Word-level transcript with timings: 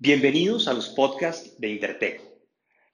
Bienvenidos 0.00 0.68
a 0.68 0.74
los 0.74 0.90
podcasts 0.90 1.60
de 1.60 1.70
Intertech. 1.70 2.22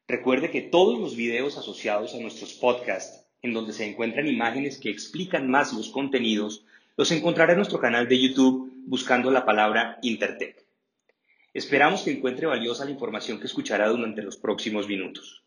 Recuerde 0.09 0.51
que 0.51 0.63
todos 0.63 0.99
los 0.99 1.15
videos 1.15 1.59
asociados 1.59 2.15
a 2.15 2.19
nuestros 2.19 2.55
podcasts, 2.55 3.27
en 3.43 3.53
donde 3.53 3.75
se 3.75 3.85
encuentran 3.85 4.27
imágenes 4.27 4.79
que 4.79 4.89
explican 4.89 5.51
más 5.51 5.75
los 5.75 5.91
contenidos, 5.91 6.65
los 6.97 7.13
encontrará 7.13 7.53
en 7.53 7.59
nuestro 7.59 7.79
canal 7.79 8.09
de 8.09 8.19
YouTube 8.19 8.73
buscando 8.87 9.31
la 9.31 9.45
palabra 9.45 9.99
Intertech. 10.01 10.65
Esperamos 11.53 12.05
que 12.05 12.13
encuentre 12.13 12.47
valiosa 12.47 12.87
la 12.87 12.93
información 12.93 13.39
que 13.39 13.49
escuchará 13.49 13.87
durante 13.91 14.23
los 14.23 14.39
próximos 14.39 14.89
minutos. 14.89 15.45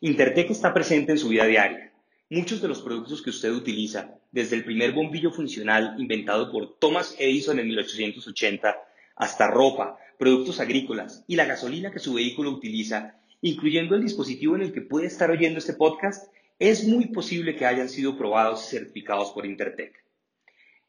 Intertech 0.00 0.50
está 0.50 0.74
presente 0.74 1.12
en 1.12 1.18
su 1.18 1.28
vida 1.28 1.46
diaria. 1.46 1.92
Muchos 2.30 2.60
de 2.60 2.66
los 2.66 2.82
productos 2.82 3.22
que 3.22 3.30
usted 3.30 3.52
utiliza, 3.52 4.18
desde 4.32 4.56
el 4.56 4.64
primer 4.64 4.90
bombillo 4.90 5.30
funcional 5.30 5.94
inventado 5.98 6.50
por 6.50 6.80
Thomas 6.80 7.14
Edison 7.20 7.60
en 7.60 7.68
1880, 7.68 8.76
hasta 9.16 9.48
ropa, 9.48 9.98
productos 10.18 10.60
agrícolas 10.60 11.24
y 11.26 11.36
la 11.36 11.46
gasolina 11.46 11.90
que 11.90 11.98
su 11.98 12.14
vehículo 12.14 12.50
utiliza, 12.50 13.18
incluyendo 13.40 13.96
el 13.96 14.02
dispositivo 14.02 14.54
en 14.54 14.62
el 14.62 14.72
que 14.72 14.82
puede 14.82 15.06
estar 15.06 15.30
oyendo 15.30 15.58
este 15.58 15.72
podcast, 15.72 16.32
es 16.58 16.86
muy 16.86 17.06
posible 17.06 17.56
que 17.56 17.66
hayan 17.66 17.88
sido 17.88 18.16
probados 18.16 18.66
y 18.66 18.76
certificados 18.76 19.32
por 19.32 19.44
Intertech. 19.46 19.92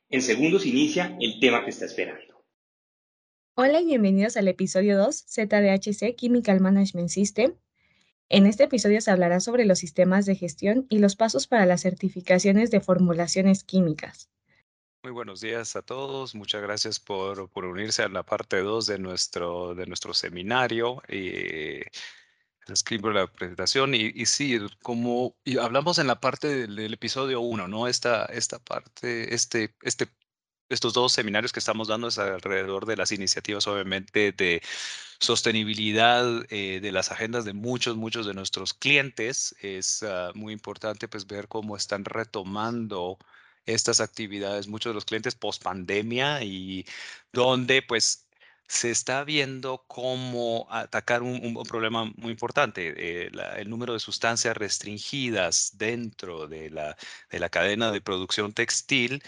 En 0.09 0.22
segundos 0.22 0.66
inicia 0.66 1.17
el 1.20 1.40
tema 1.40 1.63
que 1.63 1.72
está 1.72 1.86
esperando. 1.86 2.45
Hola 3.55 3.81
y 3.81 3.86
bienvenidos 3.86 4.38
al 4.38 4.48
episodio 4.48 4.98
2 4.98 5.25
ZDHC 5.28 6.16
Chemical 6.16 6.62
Management 6.62 7.09
System. 7.09 7.55
En 8.30 8.45
este 8.45 8.66
episodio 8.66 9.02
se 9.02 9.12
hablará 9.12 9.39
sobre 9.39 9.66
los 9.66 9.80
sistemas 9.80 10.25
de 10.25 10.36
gestión 10.36 10.86
y 10.89 11.00
los 11.00 11.16
pasos 11.16 11.48
para 11.48 11.66
las 11.66 11.81
certificaciones 11.81 12.72
de 12.72 12.81
formulaciones 12.81 13.64
químicas. 13.64 14.30
Muy 15.07 15.13
buenos 15.13 15.39
días 15.39 15.77
a 15.77 15.81
todos. 15.84 16.35
Muchas 16.35 16.61
gracias 16.61 16.99
por, 16.99 17.49
unirse 17.55 18.03
a 18.03 18.09
la 18.09 18.23
parte 18.23 18.57
2 18.57 18.88
de 18.88 18.99
nuestro, 18.99 19.73
de 19.73 19.85
nuestro 19.85 20.13
seminario. 20.13 21.02
Eh, 21.07 21.85
escribo 22.67 23.09
la 23.11 23.25
presentación 23.27 23.95
y, 23.95 24.11
y, 24.14 24.25
sí, 24.25 24.59
como 24.83 25.38
hablamos 25.61 25.99
en 25.99 26.08
la 26.08 26.19
parte 26.19 26.67
del, 26.67 26.94
episodio 26.94 27.39
1, 27.39 27.69
¿no? 27.69 27.88
Esta, 27.88 28.25
esta 28.25 28.59
parte, 28.59 29.33
este, 29.33 29.73
este, 29.81 30.09
estos 30.67 30.91
dos 30.91 31.14
seminarios 31.14 31.53
que 31.53 31.59
estamos 31.59 31.88
dando 31.88 32.09
es 32.09 32.17
alrededor 32.19 32.86
de 32.86 32.97
las 32.97 33.14
iniciativas, 33.14 33.66
obviamente, 33.67 34.33
de 34.33 34.61
sostenibilidad 35.19 36.25
eh, 36.49 36.81
de 36.81 36.92
las 36.92 37.14
agendas 37.14 37.45
de 37.45 37.53
muchos, 37.53 37.95
muchos 37.95 38.25
de 38.25 38.33
nuestros 38.33 38.73
clientes. 38.73 39.55
Es 39.61 40.03
uh, 40.03 40.38
muy 40.38 40.52
importante 40.52 41.08
pues 41.08 41.27
ver 41.27 41.47
cómo 41.47 41.77
están 41.77 42.03
retomando 42.03 43.17
estas 43.68 44.02
actividades, 44.02 44.68
muchos 44.68 44.92
de 44.92 44.96
los 44.96 45.06
clientes 45.06 45.36
post 45.36 45.64
pandemia 45.64 46.44
y 46.44 46.86
donde 47.34 47.82
pues 47.84 48.28
se 48.68 48.92
está 48.92 49.23
viendo 49.23 49.86
cómo 49.88 50.68
atacar 50.70 51.23
un, 51.23 51.64
problema 51.68 52.06
muy 52.18 52.32
importante, 52.32 52.94
eh, 52.98 53.32
el 53.58 53.70
número 53.70 53.94
de 53.94 54.00
sustancias 54.00 54.58
restringidas 54.58 55.72
dentro 55.78 56.48
de 56.48 56.70
la, 56.70 56.98
de 57.32 57.40
la 57.40 57.50
cadena 57.50 57.92
de 57.92 58.02
producción 58.02 58.54
textil 58.54 59.23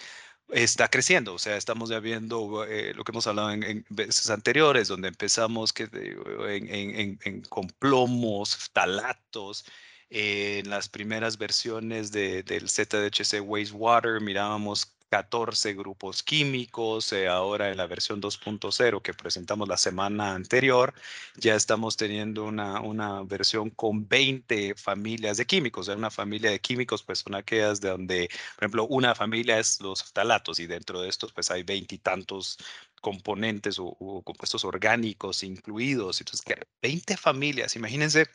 está 0.49 0.89
creciendo, 0.89 1.35
o 1.35 1.39
sea, 1.39 1.57
estamos 1.57 1.89
ya 1.89 1.99
viendo 1.99 2.65
eh, 2.65 2.93
lo 2.95 3.03
que 3.03 3.11
hemos 3.11 3.27
hablado 3.27 3.51
en, 3.51 3.63
en, 3.63 3.85
veces 3.89 4.29
anteriores, 4.29 4.87
donde 4.87 5.07
empezamos 5.09 5.73
que, 5.73 5.83
en, 5.93 7.19
en, 7.21 7.41
con 7.43 7.67
plomos, 7.67 8.69
talatos, 8.73 9.65
en 10.09 10.69
las 10.69 10.89
primeras 10.89 11.37
versiones 11.37 12.11
de, 12.11 12.43
del 12.43 12.69
ZDHC 12.69 13.41
Wastewater 13.41 14.21
mirábamos 14.21 14.93
14 15.09 15.73
grupos 15.73 16.23
químicos, 16.23 17.11
eh, 17.13 17.27
ahora 17.27 17.69
en 17.71 17.77
la 17.77 17.87
versión 17.87 18.21
2.0 18.21 19.01
que 19.01 19.13
presentamos 19.13 19.67
la 19.67 19.77
semana 19.77 20.35
anterior, 20.35 20.93
ya 21.35 21.55
estamos 21.55 21.97
teniendo 21.97 22.45
una, 22.45 22.79
una 22.81 23.23
versión 23.23 23.71
con 23.71 24.07
20 24.07 24.75
familias 24.75 25.37
de 25.37 25.45
químicos. 25.45 25.87
Una 25.87 26.11
familia 26.11 26.51
de 26.51 26.59
químicos 26.59 27.03
pues 27.03 27.19
son 27.19 27.35
aquellas 27.35 27.81
de 27.81 27.89
donde, 27.89 28.29
por 28.55 28.63
ejemplo, 28.63 28.87
una 28.87 29.15
familia 29.15 29.59
es 29.59 29.81
los 29.81 30.03
ftalatos 30.03 30.59
y 30.59 30.67
dentro 30.67 31.01
de 31.01 31.09
estos 31.09 31.33
pues 31.33 31.49
hay 31.51 31.63
veintitantos 31.63 32.57
componentes 33.01 33.79
o, 33.79 33.85
o, 33.99 34.21
compuestos 34.23 34.63
orgánicos 34.63 35.43
incluidos. 35.43 36.21
Entonces, 36.21 36.45
20 36.81 37.17
familias, 37.17 37.75
imagínense 37.75 38.27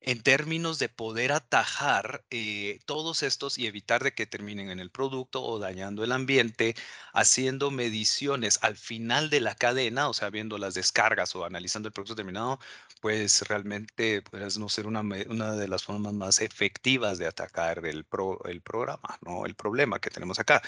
en 0.00 0.22
términos 0.22 0.78
de 0.78 0.88
poder 0.88 1.32
atajar 1.32 2.24
eh, 2.30 2.80
todos 2.86 3.22
estos 3.22 3.58
y 3.58 3.66
evitar 3.66 4.02
de 4.04 4.12
que 4.12 4.26
terminen 4.26 4.70
en 4.70 4.80
el 4.80 4.90
producto 4.90 5.42
o 5.42 5.58
dañando 5.58 6.04
el 6.04 6.12
ambiente, 6.12 6.76
haciendo 7.12 7.70
mediciones 7.70 8.58
al 8.62 8.76
final 8.76 9.30
de 9.30 9.40
la 9.40 9.54
cadena, 9.54 10.08
o 10.08 10.14
sea, 10.14 10.30
viendo 10.30 10.58
las 10.58 10.74
descargas 10.74 11.34
o 11.36 11.44
analizando 11.44 11.88
el 11.88 11.92
producto 11.92 12.16
terminado, 12.16 12.58
pues 13.00 13.42
realmente 13.42 14.22
puede 14.22 14.46
no 14.58 14.68
ser 14.68 14.86
una, 14.86 15.00
una 15.00 15.52
de 15.52 15.68
las 15.68 15.84
formas 15.84 16.12
más 16.14 16.40
efectivas 16.40 17.18
de 17.18 17.26
atacar 17.26 17.84
el, 17.86 18.04
pro, 18.04 18.42
el 18.44 18.60
programa, 18.60 19.18
¿no? 19.22 19.46
El 19.46 19.54
problema 19.54 20.00
que 20.00 20.10
tenemos 20.10 20.38
acá. 20.38 20.62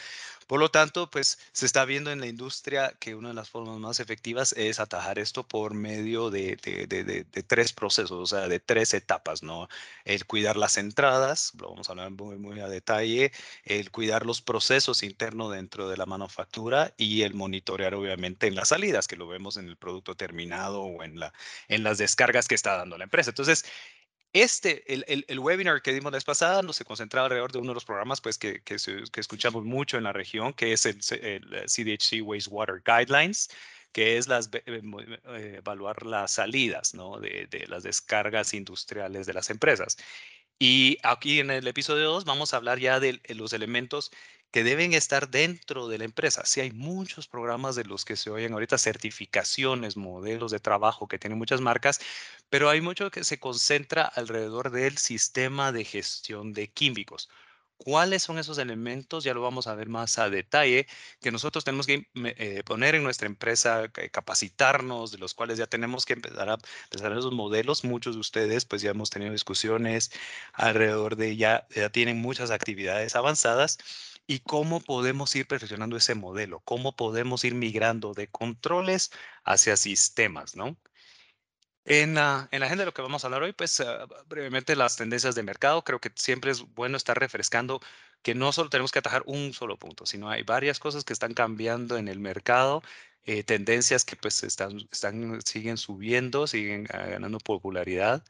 Por 0.50 0.58
lo 0.58 0.68
tanto, 0.68 1.08
pues 1.08 1.38
se 1.52 1.64
está 1.64 1.84
viendo 1.84 2.10
en 2.10 2.18
la 2.18 2.26
industria 2.26 2.92
que 2.98 3.14
una 3.14 3.28
de 3.28 3.34
las 3.36 3.48
formas 3.48 3.78
más 3.78 4.00
efectivas 4.00 4.52
es 4.54 4.80
atajar 4.80 5.20
esto 5.20 5.46
por 5.46 5.74
medio 5.74 6.28
de, 6.28 6.56
tres 7.46 7.72
procesos, 7.72 8.10
o 8.10 8.26
sea, 8.26 8.48
de 8.48 8.58
tres 8.58 8.92
etapas, 8.92 9.44
¿no? 9.44 9.68
El 10.04 10.26
cuidar 10.26 10.56
las 10.56 10.76
entradas, 10.76 11.52
lo 11.56 11.70
vamos 11.70 11.88
a 11.88 11.92
hablar 11.92 12.10
muy, 12.10 12.58
a 12.58 12.66
detalle, 12.66 13.30
el 13.64 13.92
cuidar 13.92 14.26
los 14.26 14.42
procesos 14.42 15.04
internos 15.04 15.52
dentro 15.52 15.88
de 15.88 15.96
la 15.96 16.06
manufactura 16.06 16.94
y 16.96 17.22
el 17.22 17.34
monitorear 17.34 17.94
obviamente 17.94 18.48
en 18.48 18.56
las 18.56 18.70
salidas, 18.70 19.06
que 19.06 19.14
lo 19.14 19.28
vemos 19.28 19.56
en 19.56 19.68
el 19.68 19.76
producto 19.76 20.16
terminado 20.16 20.82
o 20.82 21.04
en, 21.04 21.20
en 21.68 21.82
las 21.84 21.98
descargas 21.98 22.48
que 22.48 22.56
está 22.56 22.76
dando 22.76 22.98
la 22.98 23.04
empresa. 23.04 23.30
Entonces, 23.30 23.64
este, 24.32 24.92
el, 24.92 25.04
el, 25.08 25.24
el, 25.28 25.38
webinar 25.40 25.82
que 25.82 25.92
dimos 25.92 26.12
la 26.12 26.16
vez 26.16 26.24
pasada, 26.24 26.62
nos 26.62 26.76
se 26.76 26.84
concentraba 26.84 27.26
alrededor 27.26 27.50
de 27.52 27.58
uno 27.58 27.68
de 27.70 27.74
los 27.74 27.84
programas 27.84 28.20
pues, 28.20 28.38
que, 28.38 28.62
que, 28.62 28.76
que 28.76 29.20
escuchamos 29.20 29.64
mucho 29.64 29.98
en 29.98 30.04
la 30.04 30.12
región, 30.12 30.52
que 30.52 30.72
es 30.72 30.86
el, 30.86 31.00
el, 31.20 31.66
CDHC 31.66 32.22
Wastewater 32.22 32.82
Guidelines, 32.84 33.50
que 33.92 34.18
es 34.18 34.28
las, 34.28 34.48
eh, 34.52 34.62
eh, 34.66 35.54
evaluar 35.58 36.06
las 36.06 36.32
salidas 36.32 36.94
¿no? 36.94 37.18
de, 37.18 37.48
de, 37.50 37.66
las 37.66 37.82
descargas 37.82 38.54
industriales 38.54 39.26
de 39.26 39.34
las 39.34 39.50
empresas. 39.50 39.96
Y 40.58 40.98
aquí 41.02 41.40
en 41.40 41.50
el 41.50 41.66
episodio 41.66 42.04
2 42.10 42.24
vamos 42.24 42.52
a 42.52 42.58
hablar 42.58 42.78
ya 42.78 43.00
de 43.00 43.20
los 43.30 43.52
elementos 43.52 44.12
que 44.50 44.64
deben 44.64 44.94
estar 44.94 45.30
dentro 45.30 45.88
de 45.88 45.98
la 45.98 46.04
empresa. 46.04 46.44
Sí 46.44 46.60
hay 46.60 46.72
muchos 46.72 47.28
programas 47.28 47.76
de 47.76 47.84
los 47.84 48.04
que 48.04 48.16
se 48.16 48.30
oyen 48.30 48.52
ahorita, 48.52 48.78
certificaciones, 48.78 49.96
modelos 49.96 50.50
de 50.50 50.58
trabajo 50.60 51.08
que 51.08 51.18
tienen 51.18 51.38
muchas 51.38 51.60
marcas, 51.60 52.00
pero 52.50 52.68
hay 52.70 52.80
mucho 52.80 53.10
que 53.10 53.24
se 53.24 53.40
concentra 53.40 54.04
alrededor 54.04 54.70
del 54.70 54.98
sistema 54.98 55.72
de 55.72 55.84
gestión 55.84 56.52
de 56.52 56.70
químicos. 56.72 57.30
¿Cuáles 57.76 58.22
son 58.22 58.38
esos 58.38 58.58
elementos? 58.58 59.24
Ya 59.24 59.32
lo 59.32 59.40
vamos 59.40 59.66
a 59.66 59.74
ver 59.74 59.88
más 59.88 60.18
a 60.18 60.28
detalle, 60.28 60.86
que 61.20 61.32
nosotros 61.32 61.64
tenemos 61.64 61.86
que 61.86 62.10
eh, 62.14 62.62
poner 62.64 62.94
en 62.94 63.02
nuestra 63.02 63.26
empresa, 63.26 63.88
capacitarnos, 64.12 65.12
de 65.12 65.18
los 65.18 65.32
cuales 65.34 65.56
ya 65.58 65.66
tenemos 65.66 66.04
que 66.04 66.12
empezar 66.12 66.50
a 66.50 66.58
empezar 66.84 67.12
esos 67.12 67.32
modelos. 67.32 67.84
Muchos 67.84 68.16
de 68.16 68.20
ustedes, 68.20 68.66
pues 68.66 68.82
ya 68.82 68.90
hemos 68.90 69.08
tenido 69.10 69.32
discusiones 69.32 70.10
alrededor 70.52 71.16
de 71.16 71.36
ya, 71.36 71.66
ya 71.74 71.88
tienen 71.90 72.20
muchas 72.20 72.50
actividades 72.50 73.16
avanzadas 73.16 73.78
y 74.26 74.40
cómo 74.40 74.80
podemos 74.80 75.34
ir 75.36 75.46
perfeccionando 75.46 75.96
ese 75.96 76.14
modelo, 76.14 76.60
cómo 76.60 76.94
podemos 76.96 77.44
ir 77.44 77.54
migrando 77.54 78.12
de 78.14 78.28
controles 78.28 79.10
hacia 79.44 79.76
sistemas, 79.76 80.54
¿no? 80.56 80.76
En 81.84 82.14
la, 82.14 82.48
en 82.52 82.60
la 82.60 82.66
agenda 82.66 82.82
de 82.82 82.86
lo 82.86 82.94
que 82.94 83.02
vamos 83.02 83.24
a 83.24 83.26
hablar 83.26 83.42
hoy, 83.42 83.52
pues 83.52 83.80
uh, 83.80 84.06
brevemente 84.26 84.76
las 84.76 84.96
tendencias 84.96 85.34
de 85.34 85.42
mercado. 85.42 85.82
Creo 85.82 86.00
que 86.00 86.12
siempre 86.14 86.50
es 86.50 86.60
bueno 86.74 86.96
estar 86.96 87.18
refrescando 87.18 87.80
que 88.22 88.34
no 88.34 88.52
solo 88.52 88.70
tenemos 88.70 88.92
que 88.92 88.98
atajar 89.00 89.22
un 89.26 89.52
solo 89.54 89.78
punto, 89.78 90.06
sino 90.06 90.28
hay 90.28 90.42
varias 90.42 90.78
cosas 90.78 91.04
que 91.04 91.12
están 91.14 91.34
cambiando 91.34 91.96
en 91.96 92.08
el 92.08 92.18
mercado, 92.20 92.82
eh, 93.24 93.44
tendencias 93.44 94.04
que 94.04 94.16
pues 94.16 94.42
están, 94.44 94.88
siguen 95.44 95.78
subiendo, 95.78 96.46
siguen 96.46 96.82
uh, 96.84 97.10
ganando 97.10 97.38
popularidad. 97.38 98.22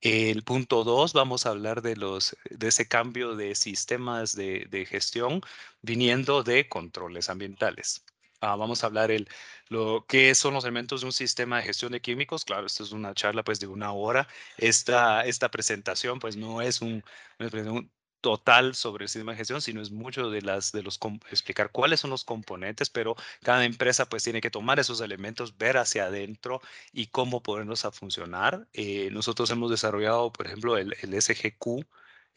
El 0.00 0.44
punto 0.44 0.84
dos, 0.84 1.12
vamos 1.12 1.46
a 1.46 1.50
hablar 1.50 1.82
de, 1.82 1.96
los, 1.96 2.36
de 2.50 2.68
ese 2.68 2.88
cambio 2.88 3.36
de 3.36 3.54
sistemas 3.54 4.34
de 4.34 4.86
gestión 4.88 5.42
viniendo 5.82 6.42
de 6.42 6.68
controles 6.68 7.30
ambientales. 7.30 8.04
Vamos 8.40 8.82
a 8.82 8.86
hablar 8.86 9.10
el, 9.10 9.28
lo 9.68 10.06
que 10.08 10.34
son 10.34 10.54
los 10.54 10.64
elementos 10.64 11.02
de 11.02 11.06
un 11.06 11.12
sistema 11.12 11.58
de 11.58 11.64
gestión 11.64 11.92
de 11.92 12.00
químicos. 12.00 12.44
Claro, 12.44 12.66
esto 12.66 12.82
es 12.84 12.92
una 12.92 13.12
charla 13.14 13.44
pues 13.44 13.60
de 13.60 13.66
una 13.66 13.92
hora. 13.92 14.28
Esta, 14.56 15.24
esta 15.26 15.50
presentación 15.50 16.18
pues 16.18 16.36
no 16.36 16.62
es 16.62 16.80
un, 16.80 17.04
un 17.38 17.90
total 18.22 18.74
sobre 18.74 19.04
el 19.04 19.08
sistema 19.10 19.32
de 19.32 19.38
gestión, 19.38 19.60
sino 19.62 19.80
es 19.82 19.90
mucho 19.90 20.30
de 20.30 20.42
las 20.42 20.72
de 20.72 20.82
los 20.82 20.98
explicar 21.30 21.70
cuáles 21.70 22.00
son 22.00 22.10
los 22.10 22.24
componentes, 22.24 22.88
pero 22.90 23.14
cada 23.42 23.64
empresa 23.64 24.08
pues 24.08 24.22
tiene 24.24 24.40
que 24.40 24.50
tomar 24.50 24.78
esos 24.78 25.00
elementos, 25.02 25.56
ver 25.58 25.76
hacia 25.76 26.06
adentro 26.06 26.60
y 26.92 27.06
cómo 27.08 27.42
ponerlos 27.42 27.84
a 27.84 27.92
funcionar. 27.92 28.68
Eh, 28.72 29.10
nosotros 29.12 29.50
hemos 29.50 29.70
desarrollado, 29.70 30.32
por 30.32 30.46
ejemplo, 30.46 30.76
el, 30.78 30.96
el 31.02 31.14
SGQ 31.14 31.84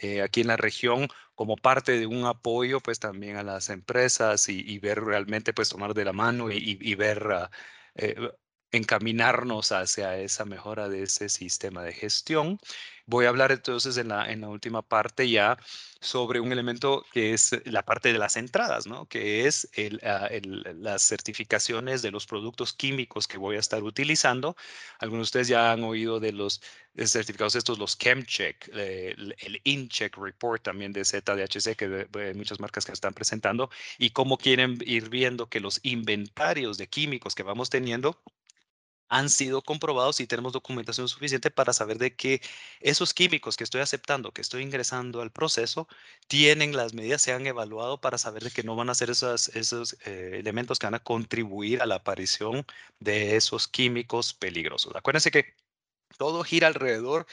eh, 0.04 0.22
aquí 0.22 0.42
en 0.42 0.48
la 0.48 0.58
región 0.58 1.08
como 1.34 1.56
parte 1.56 1.98
de 1.98 2.08
un 2.08 2.26
apoyo 2.26 2.82
pues 2.82 3.00
también 3.00 3.38
a 3.38 3.44
las 3.44 3.70
empresas 3.70 4.50
y, 4.50 4.78
ver 4.80 5.02
realmente 5.02 5.54
pues 5.54 5.70
tomar 5.70 5.94
de 5.94 6.04
la 6.06 6.12
mano 6.14 6.52
y, 6.52 6.96
ver 6.96 7.26
uh, 7.28 7.48
eh, 7.96 8.16
encaminarnos 8.72 9.72
hacia 9.72 10.18
esa 10.18 10.44
mejora 10.46 10.90
de 10.90 11.04
ese 11.04 11.30
sistema 11.30 11.84
de 11.84 11.94
gestión. 11.94 12.60
Voy 13.06 13.26
a 13.26 13.30
hablar 13.30 13.52
entonces 13.52 13.98
en 13.98 14.10
la, 14.10 14.32
en 14.32 14.42
la 14.42 14.50
última 14.50 14.82
parte 14.82 15.30
ya 15.30 15.58
sobre 16.00 16.40
un 16.40 16.52
elemento 16.52 17.06
que 17.12 17.34
es 17.34 17.52
la 17.66 17.84
parte 17.84 18.14
de 18.14 18.20
las 18.20 18.38
entradas, 18.38 18.88
¿no? 18.88 19.06
Que 19.08 19.46
es 19.46 19.70
ah, 20.04 20.30
las 20.76 21.04
certificaciones 21.04 22.02
de 22.02 22.12
los 22.12 22.26
productos 22.26 22.74
químicos 22.74 23.28
que 23.28 23.38
voy 23.38 23.58
a 23.58 23.60
estar 23.60 23.84
utilizando. 23.84 24.56
Algunos 25.00 25.28
de 25.28 25.30
ustedes 25.30 25.48
ya 25.50 25.72
han 25.72 25.84
oído 25.84 26.20
de 26.20 26.32
los 26.32 26.62
certificados 26.96 27.56
estos, 27.56 27.80
los 27.80 27.98
ChemCheck, 27.98 28.70
eh, 28.74 29.16
el, 29.18 29.36
el 29.40 29.62
InCheck 29.64 30.18
Report 30.18 30.62
también 30.62 30.94
de 30.94 31.04
ZDHC, 31.04 31.76
que 31.76 32.08
hay 32.14 32.34
muchas 32.36 32.60
marcas 32.60 32.86
que 32.86 32.92
están 32.92 33.14
presentando, 33.14 33.70
y 33.98 34.12
cómo 34.12 34.38
quieren 34.38 34.78
ir 34.86 35.10
viendo 35.10 35.48
que 35.50 35.60
los 35.60 35.80
inventarios 35.84 36.78
de 36.78 36.88
químicos 36.88 37.36
que 37.36 37.44
vamos 37.44 37.70
teniendo 37.70 38.22
han 39.14 39.30
sido 39.30 39.62
comprobados 39.62 40.20
y 40.20 40.28
tenemos 40.28 40.54
documentación 40.54 41.08
suficiente 41.08 41.52
para 41.52 41.72
saber 41.72 42.00
de 42.00 42.16
que 42.16 42.42
esos 42.82 43.14
químicos 43.14 43.56
que 43.58 43.64
estoy 43.64 43.82
aceptando, 43.82 44.32
que 44.32 44.42
estoy 44.42 44.64
ingresando 44.64 45.22
al 45.22 45.32
proceso, 45.32 45.88
tienen 46.28 46.76
las 46.76 46.96
medidas, 46.96 47.22
se 47.22 47.32
han 47.32 47.46
evaluado 47.46 48.02
para 48.02 48.18
saber 48.18 48.44
de 48.44 48.50
que 48.52 48.64
no 48.64 48.76
van 48.76 48.90
a 48.90 48.96
ser 48.96 49.12
esos, 49.12 49.50
eh, 50.06 50.38
elementos 50.40 50.80
que 50.80 50.88
van 50.88 50.96
a 50.96 51.04
contribuir 51.04 51.82
a 51.84 51.86
la 51.86 51.96
aparición 51.96 52.66
de 53.00 53.36
esos 53.36 53.68
químicos 53.68 54.34
peligrosos. 54.34 54.96
Acuérdense 54.96 55.30
que 55.30 55.56
todo 56.18 56.44
gira 56.44 56.68
alrededor 56.68 57.28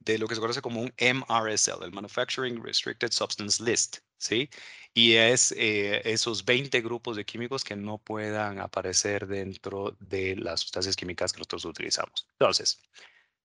de 0.00 0.18
lo 0.18 0.28
que 0.28 0.34
se 0.34 0.40
conoce 0.40 0.62
como 0.62 0.82
un 0.82 0.92
MRSL, 0.98 1.84
el 1.84 1.92
Manufacturing 1.92 2.62
Restricted 2.62 3.12
Substance 3.12 3.62
List, 3.62 3.98
¿sí? 4.22 4.48
y 4.94 5.14
es 5.14 5.52
eh, 5.52 6.02
esos 6.04 6.44
20 6.44 6.80
grupos 6.82 7.16
de 7.16 7.24
químicos 7.24 7.64
que 7.64 7.76
no 7.76 7.98
puedan 7.98 8.60
aparecer 8.60 9.26
dentro 9.26 9.96
de 10.00 10.36
las 10.36 10.60
sustancias 10.60 10.96
químicas 10.96 11.32
que 11.32 11.38
nosotros 11.38 11.64
utilizamos. 11.64 12.28
Entonces, 12.38 12.80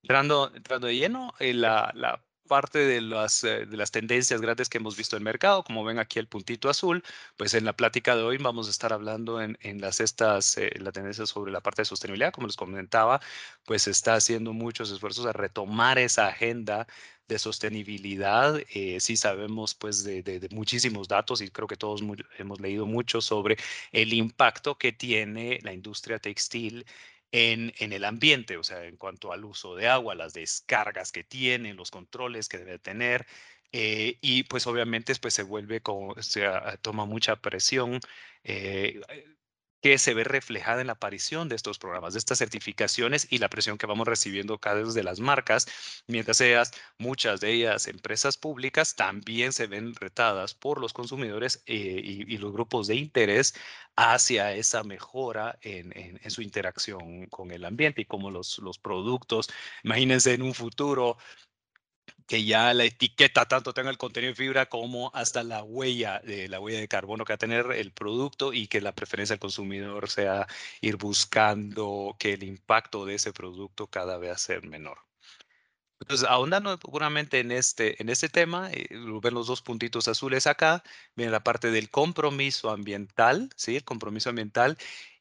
entrando, 0.04 0.52
entrando 0.56 0.88
de 0.88 0.96
lleno, 0.98 1.34
eh, 1.40 1.54
la, 1.54 1.92
la 1.96 2.24
parte 2.48 2.80
de 2.80 3.02
las, 3.02 3.44
eh, 3.44 3.66
de 3.66 3.78
las 3.78 3.92
tendencias 3.92 4.42
grandes 4.42 4.70
que 4.70 4.80
hemos 4.80 4.98
visto 4.98 5.16
en 5.16 5.22
el 5.22 5.26
mercado, 5.26 5.64
como 5.64 5.84
ven 5.84 6.00
aquí 6.00 6.20
el 6.20 6.28
puntito 6.28 6.70
azul, 6.70 7.04
pues 7.36 7.54
en 7.54 7.66
la 7.66 7.74
plática 7.74 8.16
de 8.16 8.24
hoy 8.24 8.38
vamos 8.38 8.68
a 8.68 8.72
estar 8.72 8.94
hablando 8.94 9.42
en, 9.42 9.58
en 9.62 9.80
las 9.82 10.00
estas, 10.00 10.58
eh, 10.58 10.72
la 10.80 10.92
tendencia 10.92 11.26
sobre 11.26 11.52
la 11.52 11.62
parte 11.62 11.82
de 11.84 11.86
sostenibilidad, 11.86 12.32
como 12.34 12.48
les 12.48 12.56
comentaba, 12.56 13.22
pues 13.66 13.88
está 13.88 14.16
haciendo 14.16 14.54
muchos 14.54 14.90
esfuerzos 14.92 15.26
a 15.26 15.34
retomar 15.34 16.00
esa 16.00 16.28
agenda 16.28 16.88
de 17.28 17.40
sostenibilidad. 17.40 18.60
Eh, 18.74 19.00
sí 19.00 19.18
sabemos 19.18 19.76
pues 19.76 20.04
de, 20.04 20.24
de, 20.24 20.48
muchísimos 20.50 21.08
datos 21.08 21.42
y 21.42 21.50
creo 21.50 21.68
que 21.68 21.78
todos 21.78 22.02
hemos 22.38 22.60
leído 22.60 22.86
mucho 22.86 23.22
sobre 23.22 23.58
el 23.92 24.14
impacto 24.14 24.78
que 24.78 24.94
tiene 24.94 25.60
la 25.64 25.74
industria 25.74 26.20
textil 26.20 26.86
en, 27.32 27.74
en, 27.80 27.94
el 27.94 28.06
ambiente, 28.06 28.58
o 28.58 28.64
sea, 28.64 28.86
en 28.86 28.98
cuanto 28.98 29.32
al 29.34 29.46
uso 29.46 29.76
de 29.76 29.88
agua, 29.88 30.16
las 30.16 30.34
descargas 30.34 31.12
que 31.12 31.24
tiene, 31.24 31.74
los 31.74 31.92
controles 31.92 32.48
que 32.50 32.58
debe 32.60 32.80
tener. 32.80 33.26
Eh, 33.74 34.18
y 34.22 34.44
pues 34.44 34.66
obviamente 34.68 35.14
pues 35.22 35.34
se 35.34 35.44
vuelve 35.44 35.82
como, 35.82 36.10
o 36.12 36.24
sea, 36.24 36.78
toma 36.78 37.06
mucha 37.06 37.36
presión. 37.38 38.00
Eh, 38.44 39.02
que 39.88 39.98
se 39.98 40.14
ve 40.14 40.26
reflejada 40.26 40.82
en 40.82 40.88
la 40.88 40.94
aparición 40.94 41.48
de 41.48 41.56
estos 41.56 41.80
programas, 41.80 42.12
de 42.14 42.20
estas 42.20 42.40
certificaciones 42.40 43.26
y 43.30 43.38
la 43.38 43.48
presión 43.48 43.78
que 43.78 43.86
vamos 43.86 44.06
recibiendo 44.06 44.58
cada 44.58 44.82
vez 44.82 44.94
de 44.94 45.02
las 45.02 45.22
marcas, 45.22 45.66
mientras 46.08 46.42
ellas, 46.42 46.74
muchas 46.98 47.40
de 47.40 47.54
ellas 47.54 47.88
empresas 47.88 48.36
públicas, 48.36 48.96
también 48.96 49.54
se 49.54 49.66
ven 49.68 49.96
retadas 49.96 50.54
por 50.54 50.82
los 50.82 50.92
consumidores 50.92 51.64
eh, 51.68 52.02
y, 52.04 52.38
los 52.38 52.52
grupos 52.52 52.88
de 52.88 52.96
interés 52.96 53.56
hacia 53.96 54.54
esa 54.54 54.84
mejora 54.84 55.58
en, 55.62 56.20
su 56.30 56.42
interacción 56.42 57.28
con 57.28 57.52
el 57.52 57.64
ambiente 57.64 58.02
y 58.02 58.06
como 58.06 58.30
los, 58.30 58.60
los 58.60 58.80
productos, 58.80 59.48
imagínense 59.86 60.34
en 60.34 60.42
un 60.42 60.54
futuro 60.54 61.18
que 62.28 62.44
ya 62.44 62.74
la 62.74 62.86
etiqueta 62.86 63.46
tanto 63.46 63.74
tenga 63.74 63.90
el 63.90 63.98
contenido 63.98 64.32
de 64.32 64.36
fibra 64.36 64.68
como 64.68 65.12
hasta 65.14 65.44
la 65.44 65.64
huella 65.64 66.20
de 66.24 66.50
la 66.50 66.60
huella 66.60 66.80
de 66.80 66.88
carbono 66.88 67.26
que 67.26 67.34
va 67.34 67.36
a 67.36 67.38
tener 67.38 67.72
el 67.72 67.92
producto 67.92 68.54
y 68.54 68.68
que 68.68 68.82
la 68.82 68.94
preferencia 68.94 69.34
del 69.36 69.40
consumidor 69.40 70.10
sea 70.10 70.48
ir 70.82 70.98
buscando 70.98 72.16
que 72.20 72.34
el 72.34 72.44
impacto 72.44 73.06
de 73.06 73.16
ese 73.16 73.34
producto 73.34 73.88
cada 73.88 74.18
vez 74.18 74.42
sea 74.42 74.60
menor. 74.62 75.00
Entonces, 76.00 76.28
ahondando 76.30 76.78
puramente 76.80 77.40
en 77.40 77.52
este, 77.52 78.02
en 78.02 78.10
este 78.10 78.30
tema, 78.30 78.70
eh, 78.72 78.88
ven 79.22 79.34
los 79.34 79.48
dos 79.48 79.62
puntitos 79.62 80.08
azules 80.08 80.46
acá, 80.46 80.84
viene 81.16 81.32
la 81.32 81.44
parte 81.44 81.72
del 81.72 81.90
compromiso 81.90 82.70
ambiental, 82.70 83.50
¿sí? 83.56 83.78
El 83.78 83.84
compromiso 83.84 84.30
ambiental 84.30 84.78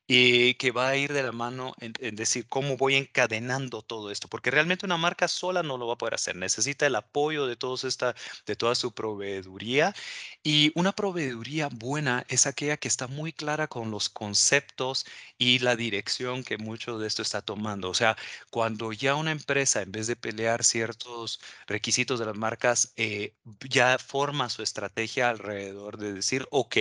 y 0.07 0.55
que 0.55 0.71
va 0.71 0.89
a 0.89 0.97
ir 0.97 1.13
de 1.13 1.23
la 1.23 1.33
mano 1.33 1.75
en, 1.81 1.93
decir 2.17 2.47
cómo 2.49 2.77
voy 2.77 2.97
encadenando 2.97 3.83
todo 3.83 4.11
esto, 4.11 4.29
porque 4.29 4.51
realmente 4.51 4.87
una 4.87 4.97
marca 4.97 5.29
sola 5.29 5.63
no 5.63 5.79
lo 5.79 5.87
va 5.87 5.95
a 5.95 5.99
poder 5.99 6.15
hacer, 6.15 6.37
necesita 6.37 6.87
el 6.87 6.95
apoyo 6.97 7.47
de, 7.47 7.57
todos 7.57 7.85
esta, 7.85 8.15
de 8.47 8.57
toda 8.57 8.75
su 8.75 8.93
proveeduría 8.93 9.95
y 10.43 10.73
una 10.77 10.93
proveeduría 10.93 11.69
buena 11.73 12.25
es 12.29 12.47
aquella 12.47 12.77
que 12.77 12.89
está 12.89 13.09
muy 13.09 13.33
clara 13.33 13.67
con 13.69 13.91
los 13.91 14.09
conceptos 14.09 15.07
y 15.39 15.59
la 15.59 15.77
dirección 15.77 16.45
que 16.45 16.59
mucho 16.59 16.99
de 16.99 17.07
esto 17.09 17.23
está 17.23 17.43
tomando. 17.43 17.91
O 17.91 17.95
sea, 17.95 18.17
cuando 18.51 18.93
ya 18.93 19.15
una 19.17 19.33
empresa, 19.33 19.83
en 19.83 19.93
vez 19.93 20.07
de 20.07 20.17
pelear 20.17 20.65
ciertos 20.65 21.41
requisitos 21.67 22.19
de 22.19 22.27
las 22.27 22.37
marcas, 22.37 22.93
eh, 22.97 23.35
ya 23.69 23.99
forma 23.99 24.49
su 24.49 24.63
estrategia 24.63 25.31
alrededor 25.31 25.99
de 25.99 26.13
decir, 26.13 26.47
ok, 26.51 26.77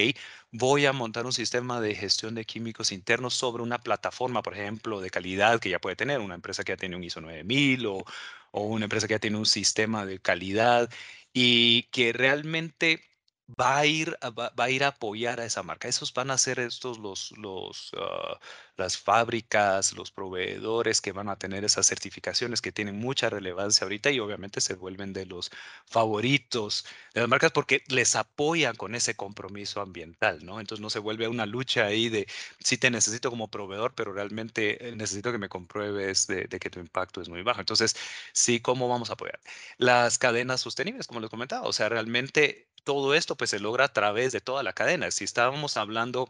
voy 0.58 0.86
a 0.86 0.94
montar 0.94 1.26
un 1.26 1.34
sistema 1.34 1.82
de 1.82 1.96
gestión 1.96 2.36
de 2.36 2.46
químicos 2.46 2.92
internos 2.92 3.34
sobre 3.34 3.64
una 3.64 3.80
plataforma, 3.80 4.42
por 4.42 4.54
ejemplo, 4.54 5.02
de 5.02 5.10
calidad 5.10 5.60
que 5.60 5.70
ya 5.70 5.80
puede 5.80 5.96
tener 5.96 6.20
una 6.20 6.36
empresa 6.36 6.64
que 6.64 6.72
ya 6.74 6.78
tiene 6.78 6.96
un 6.96 7.04
ISO 7.04 7.22
9000 7.22 7.86
o, 7.88 8.06
una 8.54 8.86
empresa 8.86 9.08
que 9.08 9.16
ya 9.16 9.20
tiene 9.20 9.38
un 9.38 9.46
sistema 9.46 10.06
de 10.06 10.20
calidad 10.20 10.90
y 11.34 11.84
que 11.92 12.14
realmente 12.14 13.02
va 13.48 13.78
a 13.78 13.86
ir, 13.86 14.18
va, 14.38 14.52
a 14.58 14.70
ir 14.70 14.84
a 14.84 14.88
apoyar 14.90 15.40
a 15.40 15.46
esa 15.46 15.62
marca. 15.64 15.88
Esos 15.88 16.14
van 16.14 16.32
a 16.32 16.38
ser 16.38 16.60
estos 16.60 16.98
los, 17.00 17.32
los, 17.38 17.92
ah, 17.98 18.40
las 18.76 18.98
fábricas, 18.98 19.94
los 19.94 20.12
proveedores 20.12 21.00
que 21.02 21.12
van 21.12 21.30
a 21.30 21.38
tener 21.38 21.64
esas 21.64 21.86
certificaciones 21.88 22.62
que 22.62 22.72
tienen 22.72 22.98
mucha 22.98 23.30
relevancia 23.30 23.86
ahorita 23.86 24.10
y 24.12 24.20
obviamente 24.20 24.62
se 24.62 24.74
vuelven 24.76 25.14
de 25.14 25.26
los 25.28 25.52
favoritos 25.86 26.86
de 27.14 27.22
las 27.22 27.30
marcas 27.30 27.52
porque 27.52 27.84
les 27.88 28.16
apoyan 28.16 28.76
con 28.76 28.96
ese 28.96 29.16
compromiso 29.16 29.80
ambiental, 29.82 30.44
¿no? 30.44 30.60
Entonces 30.60 30.82
no 30.82 30.90
se 30.90 31.00
vuelve 31.00 31.28
una 31.28 31.46
lucha 31.46 31.86
ahí 31.86 32.10
de 32.10 32.28
sí 32.60 32.78
te 32.78 32.90
necesito 32.90 33.30
como 33.30 33.50
proveedor, 33.50 33.94
pero 33.96 34.12
realmente 34.14 34.90
eh, 34.90 34.96
necesito 34.96 35.32
que 35.32 35.38
me 35.38 35.50
compruebes 35.50 36.28
de, 36.28 36.46
de 36.48 36.60
que 36.60 36.70
tu 36.70 36.80
impacto 36.80 37.22
es 37.22 37.30
muy 37.30 37.44
bajo. 37.44 37.60
Entonces, 37.60 37.96
sí, 38.34 38.60
¿cómo 38.60 38.88
vamos 38.88 39.10
a 39.10 39.14
apoyar? 39.14 39.40
Las 39.78 40.18
cadenas 40.18 40.62
sostenibles, 40.62 41.08
como 41.08 41.20
les 41.20 41.30
comentaba, 41.30 41.68
o 41.68 41.74
sea, 41.74 41.90
realmente 41.90 42.70
todo 42.86 43.14
esto 43.16 43.36
pues 43.36 43.50
se 43.50 43.60
logra 43.60 43.86
a 43.86 43.94
través 43.94 44.32
de 44.32 44.42
toda 44.42 44.64
la 44.64 44.74
cadena. 44.74 45.12
Si 45.12 45.26
estábamos 45.26 45.78
hablando 45.78 46.30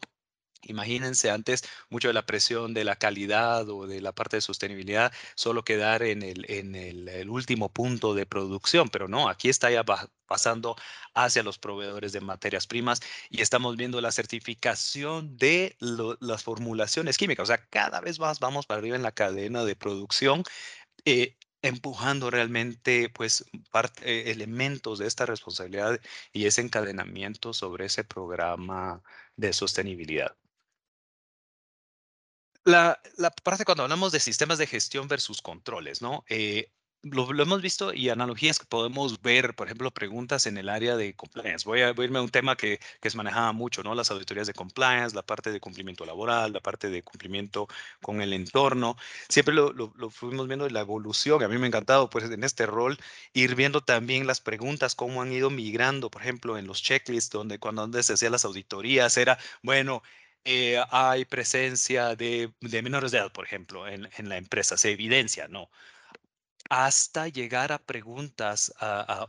Imagínense 0.68 1.30
antes 1.30 1.64
mucho 1.90 2.08
de 2.08 2.14
la 2.14 2.26
presión 2.26 2.74
de 2.74 2.84
la 2.84 2.96
calidad 2.96 3.70
o 3.70 3.88
de 3.88 4.02
la 4.02 4.14
parte 4.14 4.38
de 4.38 4.42
sostenibilidad 4.42 5.14
solo 5.36 5.64
quedar 5.64 6.04
en 6.04 6.24
el, 6.24 6.46
en 6.50 6.76
el, 6.76 7.30
último 7.30 7.70
punto 7.70 8.14
de 8.14 8.26
producción, 8.26 8.90
pero 8.90 9.08
no, 9.08 9.30
aquí 9.30 9.50
está 9.50 9.70
ya 9.70 9.84
pasando 10.26 10.76
hacia 11.14 11.44
los 11.44 11.60
proveedores 11.60 12.14
de 12.14 12.22
materias 12.22 12.68
primas 12.68 13.02
y 13.30 13.42
estamos 13.42 13.76
viendo 13.78 14.02
la 14.02 14.12
certificación 14.12 15.38
de 15.38 15.78
las 16.20 16.44
formulaciones 16.44 17.18
químicas. 17.18 17.44
O 17.44 17.48
sea, 17.48 17.64
cada 17.70 18.02
vez 18.02 18.20
más 18.20 18.40
vamos 18.40 18.66
para 18.66 18.80
arriba 18.80 18.96
en 18.96 19.04
la 19.04 19.12
cadena 19.12 19.66
de 19.66 19.76
producción. 19.76 20.44
Eh, 21.06 21.38
empujando 21.66 22.30
realmente 22.32 23.10
pues 23.10 23.46
parte, 23.72 24.32
elementos 24.32 25.00
de 25.00 25.08
esta 25.08 25.26
responsabilidad 25.26 26.00
y 26.34 26.46
ese 26.46 26.62
encadenamiento 26.62 27.54
sobre 27.54 27.86
ese 27.86 28.04
programa 28.04 29.04
de 29.36 29.54
sostenibilidad. 29.54 30.36
La, 32.64 33.00
la 33.18 33.30
parte 33.32 33.64
cuando 33.64 33.84
hablamos 33.84 34.12
de 34.12 34.20
sistemas 34.20 34.58
de 34.58 34.68
gestión 34.68 35.08
versus 35.08 35.42
controles, 35.42 36.02
¿no? 36.02 36.24
Eh, 36.30 36.72
lo, 37.12 37.42
hemos 37.42 37.62
visto 37.62 37.94
y 37.94 38.10
analogías 38.10 38.58
que 38.58 38.66
podemos 38.66 39.22
ver, 39.22 39.56
por 39.56 39.68
ejemplo, 39.68 39.92
preguntas 39.92 40.48
en 40.48 40.58
el 40.58 40.70
área 40.70 40.98
de 40.98 41.16
compliance. 41.16 41.66
Voy 41.66 41.82
a, 41.82 41.90
irme 41.92 42.20
a 42.20 42.22
un 42.24 42.30
tema 42.30 42.56
que, 42.56 42.80
que 43.00 43.08
es 43.08 43.16
manejada 43.16 43.52
mucho, 43.52 43.84
¿no? 43.84 43.94
Las 43.94 44.10
auditorías 44.12 44.48
de 44.48 44.54
compliance, 44.54 45.16
la 45.16 45.22
parte 45.22 45.52
de 45.52 45.60
cumplimiento 45.60 46.06
laboral, 46.06 46.54
la 46.54 46.62
parte 46.62 46.90
de 46.90 47.04
cumplimiento 47.04 47.68
con 48.02 48.22
el 48.22 48.34
entorno. 48.34 48.98
Siempre 49.30 49.54
lo, 49.54 49.72
lo, 49.74 49.94
lo 49.96 50.10
fuimos 50.10 50.48
viendo 50.48 50.68
la 50.70 50.82
evolución. 50.82 51.44
A 51.44 51.48
mí 51.48 51.58
me 51.58 51.66
ha 51.66 51.68
encantado, 51.68 52.10
pues, 52.10 52.26
en 52.26 52.44
este 52.44 52.66
rol, 52.66 52.98
ir 53.34 53.56
viendo 53.56 53.82
también 53.82 54.26
las 54.26 54.42
preguntas, 54.42 54.96
cómo 54.96 55.22
han 55.22 55.32
ido 55.32 55.50
migrando, 55.52 56.10
por 56.10 56.22
ejemplo, 56.24 56.58
en 56.58 56.66
los 56.68 56.82
checklists, 56.82 57.30
donde 57.32 57.60
cuando 57.60 57.84
antes 57.84 58.08
se 58.08 58.14
hacían 58.14 58.32
las 58.32 58.46
auditorías, 58.46 59.16
era, 59.18 59.38
bueno, 59.62 60.02
eh, 60.44 60.84
hay 60.92 61.26
presencia 61.26 62.16
de, 62.16 62.54
de, 62.62 62.82
menores 62.82 63.12
de 63.12 63.18
edad, 63.20 63.32
por 63.32 63.46
ejemplo, 63.46 63.88
en, 63.88 64.10
en 64.18 64.30
la 64.30 64.38
empresa, 64.38 64.78
se 64.78 64.92
evidencia, 64.92 65.48
¿no? 65.48 65.70
Hasta 66.70 67.28
llegar 67.28 67.72
a 67.72 67.80
preguntas 67.80 68.74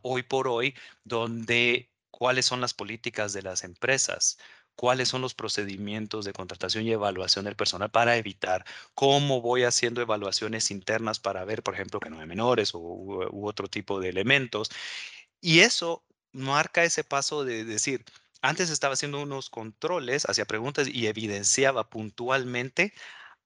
hoy 0.02 0.23
por 0.23 0.49
hoy 0.49 0.75
donde 1.05 1.90
cuáles 2.11 2.47
son 2.47 2.61
las 2.61 2.75
políticas 2.75 3.33
de 3.33 3.43
las 3.43 3.64
empresas 3.64 4.38
cuáles 4.76 5.09
son 5.09 5.23
los 5.23 5.35
procedimientos 5.35 6.25
de 6.25 6.33
contratación 6.33 6.87
y 6.87 6.93
evaluación 6.93 7.47
del 7.47 7.57
personal 7.57 7.90
para 7.90 8.16
evitar, 8.16 8.64
cómo 8.95 9.40
voy 9.40 9.64
haciendo 9.64 10.02
evaluaciones 10.02 10.71
internas 10.71 11.19
para 11.19 11.45
ver, 11.45 11.62
por 11.62 11.75
ejemplo, 11.75 11.99
que 11.99 12.11
no 12.11 12.21
hay 12.21 12.26
menores 12.26 12.75
u, 12.75 13.26
otro 13.43 13.69
tipo 13.69 14.00
de 14.00 14.11
elementos. 14.11 14.71
Y 15.40 15.61
eso 15.61 16.05
marca 16.33 16.85
ese 16.85 17.05
paso 17.05 17.45
de 17.45 17.64
decir, 17.64 18.05
antes 18.43 18.71
estaba 18.71 18.95
haciendo 18.95 19.21
unos 19.23 19.50
controles, 19.50 20.26
hacía 20.28 20.45
preguntas 20.47 20.88
y 20.88 21.07
evidenciaba 21.07 21.88
puntualmente 21.90 22.93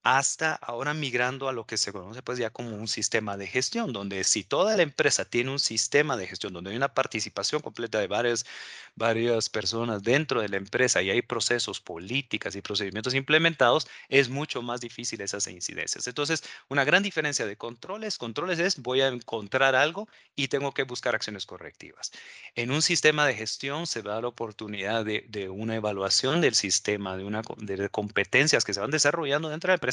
hasta 0.02 0.54
ahora 0.54 0.94
migrando 0.94 1.48
a 1.48 1.52
lo 1.52 1.66
que 1.66 1.76
se 1.76 1.92
conoce 1.92 2.22
pues 2.22 2.38
ya 2.38 2.50
como 2.50 2.74
un 2.74 2.88
sistema 2.88 3.36
de 3.36 3.46
gestión, 3.46 3.92
donde 3.92 4.24
si 4.24 4.44
toda 4.44 4.76
la 4.76 4.82
empresa 4.82 5.24
tiene 5.26 5.50
un 5.50 5.58
sistema 5.58 6.16
de 6.16 6.26
gestión, 6.26 6.54
donde 6.54 6.70
hay 6.70 6.76
una 6.76 6.94
participación 6.94 7.60
completa 7.60 7.98
de 7.98 8.06
varias, 8.06 8.46
varias 8.96 9.50
personas 9.50 10.02
dentro 10.02 10.40
de 10.40 10.48
la 10.48 10.56
empresa 10.56 11.02
y 11.02 11.10
hay 11.10 11.20
procesos, 11.20 11.80
políticas 11.80 12.56
y 12.56 12.62
procedimientos 12.62 13.14
implementados, 13.14 13.88
es 14.08 14.30
mucho 14.30 14.62
más 14.62 14.80
difícil 14.80 15.20
esas 15.20 15.46
incidencias. 15.48 16.06
Entonces, 16.06 16.44
una 16.68 16.84
gran 16.84 17.02
diferencia 17.02 17.44
de 17.46 17.56
controles, 17.56 18.16
controles 18.16 18.58
es 18.58 18.80
voy 18.80 19.02
a 19.02 19.08
encontrar 19.08 19.74
algo 19.74 20.08
y 20.34 20.48
tengo 20.48 20.72
que 20.72 20.84
buscar 20.84 21.14
acciones 21.14 21.44
correctivas. 21.44 22.10
En 22.54 22.70
un 22.70 22.80
sistema 22.80 23.26
de 23.26 23.34
gestión 23.34 23.86
se 23.86 24.02
da 24.02 24.20
la 24.20 24.28
oportunidad 24.28 25.04
de, 25.04 25.26
de 25.28 25.50
una 25.50 25.76
evaluación 25.76 26.40
del 26.40 26.54
sistema, 26.54 27.18
de, 27.18 27.24
una, 27.24 27.42
de 27.58 27.88
competencias 27.90 28.64
que 28.64 28.72
se 28.72 28.80
van 28.80 28.90
desarrollando 28.90 29.50
dentro 29.50 29.68
de 29.68 29.72
la 29.72 29.76
empresa 29.76 29.89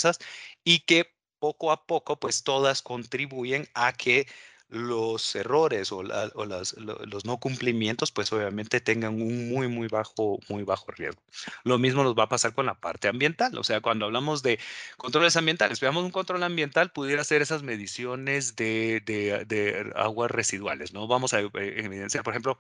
y 0.64 0.80
que 0.80 1.14
poco 1.40 1.72
a 1.72 1.86
poco, 1.86 2.20
pues 2.20 2.44
todas 2.44 2.82
contribuyen 2.82 3.68
a 3.74 3.94
que 3.94 4.28
los 4.70 5.36
errores 5.36 5.92
o, 5.92 6.04
los 6.04 7.26
no 7.26 7.40
cumplimientos, 7.40 8.12
pues 8.12 8.32
obviamente 8.34 8.82
tengan 8.82 9.22
un 9.22 9.50
muy, 9.50 9.68
muy 9.68 9.88
bajo, 9.88 10.40
muy 10.50 10.64
bajo 10.64 10.92
riesgo. 10.92 11.22
Lo 11.64 11.78
mismo 11.78 12.04
nos 12.04 12.16
va 12.16 12.24
a 12.24 12.30
pasar 12.30 12.54
con 12.54 12.66
la 12.66 12.76
parte 12.76 13.08
ambiental. 13.08 13.58
O 13.58 13.64
sea, 13.64 13.82
cuando 13.82 14.06
hablamos 14.06 14.44
de 14.44 14.60
controles 14.98 15.38
ambientales, 15.38 15.80
veamos 15.80 16.04
un 16.04 16.12
control 16.12 16.44
ambiental, 16.44 16.92
pudiera 16.92 17.24
ser 17.24 17.42
esas 17.42 17.64
mediciones 17.64 18.56
de, 18.56 19.02
de 19.06 19.92
aguas 19.96 20.32
residuales, 20.32 20.94
¿no? 20.94 21.08
Vamos 21.08 21.34
a 21.34 21.40
eh, 21.42 21.50
evidenciar, 21.54 22.24
por 22.24 22.34
ejemplo, 22.34 22.58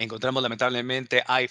encontramos 0.00 0.42
lamentablemente 0.42 1.22
hay 1.26 1.48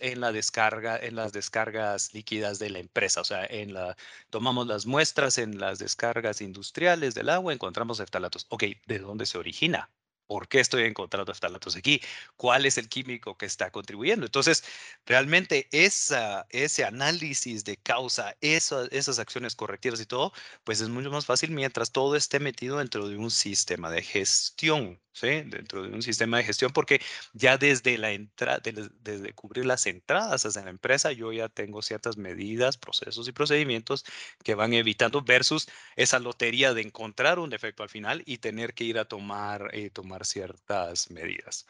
en 0.00 0.20
la 0.20 0.30
descarga, 0.30 0.98
en 0.98 1.16
las 1.16 1.32
descargas 1.32 2.12
líquidas 2.12 2.58
de 2.58 2.70
la 2.70 2.78
empresa. 2.80 3.22
O 3.22 3.24
sea, 3.24 3.46
en 3.46 3.72
la, 3.72 3.96
tomamos 4.30 4.66
las 4.66 4.84
muestras 4.86 5.38
en 5.38 5.58
las 5.58 5.78
descargas 5.78 6.40
industriales 6.42 7.14
del 7.14 7.30
agua, 7.30 7.52
encontramos 7.52 7.98
ftalatos. 7.98 8.46
Ok, 8.50 8.64
¿de 8.86 8.98
dónde 8.98 9.24
se 9.24 9.38
origina? 9.38 9.90
¿Por 10.26 10.48
qué 10.48 10.60
estoy 10.60 10.82
encontrando 10.84 11.32
ftalatos 11.32 11.76
aquí? 11.76 12.02
¿Cuál 12.36 12.66
es 12.66 12.76
el 12.76 12.90
químico 12.90 13.38
que 13.38 13.46
está 13.46 13.70
contribuyendo? 13.70 14.26
Entonces, 14.26 14.62
realmente 15.06 15.66
ese 15.72 16.84
análisis 16.84 17.64
de 17.64 17.78
causa, 17.78 18.36
esas 18.42 19.18
acciones 19.18 19.56
correctivas 19.56 20.00
y 20.02 20.06
todo, 20.06 20.34
pues 20.64 20.82
es 20.82 20.90
mucho 20.90 21.10
más 21.10 21.24
fácil 21.24 21.50
mientras 21.52 21.92
todo 21.92 22.14
esté 22.16 22.40
metido 22.40 22.76
dentro 22.76 23.08
de 23.08 23.16
un 23.16 23.30
sistema 23.30 23.90
de 23.90 24.02
gestión, 24.02 25.00
¿sí? 25.20 25.42
Dentro 25.46 25.82
de 25.82 25.88
un 25.90 26.02
sistema 26.02 26.38
de 26.38 26.44
gestión, 26.44 26.72
porque 26.72 27.00
ya 27.32 27.58
desde 27.58 27.98
la 27.98 28.12
entrada, 28.12 28.60
desde 28.60 29.32
cubrir 29.34 29.66
las 29.66 29.86
entradas 29.86 30.44
hacia 30.46 30.64
la 30.64 30.70
empresa, 30.70 31.12
yo 31.12 31.32
ya 31.32 31.48
tengo 31.48 31.82
ciertas 31.82 32.16
medidas, 32.16 32.78
procesos 32.78 33.28
y 33.28 33.32
procedimientos 33.32 34.04
que 34.44 34.54
van 34.54 34.72
evitando 34.74 35.22
versus 35.22 35.68
esa 35.96 36.18
lotería 36.18 36.74
de 36.74 36.82
encontrar 36.82 37.38
un 37.38 37.50
defecto 37.50 37.82
al 37.82 37.88
final 37.90 38.22
y 38.26 38.38
tener 38.38 38.74
que 38.74 38.84
ir 38.84 38.98
a 38.98 39.04
tomar, 39.06 39.70
eh, 39.72 39.90
tomar 39.90 40.24
ciertas 40.26 41.10
medidas. 41.10 41.66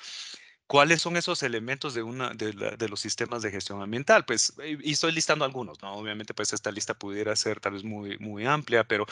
¿Cuáles 0.69 1.01
son 1.01 1.17
esos 1.17 1.43
elementos 1.43 1.95
de, 1.95 2.03
una, 2.03 2.35
de, 2.35 2.89
los 2.91 3.01
sistemas 3.01 3.41
de 3.41 3.51
gestión 3.51 3.81
ambiental? 3.81 4.27
Pues, 4.27 4.53
eh, 4.63 4.77
y 4.83 4.93
estoy 4.93 5.13
listando 5.13 5.47
algunos, 5.47 5.81
¿no? 5.81 5.95
Obviamente, 5.95 6.35
pues 6.35 6.53
esta 6.53 6.71
lista 6.71 6.93
pudiera 6.93 7.35
ser 7.37 7.59
tal 7.59 7.73
vez 7.73 7.85
muy, 7.85 8.19
muy 8.19 8.45
amplia, 8.45 8.85
pero 8.85 9.07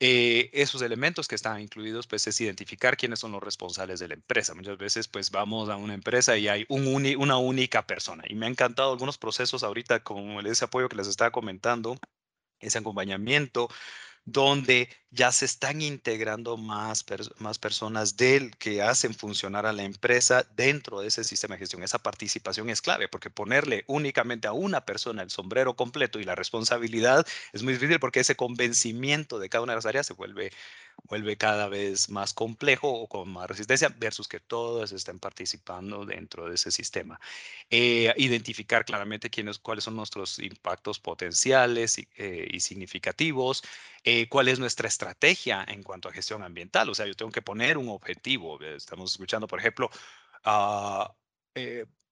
eh, 0.00 0.48
esos 0.54 0.80
elementos 0.80 1.28
que 1.28 1.34
están 1.34 1.60
incluidos, 1.60 2.06
pues 2.06 2.26
es 2.26 2.40
identificar 2.40 2.96
quiénes 2.96 3.18
son 3.18 3.32
los 3.32 3.42
responsables 3.42 4.00
de 4.00 4.08
la 4.08 4.14
empresa. 4.14 4.54
Muchas 4.54 4.78
veces, 4.78 5.06
pues 5.06 5.30
vamos 5.30 5.68
a 5.68 5.76
una 5.76 5.92
empresa 5.92 6.38
y 6.38 6.48
hay 6.48 6.64
un 6.70 6.86
una 7.18 7.36
única 7.36 7.86
persona. 7.86 8.24
Y 8.26 8.34
me 8.34 8.46
han 8.46 8.52
encantado 8.52 8.90
algunos 8.92 9.18
procesos 9.18 9.62
ahorita 9.62 10.02
con 10.02 10.46
ese 10.46 10.64
apoyo 10.64 10.88
que 10.88 10.96
les 10.96 11.08
estaba 11.08 11.30
comentando, 11.30 11.98
ese 12.60 12.78
acompañamiento, 12.78 13.68
donde 14.24 14.88
ya 15.10 15.30
se 15.32 15.44
están 15.44 15.82
integrando 15.82 16.56
más, 16.56 17.04
más 17.38 17.58
personas 17.58 18.16
del 18.16 18.56
que 18.56 18.82
hacen 18.82 19.14
funcionar 19.14 19.66
a 19.66 19.72
la 19.72 19.84
empresa 19.84 20.46
dentro 20.56 21.00
de 21.00 21.08
ese 21.08 21.24
sistema 21.24 21.54
de 21.54 21.60
gestión. 21.60 21.82
Esa 21.82 21.98
participación 21.98 22.70
es 22.70 22.80
clave 22.80 23.08
porque 23.08 23.30
ponerle 23.30 23.84
únicamente 23.86 24.48
a 24.48 24.52
una 24.52 24.84
persona 24.84 25.22
el 25.22 25.30
sombrero 25.30 25.76
completo 25.76 26.18
y 26.18 26.24
la 26.24 26.34
responsabilidad 26.34 27.26
es 27.52 27.62
muy 27.62 27.74
difícil 27.74 28.00
porque 28.00 28.20
ese 28.20 28.34
convencimiento 28.34 29.38
de 29.38 29.48
cada 29.48 29.62
una 29.62 29.72
de 29.72 29.76
las 29.78 29.86
áreas 29.86 30.06
se 30.06 30.14
vuelve 30.14 30.52
vuelve 31.04 31.36
cada 31.36 31.68
vez 31.68 32.08
más 32.10 32.34
complejo 32.34 32.90
o 32.90 33.08
con 33.08 33.28
más 33.30 33.46
resistencia 33.48 33.88
versus 33.98 34.28
que 34.28 34.40
todos 34.40 34.92
estén 34.92 35.18
participando 35.20 36.04
dentro 36.06 36.48
de 36.48 36.54
ese 36.56 36.70
sistema. 36.70 37.20
Eh, 37.70 38.12
identificar 38.16 38.84
claramente 38.84 39.30
quiénes, 39.30 39.58
cuáles 39.58 39.84
son 39.84 39.96
nuestros 39.96 40.38
impactos 40.38 40.98
potenciales 41.00 41.98
y, 41.98 42.08
eh, 42.16 42.58
significativos, 42.60 43.62
eh, 44.04 44.28
cuál 44.28 44.48
es 44.48 44.58
nuestra 44.58 44.88
estrategia 44.88 45.64
en 45.68 45.82
cuanto 45.82 46.08
a 46.08 46.12
gestión 46.12 46.42
ambiental. 46.42 46.88
O 46.88 46.94
sea, 46.94 47.06
yo 47.06 47.14
tengo 47.14 47.30
que 47.32 47.42
poner 47.42 47.78
un 47.78 47.88
objetivo. 47.88 48.60
Estamos 48.62 49.12
escuchando, 49.12 49.46
por 49.46 49.58
ejemplo, 49.60 49.90
a 50.44 51.14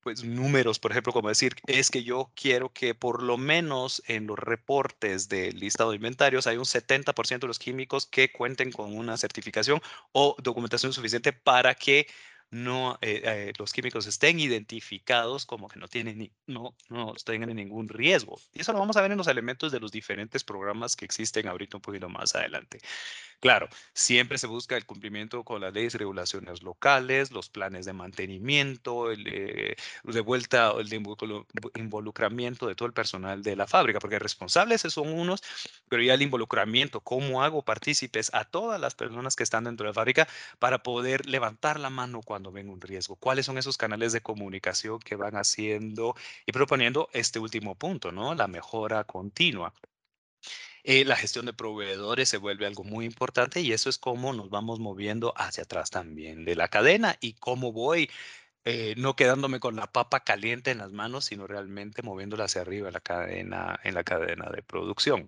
pues 0.02 0.25
números, 0.25 0.78
por 0.78 0.90
ejemplo, 0.90 1.12
como 1.12 1.28
decir, 1.28 1.54
es 1.66 1.90
que 1.90 2.02
yo 2.02 2.30
quiero 2.35 2.73
que 2.73 2.94
por 2.94 3.23
lo 3.23 3.38
menos 3.38 4.02
en 4.06 4.26
los 4.26 4.38
reportes 4.38 5.28
del 5.28 5.59
listado 5.59 5.90
de 5.90 5.97
inventarios 5.97 6.47
hay 6.47 6.56
un 6.56 6.64
70% 6.64 7.40
de 7.40 7.47
los 7.47 7.59
químicos 7.59 8.06
que 8.06 8.32
cuenten 8.32 8.73
con 8.73 8.97
una 8.97 9.16
certificación 9.16 9.80
o 10.12 10.37
documentación 10.42 10.92
suficiente 10.92 11.32
para 11.32 11.75
que 11.75 12.06
no 12.52 12.99
eh, 13.00 13.23
eh, 13.25 13.52
los 13.59 13.73
químicos 13.73 14.06
estén 14.06 14.38
identificados 14.38 15.47
como 15.47 15.68
que 15.68 15.80
no 15.80 15.88
tienen 15.88 16.18
ni, 16.18 16.32
no 16.47 16.76
no 16.90 17.14
tengan 17.25 17.54
ningún 17.56 17.88
riesgo. 17.88 18.38
Y 18.52 18.61
eso 18.61 18.73
lo 18.73 18.78
vamos 18.78 18.97
a 18.97 19.02
ver 19.02 19.11
en 19.11 19.18
los 19.18 19.26
elementos 19.26 19.73
de 19.73 19.80
los 19.80 19.90
diferentes 19.90 20.44
programas 20.44 20.94
que 20.94 21.06
existen 21.06 21.49
ahorita 21.49 21.78
un 21.78 21.82
poquito 21.82 22.09
más 22.11 22.35
adelante. 22.35 22.80
Claro, 23.40 23.68
siempre 23.94 24.38
se 24.38 24.47
busca 24.47 24.76
el 24.76 24.87
cumplimiento 24.87 25.44
con 25.44 25.61
las 25.61 25.73
leyes 25.73 25.94
y 25.94 25.99
regulaciones 25.99 26.62
locales, 26.62 27.32
los 27.32 27.49
planes 27.50 27.87
de 27.87 27.92
mantenimiento, 27.92 29.11
el, 29.11 29.26
eh, 29.26 29.76
de 30.04 30.21
vuelta, 30.21 30.73
el 30.78 30.88
de 30.88 31.02
involucramiento 31.76 32.66
de 32.68 32.75
todo 32.75 32.87
el 32.87 32.92
personal 32.94 33.42
de 33.42 33.56
la 33.56 33.66
fábrica, 33.66 33.99
porque 33.99 34.18
responsables 34.18 34.82
son 34.82 35.09
unos, 35.12 35.42
pero 35.88 36.02
ya 36.02 36.14
el 36.14 36.23
involucramiento, 36.23 37.00
cómo 37.00 37.42
hago 37.42 37.62
partícipes 37.64 38.30
a 38.35 38.44
todas 38.44 38.80
las 38.80 38.94
personas 38.94 39.37
que 39.37 39.42
están 39.42 39.64
dentro 39.64 39.85
de 39.85 39.90
la 39.90 39.94
fábrica 39.94 40.28
para 40.59 40.82
poder 40.82 41.26
levantar 41.26 41.80
la 41.80 41.90
mano 41.90 42.21
cuando 42.23 42.42
ven 42.51 42.71
un 42.71 42.81
riesgo. 42.81 43.17
¿Cuáles 43.17 43.47
son 43.47 43.59
esos 43.59 43.77
canales 43.77 44.13
de 44.13 44.23
comunicación 44.23 44.99
que 44.99 45.15
van 45.17 45.37
haciendo 45.37 46.17
y 46.47 46.53
proponiendo 46.53 47.09
este 47.13 47.39
último 47.39 47.75
punto, 47.77 48.11
¿no? 48.11 48.35
La 48.35 48.49
mejora 48.49 49.05
continua. 49.05 49.73
Eh, 50.85 51.05
la 51.05 51.17
gestión 51.17 51.47
de 51.47 51.53
proveedores 51.53 52.29
se 52.29 52.39
vuelve 52.39 52.67
algo 52.67 52.83
muy 52.83 53.05
importante 53.05 53.61
y 53.61 53.73
eso 53.73 53.89
es 53.89 53.99
cómo 53.99 54.33
nos 54.33 54.51
vamos 54.51 54.81
moviendo 54.81 55.33
hacia 55.37 55.63
atrás 55.65 55.91
también 55.91 56.45
de 56.45 56.57
la 56.57 56.69
cadena 56.69 57.17
y 57.21 57.35
cómo 57.35 57.73
voy 57.73 58.11
eh, 58.65 58.95
no 58.97 59.17
quedándome 59.17 59.59
con 59.61 59.75
la 59.77 59.91
papa 59.91 60.21
caliente 60.21 60.71
en 60.71 60.79
las 60.79 60.93
manos, 60.93 61.25
sino 61.27 61.47
realmente 61.49 62.03
moviéndola 62.03 62.45
hacia 62.45 62.61
arriba 62.63 62.89
en 62.89 62.95
la 62.95 63.01
cadena, 63.01 63.81
en 63.83 63.95
la 63.95 64.05
cadena 64.05 64.51
de 64.51 64.63
producción. 64.63 65.27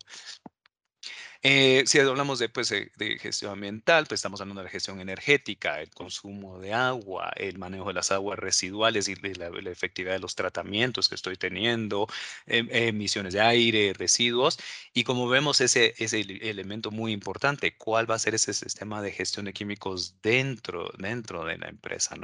Eh, 1.46 1.84
si 1.86 1.98
hablamos 2.00 2.38
de, 2.38 2.48
pues, 2.48 2.70
de, 2.70 3.18
gestión 3.20 3.52
ambiental, 3.52 4.06
pues 4.06 4.18
estamos 4.20 4.40
hablando 4.40 4.62
de 4.62 4.64
la 4.64 4.70
gestión 4.70 4.98
energética, 5.00 5.82
el 5.82 5.90
consumo 5.90 6.58
de 6.58 6.72
agua, 6.72 7.32
el 7.36 7.58
manejo 7.58 7.88
de 7.88 7.92
las 7.92 8.10
aguas 8.12 8.38
residuales 8.38 9.08
y 9.08 9.14
la, 9.16 9.48
efectividad 9.70 10.14
de 10.14 10.20
los 10.20 10.36
tratamientos 10.36 11.10
que 11.10 11.14
estoy 11.16 11.36
teniendo, 11.36 12.06
em, 12.46 12.66
emisiones 12.70 13.34
de 13.34 13.42
aire, 13.42 13.92
residuos. 13.92 14.58
Y 14.94 15.04
como 15.04 15.28
vemos, 15.28 15.60
ese 15.60 15.94
es 15.98 16.14
el 16.14 16.30
elemento 16.42 16.90
muy 16.90 17.12
importante. 17.12 17.76
¿Cuál 17.76 18.10
va 18.10 18.14
a 18.14 18.18
ser 18.18 18.34
ese 18.34 18.54
sistema 18.54 19.02
de 19.02 19.12
gestión 19.12 19.44
de 19.44 19.52
químicos 19.52 20.20
dentro, 20.22 20.90
dentro 20.98 21.44
de 21.44 21.58
la 21.58 21.68
empresa? 21.68 22.16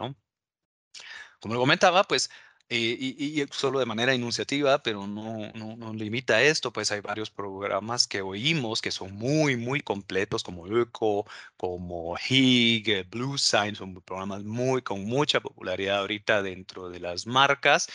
Como 1.41 1.55
lo 1.55 1.61
comentaba, 1.61 2.05
pues 2.05 2.31
eh, 2.73 2.97
y, 3.19 3.45
solo 3.51 3.81
de 3.81 3.87
manera 3.87 4.15
enunciativa, 4.15 4.81
pero 4.81 5.05
no, 5.09 5.51
no, 5.55 5.77
no, 5.77 5.93
limita 5.93 6.41
esto, 6.41 6.73
pues 6.73 6.93
hay 6.93 7.01
varios 7.01 7.29
programas 7.29 8.07
que 8.07 8.23
oímos 8.23 8.81
que 8.81 8.93
son 8.93 9.13
muy, 9.17 9.57
muy 9.57 9.81
completos, 9.81 10.45
como 10.45 10.69
ECO, 10.69 11.27
como 11.57 12.17
HIG, 12.17 13.09
Blue 13.11 13.39
Sign, 13.39 13.75
son 13.75 14.01
programas 14.03 14.45
muy, 14.45 14.83
con 14.83 15.05
mucha 15.05 15.41
popularidad 15.41 15.99
ahorita 15.99 16.43
dentro 16.43 16.89
de 16.91 17.01
las 17.01 17.27
marcas. 17.27 17.89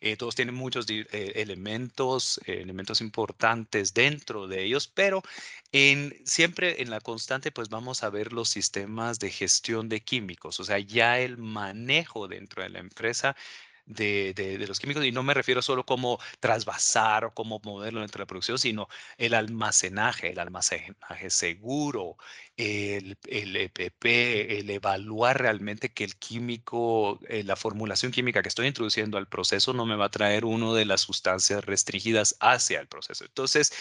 Eh, 0.00 0.16
todos 0.16 0.34
tienen 0.34 0.54
muchos 0.54 0.86
eh, 0.88 1.06
elementos, 1.36 2.40
elementos 2.46 3.02
importantes 3.02 3.92
dentro 3.92 4.48
de 4.48 4.64
ellos, 4.64 4.88
pero 4.88 5.22
en, 5.72 6.18
siempre 6.24 6.80
en 6.80 6.88
la 6.90 7.00
constante, 7.00 7.52
pues 7.52 7.68
vamos 7.68 8.02
a 8.02 8.08
ver 8.10 8.32
los 8.32 8.48
sistemas 8.48 9.18
de 9.18 9.30
gestión 9.30 9.90
de 9.90 10.00
químicos, 10.00 10.58
o 10.58 10.64
sea, 10.64 10.78
ya 10.78 11.20
el 11.20 11.36
manejo 11.36 12.28
dentro 12.28 12.62
de 12.62 12.70
la 12.70 12.78
empresa 12.80 13.36
de, 13.86 14.32
de, 14.34 14.66
los 14.66 14.78
químicos, 14.78 15.04
y 15.04 15.12
no 15.12 15.22
me 15.22 15.34
refiero 15.34 15.62
solo 15.62 15.84
como 15.84 16.18
trasvasar 16.40 17.24
o 17.24 17.34
como 17.34 17.60
moverlo 17.64 18.00
dentro 18.00 18.18
de 18.18 18.22
la 18.22 18.26
producción, 18.26 18.58
sino 18.58 18.88
el 19.16 19.34
almacenaje, 19.34 20.30
el 20.30 20.38
almacenaje 20.38 21.30
seguro, 21.30 22.16
el, 22.56 23.18
el 23.26 23.56
EPP, 23.56 24.58
el 24.58 24.70
evaluar 24.70 25.40
realmente 25.40 25.92
que 25.92 26.04
el 26.04 26.16
químico, 26.16 27.20
eh, 27.28 27.44
la 27.44 27.56
formulación 27.56 28.12
química 28.12 28.42
que 28.42 28.48
estoy 28.48 28.66
introduciendo 28.66 29.18
al 29.18 29.28
proceso 29.28 29.72
no 29.72 29.86
me 29.86 29.96
va 29.96 30.06
a 30.06 30.10
traer 30.10 30.44
uno 30.44 30.74
de 30.74 30.84
las 30.84 31.00
sustancias 31.02 31.64
restringidas 31.64 32.36
hacia 32.40 32.80
el 32.80 32.88
proceso. 32.88 33.24
Entonces, 33.24 33.72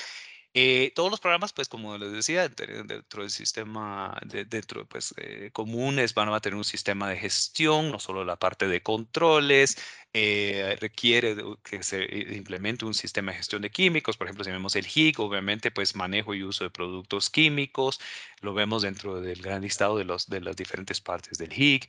eh, 0.53 0.91
todos 0.95 1.09
los 1.09 1.21
programas, 1.21 1.53
pues 1.53 1.69
como 1.69 1.97
les 1.97 2.11
decía, 2.11 2.49
dentro 2.49 3.21
del 3.21 3.31
sistema, 3.31 4.19
de, 4.25 4.43
dentro 4.43 4.85
pues 4.85 5.13
eh, 5.17 5.49
comunes 5.53 6.13
van 6.13 6.27
a 6.27 6.41
tener 6.41 6.57
un 6.57 6.65
sistema 6.65 7.09
de 7.09 7.17
gestión, 7.17 7.89
no 7.89 7.99
solo 7.99 8.25
la 8.25 8.35
parte 8.37 8.67
de 8.67 8.83
controles, 8.83 9.77
eh, 10.13 10.77
requiere 10.81 11.37
que 11.63 11.83
se 11.83 12.03
implemente 12.35 12.83
un 12.83 12.93
sistema 12.93 13.31
de 13.31 13.37
gestión 13.37 13.61
de 13.61 13.69
químicos, 13.71 14.17
por 14.17 14.27
ejemplo, 14.27 14.43
si 14.43 14.51
vemos 14.51 14.75
el 14.75 14.85
HIG, 14.85 15.21
obviamente 15.21 15.71
pues 15.71 15.95
manejo 15.95 16.33
y 16.35 16.43
uso 16.43 16.65
de 16.65 16.69
productos 16.69 17.29
químicos, 17.29 18.01
lo 18.41 18.53
vemos 18.53 18.81
dentro 18.81 19.21
del 19.21 19.41
gran 19.41 19.61
listado 19.61 19.97
de, 19.97 20.03
los, 20.05 20.27
de 20.27 20.41
las 20.41 20.57
diferentes 20.57 20.99
partes 20.99 21.37
del 21.37 21.53
HIG. 21.53 21.87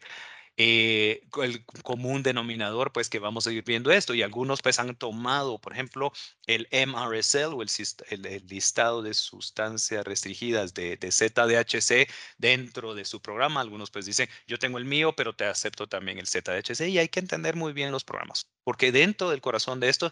Eh, 0.59 1.23
el 1.43 1.65
común 1.83 2.23
denominador, 2.23 2.93
pues 2.93 3.09
que 3.09 3.19
vamos 3.19 3.47
a 3.47 3.53
ir 3.53 3.65
viendo 3.65 3.91
esto 3.91 4.13
y 4.13 4.23
algunos 4.23 4.61
pues 4.61 4.79
han 4.79 4.95
tomado, 4.97 5.59
por 5.59 5.73
ejemplo, 5.73 6.13
el 6.47 6.69
MRSL 6.71 7.55
o 7.55 7.63
el, 7.63 8.47
listado 8.47 9.01
de 9.03 9.15
sustancias 9.15 10.05
restringidas 10.05 10.75
de, 10.75 10.99
de, 10.99 11.11
ZDHC 11.11 12.13
dentro 12.37 12.95
de 12.95 13.07
su 13.07 13.23
programa. 13.23 13.63
Algunos 13.63 13.91
pues 13.91 14.05
dicen, 14.05 14.29
yo 14.47 14.59
tengo 14.59 14.77
el 14.77 14.85
mío, 14.85 15.15
pero 15.17 15.35
te 15.35 15.47
acepto 15.47 15.89
también 15.89 16.19
el 16.19 16.27
ZDHC 16.27 16.83
y 16.89 16.99
hay 16.99 17.09
que 17.09 17.21
entender 17.21 17.57
muy 17.57 17.73
bien 17.73 17.91
los 17.91 18.05
programas, 18.05 18.51
porque 18.63 18.93
dentro 18.93 19.31
del 19.31 19.41
corazón 19.41 19.81
de 19.81 19.89
esto 19.89 20.11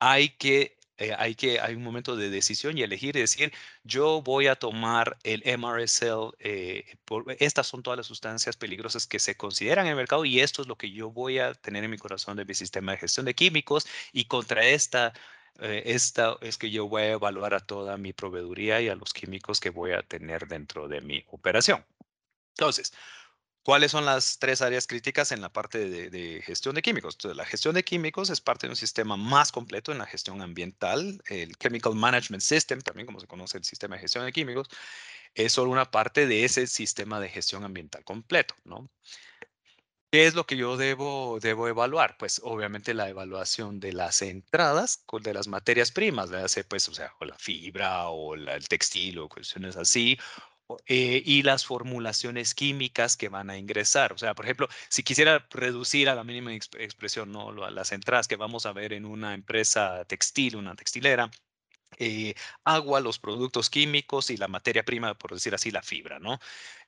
hay 0.00 0.30
que 0.30 0.77
eh, 0.98 1.14
hay 1.16 1.36
que 1.36 1.60
hay 1.60 1.76
un 1.76 1.82
momento 1.84 2.16
de 2.16 2.28
decisión 2.28 2.76
y 2.76 2.82
elegir 2.82 3.16
y 3.16 3.20
decir 3.20 3.52
yo 3.84 4.20
voy 4.20 4.48
a 4.48 4.56
tomar 4.56 5.16
el 5.22 5.42
MRSL 5.44 6.34
eh, 6.40 6.98
estas 7.38 7.68
son 7.68 7.84
todas 7.84 7.96
las 7.96 8.06
sustancias 8.06 8.56
peligrosas 8.56 9.06
que 9.06 9.20
se 9.20 9.36
consideran 9.36 9.86
en 9.86 9.92
el 9.92 9.96
mercado 9.96 10.24
y 10.24 10.40
esto 10.40 10.62
es 10.62 10.68
lo 10.68 10.76
que 10.76 10.90
yo 10.90 11.10
voy 11.10 11.38
a 11.38 11.54
tener 11.54 11.84
en 11.84 11.90
mi 11.92 11.98
corazón 11.98 12.36
de 12.36 12.44
mi 12.44 12.54
sistema 12.54 12.92
de 12.92 12.98
gestión 12.98 13.26
de 13.26 13.34
químicos 13.34 13.86
y 14.12 14.24
contra 14.24 14.66
esta 14.66 15.12
eh, 15.60 15.84
esta 15.86 16.36
es 16.40 16.58
que 16.58 16.70
yo 16.70 16.88
voy 16.88 17.02
a 17.02 17.12
evaluar 17.12 17.54
a 17.54 17.60
toda 17.60 17.96
mi 17.96 18.12
proveeduría 18.12 18.80
y 18.80 18.88
a 18.88 18.96
los 18.96 19.12
químicos 19.12 19.60
que 19.60 19.70
voy 19.70 19.92
a 19.92 20.02
tener 20.02 20.48
dentro 20.48 20.88
de 20.88 21.00
mi 21.00 21.24
operación 21.28 21.84
entonces 22.56 22.92
¿Cuáles 23.68 23.90
son 23.90 24.06
las 24.06 24.38
tres 24.38 24.62
áreas 24.62 24.86
críticas 24.86 25.30
en 25.30 25.42
la 25.42 25.52
parte 25.52 25.90
de, 26.08 26.40
gestión 26.42 26.74
de 26.74 26.80
químicos? 26.80 27.16
Entonces, 27.16 27.36
la 27.36 27.44
gestión 27.44 27.74
de 27.74 27.84
químicos 27.84 28.30
es 28.30 28.40
parte 28.40 28.66
de 28.66 28.70
un 28.70 28.76
sistema 28.76 29.18
más 29.18 29.52
completo 29.52 29.92
en 29.92 29.98
la 29.98 30.06
gestión 30.06 30.40
ambiental. 30.40 31.20
El 31.26 31.54
Chemical 31.58 31.94
Management 31.94 32.40
System, 32.40 32.80
también 32.80 33.04
como 33.04 33.20
se 33.20 33.26
conoce 33.26 33.58
el 33.58 33.64
sistema 33.64 33.96
de 33.96 34.00
gestión 34.00 34.24
de 34.24 34.32
químicos, 34.32 34.68
es 35.34 35.52
solo 35.52 35.70
una 35.70 35.90
parte 35.90 36.26
de 36.26 36.46
ese 36.46 36.66
sistema 36.66 37.20
de 37.20 37.28
gestión 37.28 37.62
ambiental 37.62 38.04
completo, 38.04 38.54
¿no? 38.64 38.88
¿Qué 40.10 40.26
es 40.26 40.34
lo 40.34 40.46
que 40.46 40.56
yo 40.56 40.78
debo, 40.78 41.38
debo 41.38 41.68
evaluar? 41.68 42.16
Pues 42.16 42.40
obviamente 42.42 42.94
la 42.94 43.10
evaluación 43.10 43.80
de 43.80 43.92
las 43.92 44.22
entradas 44.22 45.04
de 45.20 45.34
las 45.34 45.46
materias 45.46 45.92
primas, 45.92 46.32
hace 46.32 46.64
pues, 46.64 46.88
o 46.88 46.94
sea, 46.94 47.12
o 47.20 47.26
la 47.26 47.36
fibra 47.36 48.08
o 48.08 48.34
el 48.34 48.66
textil 48.66 49.18
o 49.18 49.28
cuestiones 49.28 49.76
así, 49.76 50.18
eh, 50.86 51.22
y 51.24 51.42
las 51.42 51.64
formulaciones 51.64 52.54
químicas 52.54 53.16
que 53.16 53.28
van 53.28 53.50
a 53.50 53.56
ingresar. 53.58 54.12
O 54.12 54.18
sea, 54.18 54.34
por 54.34 54.44
ejemplo, 54.44 54.68
si 54.88 55.02
quisiera 55.02 55.46
reducir 55.50 56.08
a 56.08 56.14
la 56.14 56.24
mínima 56.24 56.54
expresión 56.54 57.32
¿no? 57.32 57.52
las 57.70 57.92
entradas 57.92 58.28
que 58.28 58.36
vamos 58.36 58.66
a 58.66 58.72
ver 58.72 58.92
en 58.92 59.04
una 59.04 59.34
empresa 59.34 60.04
textil, 60.04 60.56
una 60.56 60.74
textilera, 60.74 61.30
eh, 61.98 62.34
agua, 62.64 63.00
los 63.00 63.18
productos 63.18 63.70
químicos 63.70 64.30
y 64.30 64.36
la 64.36 64.48
materia 64.48 64.84
prima, 64.84 65.14
por 65.14 65.32
decir 65.32 65.54
así, 65.54 65.70
la 65.70 65.82
fibra, 65.82 66.18
¿no? 66.18 66.38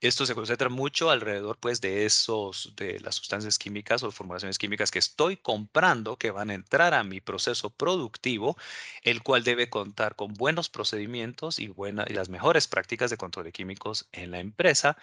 Esto 0.00 0.26
se 0.26 0.34
concentra 0.34 0.68
mucho 0.68 1.10
alrededor, 1.10 1.58
pues, 1.58 1.80
de 1.80 2.06
esos, 2.06 2.72
de 2.76 3.00
las 3.00 3.16
sustancias 3.16 3.58
químicas 3.58 4.02
o 4.02 4.10
formulaciones 4.12 4.58
químicas 4.58 4.90
que 4.90 4.98
estoy 4.98 5.36
comprando 5.36 6.16
que 6.16 6.30
van 6.30 6.50
a 6.50 6.54
entrar 6.54 6.94
a 6.94 7.04
mi 7.04 7.20
proceso 7.20 7.70
productivo, 7.70 8.56
el 9.02 9.22
cual 9.22 9.44
debe 9.44 9.70
contar 9.70 10.16
con 10.16 10.34
buenos 10.34 10.68
procedimientos 10.68 11.58
y, 11.58 11.72
y 11.74 12.12
las 12.12 12.28
mejores 12.28 12.68
prácticas 12.68 13.10
de 13.10 13.16
control 13.16 13.44
de 13.46 13.52
químicos 13.52 14.08
en 14.12 14.30
la 14.30 14.40
empresa 14.40 14.96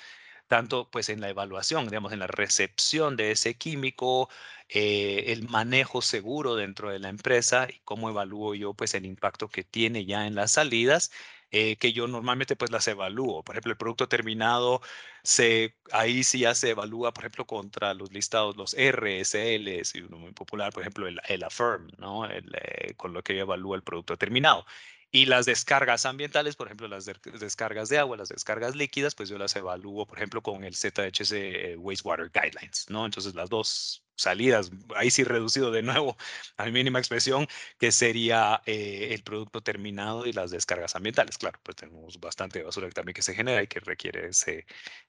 tanto 0.47 0.89
pues 0.89 1.09
en 1.09 1.21
la 1.21 1.29
evaluación, 1.29 1.85
digamos, 1.87 2.11
en 2.13 2.19
la 2.19 2.27
recepción 2.27 3.15
de 3.17 3.31
ese 3.31 3.55
químico, 3.57 4.29
eh, 4.69 5.25
el 5.27 5.47
manejo 5.49 6.01
seguro 6.01 6.55
dentro 6.55 6.89
de 6.89 6.99
la 6.99 7.09
empresa 7.09 7.67
y 7.69 7.79
cómo 7.85 8.09
evalúo 8.09 8.55
yo 8.55 8.73
pues 8.73 8.93
el 8.93 9.05
impacto 9.05 9.49
que 9.49 9.63
tiene 9.63 10.05
ya 10.05 10.27
en 10.27 10.35
las 10.35 10.51
salidas, 10.51 11.11
eh, 11.51 11.77
que 11.77 11.93
yo 11.93 12.07
normalmente 12.07 12.55
pues 12.55 12.71
las 12.71 12.87
evalúo. 12.87 13.43
Por 13.43 13.55
ejemplo, 13.55 13.71
el 13.71 13.77
producto 13.77 14.07
terminado, 14.09 14.81
se, 15.23 15.75
ahí 15.91 16.23
sí 16.23 16.39
ya 16.39 16.53
se 16.55 16.71
evalúa, 16.71 17.13
por 17.13 17.23
ejemplo, 17.23 17.45
contra 17.45 17.93
los 17.93 18.11
listados, 18.11 18.57
los 18.57 18.73
RSLs, 18.73 19.95
y 19.95 20.01
uno 20.01 20.17
muy 20.17 20.31
popular, 20.33 20.71
por 20.73 20.81
ejemplo, 20.83 21.07
el, 21.07 21.19
el 21.27 21.43
AFIRM, 21.43 21.87
¿no? 21.97 22.25
El, 22.25 22.51
eh, 22.55 22.93
con 22.95 23.13
lo 23.13 23.23
que 23.23 23.35
yo 23.35 23.41
evalúo 23.41 23.75
el 23.75 23.83
producto 23.83 24.17
terminado. 24.17 24.65
Y 25.11 25.25
las 25.25 25.45
descargas 25.45 26.05
ambientales, 26.05 26.55
por 26.55 26.67
ejemplo, 26.67 26.87
las 26.87 27.05
descargas 27.05 27.87
de 27.89 27.97
agua, 27.97 28.17
las 28.17 28.29
descargas 28.29 28.75
líquidas, 28.75 29.15
pues 29.15 29.29
yo 29.29 29.37
las 29.37 29.55
evalúo, 29.55 30.05
por 30.05 30.17
ejemplo, 30.17 30.41
con 30.43 30.63
el 30.65 30.75
ZHC 30.75 31.31
eh, 31.31 31.75
Wastewater 31.77 32.29
Guidelines, 32.29 32.87
¿no? 32.89 33.05
Entonces, 33.05 33.33
las 33.33 33.49
dos 33.49 34.03
salidas, 34.15 34.69
ahí 34.95 35.09
sí 35.11 35.23
reducido 35.23 35.71
de 35.71 35.81
nuevo 35.83 36.17
a 36.57 36.65
mi 36.65 36.71
mínima 36.71 36.99
expresión, 36.99 37.47
que 37.79 37.91
sería 37.91 38.61
eh, 38.65 39.09
el 39.13 39.23
producto 39.23 39.61
terminado 39.61 40.25
y 40.25 40.33
las 40.33 40.51
descargas 40.51 40.95
ambientales. 40.95 41.37
Claro, 41.37 41.59
pues 41.63 41.77
tenemos 41.77 42.19
bastante 42.19 42.61
basura 42.63 42.89
también 42.89 43.13
que 43.13 43.21
se 43.21 43.33
genera 43.33 43.63
y 43.63 43.67
que 43.67 43.79
requiere 43.79 44.27
ese, 44.29 44.65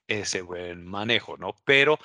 ese 0.06 0.42
buen 0.42 0.84
manejo, 0.87 1.37
¿no? 1.37 1.56
Pero 1.64 1.98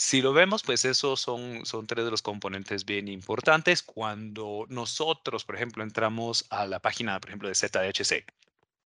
si 0.00 0.22
lo 0.22 0.32
vemos, 0.32 0.62
pues 0.62 0.86
esos 0.86 1.20
son, 1.20 1.66
son 1.66 1.86
tres 1.86 2.06
de 2.06 2.10
los 2.10 2.22
componentes 2.22 2.86
bien 2.86 3.06
importantes. 3.06 3.82
Cuando 3.82 4.64
nosotros, 4.70 5.44
por 5.44 5.56
ejemplo, 5.56 5.82
entramos 5.82 6.46
a 6.48 6.66
la 6.66 6.80
página, 6.80 7.20
por 7.20 7.28
ejemplo, 7.28 7.48
de 7.48 7.54
ZHC 7.54 8.24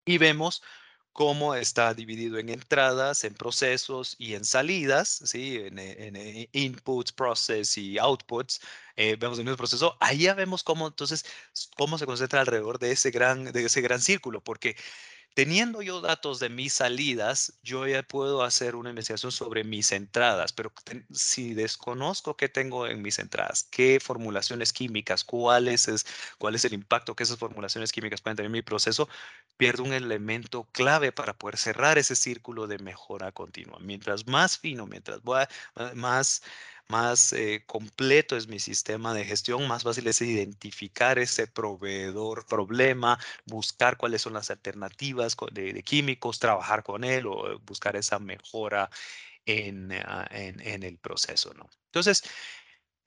y 0.05 0.17
vemos 0.17 0.63
cómo 1.11 1.55
está 1.55 1.93
dividido 1.93 2.39
en 2.39 2.47
entradas, 2.47 3.25
en 3.25 3.33
procesos 3.33 4.15
y 4.17 4.35
en 4.35 4.45
salidas, 4.45 5.21
¿sí? 5.25 5.57
en, 5.57 5.77
en, 5.77 6.47
inputs, 6.53 7.11
process 7.11 7.77
y 7.77 7.97
outputs, 7.99 8.61
eh, 8.95 9.17
vemos 9.17 9.37
el 9.39 9.43
mismo 9.43 9.57
proceso, 9.57 9.97
ahí 9.99 10.19
ya 10.19 10.35
vemos 10.35 10.63
cómo 10.63 10.87
entonces, 10.87 11.25
cómo 11.77 11.97
se 11.97 12.05
concentra 12.05 12.39
alrededor 12.39 12.79
de 12.79 12.93
ese 12.93 13.11
gran, 13.11 13.51
de 13.51 13.65
ese 13.65 13.81
gran 13.81 13.99
círculo, 13.99 14.41
porque 14.41 14.77
Teniendo 15.35 15.81
yo 15.81 15.99
datos 15.99 16.39
de 16.39 16.49
mis 16.49 16.73
salidas, 16.73 17.57
yo 17.63 17.87
ya 17.87 18.03
puedo 18.03 18.43
hacer 18.43 18.75
una 18.75 18.91
investigación 18.91 19.31
sobre 19.31 19.63
mis 19.63 19.91
entradas, 19.91 20.53
pero 20.53 20.71
si 21.11 21.55
desconozco 21.55 22.37
qué 22.37 22.49
tengo 22.49 22.85
en 22.85 23.01
mis 23.01 23.17
entradas, 23.17 23.63
qué 23.71 23.99
formulaciones 23.99 24.71
químicas, 24.73 25.23
cuál 25.23 25.69
es, 25.69 26.05
cuál 26.37 26.53
es 26.53 26.65
el 26.65 26.73
impacto 26.73 27.15
que 27.15 27.23
esas 27.23 27.39
formulaciones 27.39 27.91
químicas 27.91 28.21
pueden 28.21 28.35
tener 28.37 28.45
en 28.47 28.51
mi 28.51 28.61
proceso, 28.61 29.09
pierdo 29.57 29.81
un 29.83 29.93
elemento 29.93 30.69
clave 30.71 31.11
para 31.11 31.33
poder 31.35 31.57
cerrar 31.57 31.97
ese 31.97 32.15
círculo 32.15 32.67
de 32.67 32.77
mejora 32.77 33.31
continua. 33.31 33.79
Mientras 33.79 34.27
más 34.27 34.59
fino, 34.59 34.85
mientras 34.85 35.21
más 35.95 36.43
más 36.87 37.33
eh, 37.33 37.63
completo 37.65 38.37
es 38.37 38.47
mi 38.47 38.59
sistema 38.59 39.13
de 39.13 39.25
gestión, 39.25 39.67
más 39.67 39.83
fácil 39.83 40.07
es 40.07 40.21
identificar 40.21 41.19
ese 41.19 41.47
proveedor 41.47 42.45
problema, 42.45 43.19
buscar 43.45 43.97
cuáles 43.97 44.21
son 44.21 44.33
las 44.33 44.51
alternativas 44.51 45.35
de, 45.51 45.83
químicos, 45.83 46.39
trabajar 46.39 46.83
con 46.83 47.03
él 47.03 47.25
o 47.27 47.59
buscar 47.59 47.95
esa 47.95 48.19
mejora 48.19 48.89
en, 49.45 49.91
ah, 49.91 50.27
en, 50.31 50.59
en 50.61 50.83
el 50.83 50.97
proceso, 50.97 51.53
¿no? 51.53 51.69
Entonces, 51.87 52.23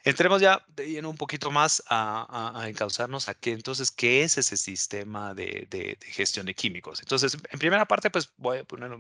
Entremos 0.07 0.41
ya 0.41 0.65
de 0.77 1.05
un 1.05 1.17
poquito 1.17 1.51
más 1.51 1.83
a, 1.89 2.65
encauzarnos 2.69 3.29
a 3.29 3.35
qué 3.35 3.51
entonces, 3.51 3.91
¿qué 3.91 4.23
es 4.23 4.39
ese 4.39 4.57
sistema 4.57 5.35
de, 5.35 5.99
gestión 6.01 6.47
de 6.47 6.55
químicos? 6.55 7.01
Entonces, 7.01 7.37
en 7.51 7.59
primera 7.59 7.87
parte, 7.87 8.09
pues 8.09 8.31
voy 8.37 8.59
a 8.59 8.65
poner 8.65 8.97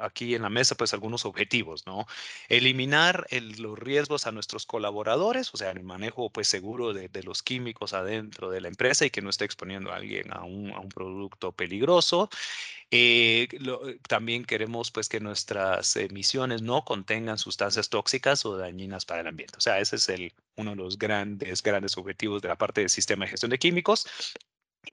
aquí 0.00 0.34
en 0.34 0.42
la 0.42 0.50
mesa 0.50 0.74
pues 0.74 0.92
algunos 0.94 1.26
objetivos, 1.26 1.86
¿no? 1.86 2.08
Eliminar 2.48 3.28
los 3.58 3.78
riesgos 3.78 4.26
a 4.26 4.32
nuestros 4.32 4.66
colaboradores, 4.66 5.54
o 5.54 5.56
sea, 5.56 5.70
el 5.70 5.84
manejo 5.84 6.28
pues 6.28 6.48
seguro 6.48 6.92
de, 6.92 7.08
los 7.22 7.44
químicos 7.44 7.92
adentro 7.92 8.50
de 8.50 8.60
la 8.60 8.66
empresa 8.66 9.06
y 9.06 9.10
que 9.10 9.22
no 9.22 9.30
esté 9.30 9.44
exponiendo 9.44 9.92
a 9.92 9.96
alguien 9.96 10.32
a 10.32 10.42
un, 10.42 10.72
producto 10.92 11.52
peligroso. 11.52 12.28
Eh, 12.90 13.48
también 14.08 14.44
queremos 14.44 14.90
pues 14.90 15.08
que 15.08 15.20
nuestras 15.20 15.96
emisiones 15.96 16.62
no 16.62 16.84
contengan 16.84 17.38
sustancias 17.38 17.88
tóxicas 17.88 18.44
o 18.44 18.56
dañinas 18.56 19.06
para 19.06 19.20
el 19.22 19.28
ambiente. 19.28 19.56
O 19.56 19.60
sea, 19.60 19.78
ese 19.78 19.96
es 19.96 20.08
el, 20.10 20.31
uno 20.56 20.70
de 20.70 20.76
los 20.76 20.98
grandes, 20.98 21.62
grandes 21.62 21.96
objetivos 21.96 22.42
de 22.42 22.48
la 22.48 22.56
parte 22.56 22.82
del 22.82 22.90
sistema 22.90 23.24
de 23.24 23.30
gestión 23.30 23.50
de 23.50 23.58
químicos. 23.58 24.06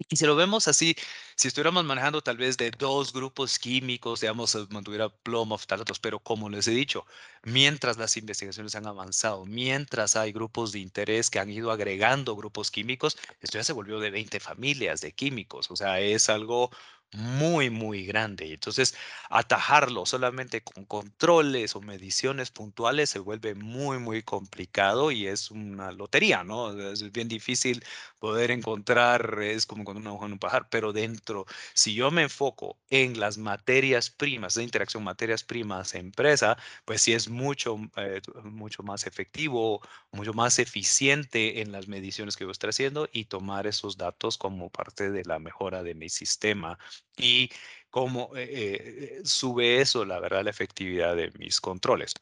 Y 0.08 0.16
si 0.16 0.26
lo 0.26 0.36
vemos 0.36 0.68
así, 0.68 0.96
si 1.36 1.48
estuviéramos 1.48 1.84
manejando 1.84 2.22
tal 2.22 2.38
vez 2.38 2.58
de 2.58 2.70
dos 2.72 3.12
grupos 3.12 3.58
químicos, 3.58 4.22
digamos, 4.22 4.56
mantuviera 4.70 5.10
plomo, 5.10 5.58
ftalatos, 5.58 6.00
pero 6.00 6.20
como 6.20 6.48
les 6.50 6.68
he 6.68 6.72
dicho, 6.72 7.06
mientras 7.44 7.98
las 7.98 8.16
investigaciones 8.16 8.76
han 8.76 8.86
avanzado, 8.86 9.46
mientras 9.46 10.16
hay 10.16 10.32
grupos 10.32 10.72
de 10.72 10.80
interés 10.80 11.30
que 11.30 11.40
han 11.40 11.50
ido 11.50 11.72
agregando 11.72 12.36
grupos 12.36 12.70
químicos, 12.70 13.18
esto 13.42 13.58
ya 13.58 13.64
se 13.64 13.74
volvió 13.74 14.00
de 14.00 14.12
20 14.12 14.40
familias 14.40 15.02
de 15.02 15.12
químicos, 15.14 15.72
o 15.72 15.76
sea, 15.76 16.00
es 16.00 16.30
algo 16.30 16.70
muy, 17.14 17.70
muy 17.72 18.06
grande. 18.06 18.54
Entonces, 18.54 18.96
atajarlo 19.30 20.06
solamente 20.06 20.62
con 20.64 20.86
controles 20.86 21.76
o 21.76 21.82
mediciones 21.82 22.52
puntuales 22.52 23.10
se 23.10 23.18
vuelve 23.20 23.56
muy, 23.56 23.98
muy 24.00 24.22
complicado 24.22 25.12
y 25.12 25.26
es 25.28 25.50
una 25.50 25.92
lotería, 25.92 26.44
¿no? 26.44 26.72
Es 26.92 27.12
bien 27.12 27.28
difícil 27.28 27.84
poder 28.20 28.52
encontrar, 28.52 29.40
es 29.42 29.66
como 29.66 29.84
con 29.86 29.98
una 29.98 30.14
hoja 30.14 30.28
en 30.28 30.34
un 30.34 30.40
pajar, 30.40 30.68
pero 30.70 30.94
dentro, 30.94 31.46
si 31.74 31.96
yo 31.96 32.12
me 32.12 32.24
enfoco 32.24 32.80
en 32.90 33.20
las 33.20 33.38
materias 33.38 34.10
primas, 34.12 34.54
de 34.56 34.64
interacción 34.64 35.04
materias 35.04 35.44
primas 35.44 35.96
empresa, 35.96 36.58
pues 36.86 37.02
sí 37.02 37.14
es 37.14 37.28
mucho, 37.30 37.78
eh, 37.98 38.22
mucho 38.44 38.84
más 38.84 39.08
efectivo, 39.08 39.82
mucho 40.12 40.34
más 40.34 40.60
eficiente 40.60 41.62
en 41.62 41.72
las 41.72 41.88
mediciones 41.88 42.36
que 42.38 42.44
a 42.46 42.52
estar 42.52 42.70
haciendo 42.70 43.08
y 43.12 43.26
tomar 43.26 43.68
esos 43.68 43.98
datos 43.98 44.38
como 44.38 44.70
parte 44.70 45.10
de 45.12 45.24
la 45.26 45.40
mejora 45.40 45.84
de 45.84 45.96
mi 45.96 46.10
sistema 46.10 46.78
y 47.18 47.50
cómo 47.90 48.32
eh, 48.36 49.20
eh, 49.20 49.22
sube 49.24 49.82
eso, 49.82 50.06
la 50.06 50.20
verdad, 50.20 50.44
la 50.44 50.52
efectividad 50.52 51.16
de 51.16 51.32
mis 51.38 51.60
controles. 51.62 52.14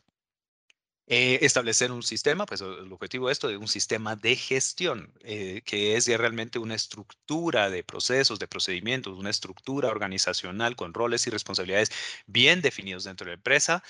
Eh, 1.10 1.40
establecer 1.46 1.90
un 1.94 2.04
sistema, 2.04 2.46
pues 2.46 2.60
el 2.60 2.92
objetivo 2.92 3.28
de 3.28 3.34
esto 3.34 3.50
es 3.50 3.58
un 3.58 3.70
sistema 3.70 4.18
de 4.18 4.36
gestión, 4.36 5.14
que 5.24 5.96
es 5.96 6.06
realmente 6.08 6.60
una 6.60 6.76
estructura 6.76 7.70
de 7.70 7.82
procesos, 7.82 8.40
de 8.40 8.48
procedimientos, 8.50 9.18
una 9.18 9.30
estructura 9.30 9.88
organizacional 9.88 10.76
con 10.76 10.94
roles 10.94 11.26
y 11.26 11.30
responsabilidades 11.30 11.92
bien 12.26 12.62
definidos 12.62 13.06
dentro 13.06 13.24
de 13.24 13.32
la 13.32 13.36
empresa, 13.36 13.84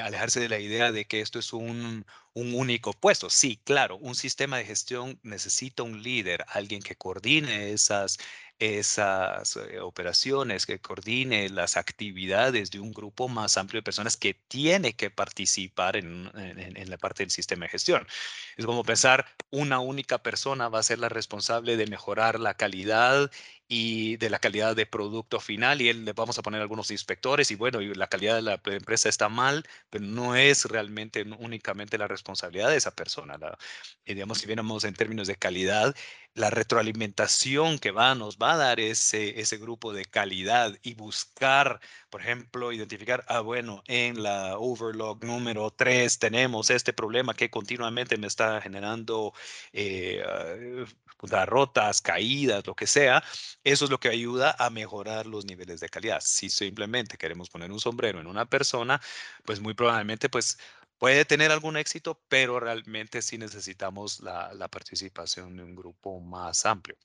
alejarse 0.00 0.38
de 0.38 0.48
la 0.48 0.60
idea 0.60 0.92
de 0.92 1.06
que 1.06 1.20
esto 1.22 1.40
es 1.40 1.52
un, 1.52 2.06
un 2.34 2.54
único 2.54 2.92
puesto. 2.92 3.30
Sí, 3.30 3.60
claro, 3.64 3.96
un 3.96 4.14
sistema 4.14 4.58
de 4.58 4.64
gestión 4.64 5.18
necesita 5.24 5.82
un 5.82 6.04
líder, 6.04 6.44
alguien 6.48 6.82
que 6.82 6.96
coordine 6.96 7.72
esas, 7.72 8.18
esas 8.58 9.56
eh, 9.56 9.80
operaciones, 9.80 10.66
que 10.66 10.80
coordine 10.80 11.48
las 11.48 11.76
actividades 11.76 12.70
de 12.70 12.80
un 12.80 12.92
grupo 12.92 13.28
más 13.28 13.56
amplio 13.58 13.80
de 13.80 13.84
personas 13.84 14.16
que 14.16 14.34
tiene 14.34 14.94
que 14.94 15.10
participar 15.10 15.96
en, 15.96 16.30
en, 16.34 16.90
la 16.90 16.98
parte 16.98 17.22
del 17.22 17.30
sistema 17.30 17.66
de 17.66 17.70
gestión. 17.70 18.06
Es 18.56 18.66
como 18.66 18.84
pensar, 18.84 19.26
una 19.50 19.80
única 19.80 20.18
persona 20.22 20.68
va 20.68 20.78
a 20.80 20.82
ser 20.82 20.98
la 20.98 21.08
responsable 21.08 21.76
de 21.76 21.86
mejorar 21.86 22.38
la 22.40 22.54
calidad 22.54 23.30
y 23.66 24.16
de 24.18 24.30
la 24.30 24.38
calidad 24.38 24.76
de 24.76 24.86
producto 24.86 25.40
final 25.40 25.80
y 25.80 25.88
él, 25.88 26.04
le 26.04 26.12
vamos 26.12 26.38
a 26.38 26.42
poner 26.42 26.60
algunos 26.60 26.90
inspectores 26.90 27.50
y 27.50 27.54
bueno, 27.56 27.80
y 27.80 27.94
la 27.94 28.08
calidad 28.08 28.36
de 28.36 28.42
la 28.42 28.60
empresa 28.66 29.08
está 29.08 29.28
mal, 29.28 29.64
pero 29.90 30.04
no 30.04 30.36
es 30.36 30.66
realmente 30.66 31.22
únicamente 31.38 31.98
la 31.98 32.06
responsabilidad 32.08 32.70
de 32.70 32.76
esa 32.76 32.94
persona. 32.94 33.38
La, 33.38 33.58
eh, 34.04 34.14
digamos, 34.14 34.38
si 34.38 34.46
viéramos 34.46 34.84
en 34.84 34.94
términos 34.94 35.26
de 35.28 35.36
calidad, 35.36 35.94
la 36.34 36.50
retroalimentación 36.50 37.78
que 37.78 37.92
va, 37.92 38.14
nos 38.14 38.38
va 38.38 38.54
a 38.54 38.56
dar 38.56 38.80
ese, 38.80 39.40
ese 39.40 39.56
grupo 39.56 39.92
de 39.92 40.04
calidad 40.04 40.76
y 40.82 40.94
buscar, 40.94 41.80
por 42.10 42.20
ejemplo, 42.22 42.72
identificar, 42.72 43.24
ah, 43.28 43.40
bueno, 43.40 43.82
en 43.86 44.22
la 44.22 44.58
overlog 44.58 45.24
número 45.24 45.70
3 45.70 46.18
tenemos 46.18 46.70
este 46.70 46.92
problema 46.92 47.34
que 47.34 47.50
continuamente 47.50 48.16
me 48.16 48.26
está 48.26 48.60
generando 48.60 49.32
eh, 49.72 50.24
uh, 50.82 51.26
rotas, 51.46 52.02
caídas, 52.02 52.66
lo 52.66 52.74
que 52.74 52.86
sea. 52.86 53.22
Eso 53.62 53.84
es 53.84 53.90
lo 53.90 53.98
que 54.00 54.08
ayuda 54.08 54.54
a 54.58 54.70
mejorar 54.70 55.26
los 55.26 55.44
niveles 55.44 55.80
de 55.80 55.88
calidad. 55.88 56.20
Si 56.20 56.50
simplemente 56.50 57.16
queremos 57.16 57.48
poner 57.48 57.70
un 57.72 57.80
sombrero 57.80 58.20
en 58.20 58.26
una 58.26 58.44
persona, 58.46 59.00
pues 59.44 59.60
muy 59.60 59.74
probablemente, 59.74 60.28
pues 60.28 60.58
puede 60.98 61.24
tener 61.24 61.50
algún 61.52 61.76
éxito, 61.76 62.20
pero 62.28 62.60
realmente 62.60 63.22
sí 63.22 63.38
necesitamos 63.38 64.20
la, 64.20 64.68
participación 64.68 65.56
de 65.56 65.62
un 65.64 65.74
grupo 65.74 66.20
más 66.20 66.66
amplio. 66.66 66.96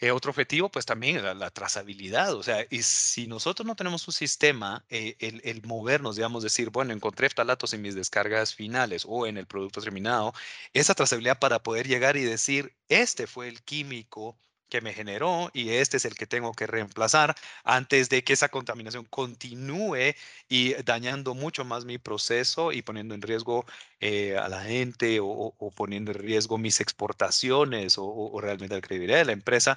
Eh, 0.00 0.12
otro 0.12 0.30
objetivo, 0.30 0.70
pues 0.70 0.86
también 0.86 1.22
la, 1.22 1.34
la, 1.34 1.50
trazabilidad, 1.50 2.34
o 2.34 2.42
sea, 2.42 2.66
y 2.70 2.82
si 2.82 3.26
nosotros 3.26 3.66
no 3.66 3.76
tenemos 3.76 4.06
un 4.08 4.14
sistema, 4.14 4.84
eh, 4.88 5.16
el, 5.18 5.62
movernos, 5.66 6.16
digamos, 6.16 6.42
decir, 6.42 6.70
bueno, 6.70 6.92
encontré 6.94 7.28
ftalatos 7.28 7.74
en 7.74 7.82
mis 7.82 7.94
descargas 7.94 8.54
finales 8.54 9.04
o 9.06 9.26
en 9.26 9.36
el 9.36 9.46
producto 9.46 9.82
terminado, 9.82 10.32
esa 10.72 10.94
trazabilidad 10.94 11.38
para 11.38 11.62
poder 11.62 11.86
llegar 11.86 12.16
y 12.16 12.22
decir, 12.24 12.74
este 12.88 13.26
fue 13.26 13.48
el 13.48 13.62
químico 13.62 14.38
que 14.70 14.80
me 14.80 14.94
generó 14.94 15.50
y 15.52 15.70
este 15.70 15.98
es 15.98 16.04
el 16.06 16.14
que 16.14 16.26
tengo 16.26 16.52
que 16.54 16.66
reemplazar 16.66 17.34
antes 17.64 18.08
de 18.08 18.24
que 18.24 18.32
esa 18.32 18.48
contaminación 18.48 19.04
continúe 19.04 20.14
y 20.48 20.74
dañando 20.84 21.34
mucho 21.34 21.64
más 21.64 21.84
mi 21.84 21.98
proceso 21.98 22.72
y 22.72 22.82
poniendo 22.82 23.14
en 23.14 23.22
riesgo 23.22 23.66
eh, 24.00 24.36
a 24.38 24.48
la 24.48 24.62
gente 24.62 25.18
o, 25.22 25.54
poniendo 25.76 26.12
en 26.12 26.18
riesgo 26.18 26.58
mis 26.58 26.80
exportaciones 26.80 27.96
o, 27.98 28.40
realmente 28.40 28.74
la 28.74 28.80
credibilidad 28.80 29.18
de 29.18 29.24
la 29.26 29.32
empresa. 29.32 29.76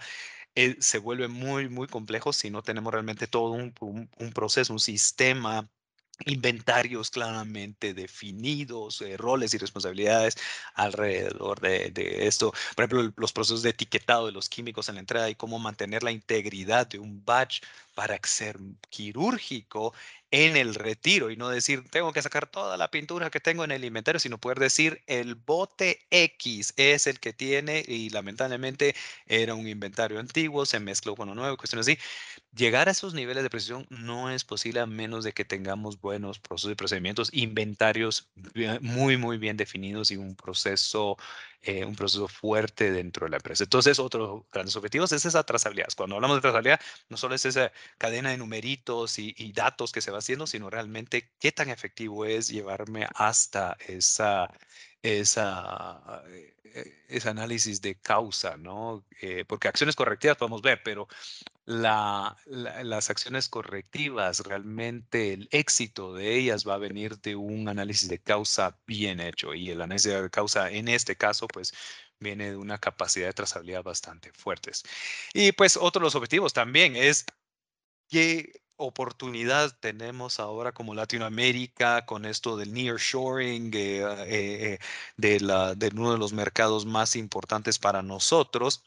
Eh, 0.56 0.77
se 0.79 0.99
vuelve 0.99 1.27
muy, 1.27 1.69
muy 1.69 1.88
complejo 1.88 2.32
si 2.34 2.49
no 2.51 2.62
tenemos 2.63 2.93
realmente 2.93 3.27
todo 3.27 3.51
un, 3.51 3.73
un 3.82 4.34
proceso, 4.34 4.73
un 4.73 4.79
sistema 4.79 5.67
inventarios 6.26 7.10
claramente 7.10 7.93
definidos, 7.93 9.02
eh, 9.02 9.17
roles 9.17 9.54
y 9.54 9.58
responsabilidades 9.58 10.38
alrededor 10.76 11.60
de, 11.60 12.28
esto. 12.28 12.54
Por 12.76 12.86
ejemplo, 12.86 13.13
los 13.17 13.34
procesos 13.34 13.63
de 13.63 13.71
etiquetado 13.71 14.28
de 14.28 14.32
los 14.32 14.49
químicos 14.49 14.89
en 14.89 14.95
la 14.95 15.02
entrada 15.02 15.30
y 15.30 15.36
cómo 15.36 15.60
mantener 15.60 16.04
la 16.04 16.12
integridad 16.12 16.88
de 16.88 16.99
un 16.99 17.23
batch 17.26 17.62
para 17.93 18.19
ser 18.23 18.58
quirúrgico 18.89 19.93
en 20.32 20.58
el 20.58 20.73
retiro 20.73 21.29
y 21.29 21.38
no 21.38 21.49
decir, 21.49 21.88
tengo 21.91 22.12
que 22.12 22.21
sacar 22.21 22.47
toda 22.47 22.75
la 22.75 22.89
pintura 22.89 23.29
que 23.29 23.39
tengo 23.39 23.63
en 23.63 23.71
el 23.71 23.86
inventario, 23.86 24.19
sino 24.19 24.39
poder 24.39 24.60
decir, 24.60 25.03
el 25.06 25.36
bote 25.36 25.99
X 26.10 26.73
es 26.77 27.06
el 27.06 27.19
que 27.19 27.34
tiene 27.34 27.84
y 27.88 28.10
lamentablemente 28.10 28.95
era 29.27 29.53
un 29.53 29.67
inventario 29.67 30.19
antiguo, 30.19 30.65
se 30.65 30.79
mezcló 30.79 31.15
con 31.15 31.29
uno 31.29 31.41
nuevo, 31.41 31.58
cuestiones 31.58 31.88
así. 31.88 31.99
Llegar 32.56 32.88
a 32.88 32.91
esos 32.91 33.13
niveles 33.13 33.43
de 33.43 33.49
precisión 33.49 33.86
no 33.89 34.29
es 34.32 34.43
posible 34.43 34.79
a 34.79 34.86
menos 34.86 35.23
de 35.23 35.34
que 35.34 35.45
tengamos 35.45 35.99
buenos 36.01 36.39
procesos 36.39 36.71
y 36.71 36.75
procedimientos, 36.75 37.29
inventarios 37.34 38.32
muy, 38.82 39.17
muy 39.17 39.38
bien 39.38 39.58
definidos 39.58 40.12
y 40.12 40.17
un 40.17 40.36
proceso 40.36 41.17
eh, 41.65 41.86
un 41.86 41.95
proceso 41.95 42.28
fuerte 42.28 42.91
dentro 42.91 43.26
de 43.26 43.32
la 43.32 43.38
empresa. 43.38 43.63
Entonces, 43.63 43.97
otros 43.97 44.43
grandes 44.52 44.76
objetivos 44.76 45.13
es 45.13 45.26
esa 45.26 45.43
trazabilidad. 45.43 45.88
Cuando 45.95 46.15
hablamos 46.15 46.38
de 46.38 46.41
trazabilidad, 46.41 46.82
no 47.08 47.15
solo 47.15 47.36
es 47.36 47.45
esa 47.45 47.71
cadena 47.97 48.32
de 48.32 48.38
numeritos 48.38 49.17
y, 49.17 49.34
datos 49.54 49.91
que 49.93 50.02
se 50.02 50.12
va 50.12 50.17
haciendo, 50.17 50.45
sino 50.47 50.69
realmente 50.69 51.32
qué 51.39 51.52
tan 51.54 51.69
efectivo 51.69 52.26
es 52.26 52.49
llevarme 52.49 53.08
hasta 53.15 53.78
esa, 53.88 54.52
esa, 55.02 56.23
eh, 56.28 57.04
ese 57.08 57.30
análisis 57.30 57.82
de 57.82 57.95
causa, 57.95 58.58
¿no? 58.58 59.06
Eh, 59.21 59.45
porque 59.47 59.67
acciones 59.69 59.95
correctivas 59.95 60.38
podemos 60.38 60.62
ver, 60.62 60.82
pero 60.84 61.08
la, 61.65 62.38
las 62.45 63.10
acciones 63.10 63.49
correctivas, 63.49 64.41
realmente 64.41 65.34
el 65.34 65.47
éxito 65.52 66.13
de 66.13 66.36
ellas 66.36 66.67
va 66.67 66.76
a 66.76 66.78
venir 66.78 67.19
de 67.19 67.36
un 67.36 67.69
análisis 67.69 68.10
de 68.10 68.19
causa 68.19 68.78
bien 68.86 69.19
hecho. 69.19 69.54
Y 69.54 69.69
el 69.69 69.82
análisis 69.82 70.12
de 70.13 70.30
causa 70.30 70.69
en 70.71 70.88
este 70.89 71.15
caso, 71.15 71.47
pues 71.47 71.73
viene 72.19 72.52
de 72.52 72.58
una 72.58 72.80
capacidad 72.80 73.28
de 73.28 73.34
trazabilidad 73.34 73.84
bastante 73.84 74.32
fuertes. 74.34 74.84
Y 75.34 75.52
pues 75.54 75.78
otro 75.78 76.02
de 76.02 76.06
los 76.06 76.15
objetivos 76.15 76.54
también 76.54 76.95
es 76.95 77.26
qué 78.10 78.63
oportunidad 78.78 79.78
tenemos 79.80 80.39
ahora 80.39 80.71
como 80.73 80.95
Latinoamérica 80.95 82.06
con 82.06 82.26
esto 82.26 82.58
del 82.58 82.73
nearshoring, 82.73 83.71
eh, 83.73 83.99
eh, 84.28 84.80
eh, 85.17 85.39
de 85.78 85.91
uno 85.95 86.12
de 86.13 86.17
los 86.17 86.34
mercados 86.34 86.86
más 86.86 87.15
importantes 87.15 87.80
para 87.80 88.02
nosotros 88.02 88.84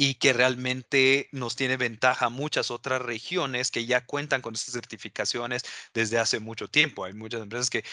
y 0.00 0.14
que 0.14 0.32
realmente 0.32 1.28
nos 1.30 1.56
tiene 1.56 1.76
ventaja 1.76 2.30
muchas 2.30 2.70
otras 2.70 3.02
regiones 3.02 3.70
que 3.70 3.84
ya 3.84 4.06
cuentan 4.06 4.40
con 4.40 4.54
estas 4.54 4.72
certificaciones 4.72 5.62
desde 5.92 6.18
hace 6.18 6.40
mucho 6.40 6.68
tiempo. 6.68 7.04
Hay 7.04 7.12
muchas 7.12 7.42
empresas 7.42 7.68
que 7.68 7.84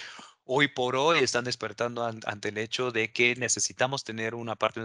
hoy 0.46 0.70
por 0.70 0.96
hoy 0.96 1.20
están 1.20 1.44
despertando 1.44 2.06
ante 2.06 2.48
el 2.48 2.60
hecho 2.60 2.92
de 2.92 3.12
que 3.12 3.36
necesitamos 3.36 4.06
tener 4.06 4.36
una 4.36 4.56
parte, 4.56 4.80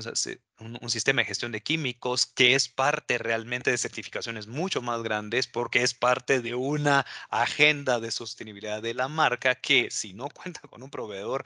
un, 0.59 0.91
sistema 0.91 1.23
de 1.23 1.27
gestión 1.27 1.53
de 1.53 1.63
químicos 1.63 2.27
que 2.27 2.57
es 2.57 2.69
parte 2.69 3.19
realmente 3.19 3.71
de 3.71 3.79
certificaciones 3.79 4.49
mucho 4.49 4.83
más 4.83 5.05
grandes 5.05 5.47
porque 5.47 5.85
es 5.85 5.95
parte 5.95 6.41
de 6.41 6.57
una 6.57 7.07
agenda 7.31 8.01
de 8.01 8.11
sostenibilidad 8.11 8.83
de 8.83 8.95
la 8.95 9.07
marca 9.07 9.55
que 9.55 9.93
si 9.93 10.13
no 10.13 10.29
cuenta 10.29 10.61
con 10.63 10.83
un 10.83 10.91
proveedor 10.91 11.45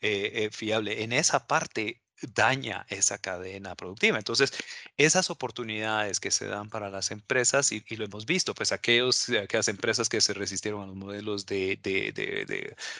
eh, 0.00 0.32
eh, 0.34 0.50
fiable 0.50 1.04
en 1.04 1.12
esa 1.12 1.46
parte 1.46 2.02
daña 2.34 2.86
esa 2.88 3.18
cadena 3.18 3.74
productiva. 3.74 4.18
Entonces, 4.18 4.52
esas 4.96 5.30
oportunidades 5.30 6.20
que 6.20 6.30
se 6.30 6.46
dan 6.46 6.68
para 6.70 6.90
las 6.90 7.10
empresas, 7.10 7.72
y, 7.72 7.82
lo 7.96 8.04
hemos 8.04 8.26
visto, 8.26 8.54
pues 8.54 8.72
aquellos, 8.72 9.28
aquellas 9.30 9.68
empresas 9.68 10.08
que 10.08 10.20
se 10.20 10.32
resistieron 10.34 10.82
a 10.82 10.86
los 10.86 10.96
modelos 10.96 11.46
de, 11.46 11.78
de, 11.82 12.12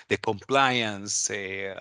de, 0.08 0.18
compliance, 0.18 1.32
eh, 1.34 1.74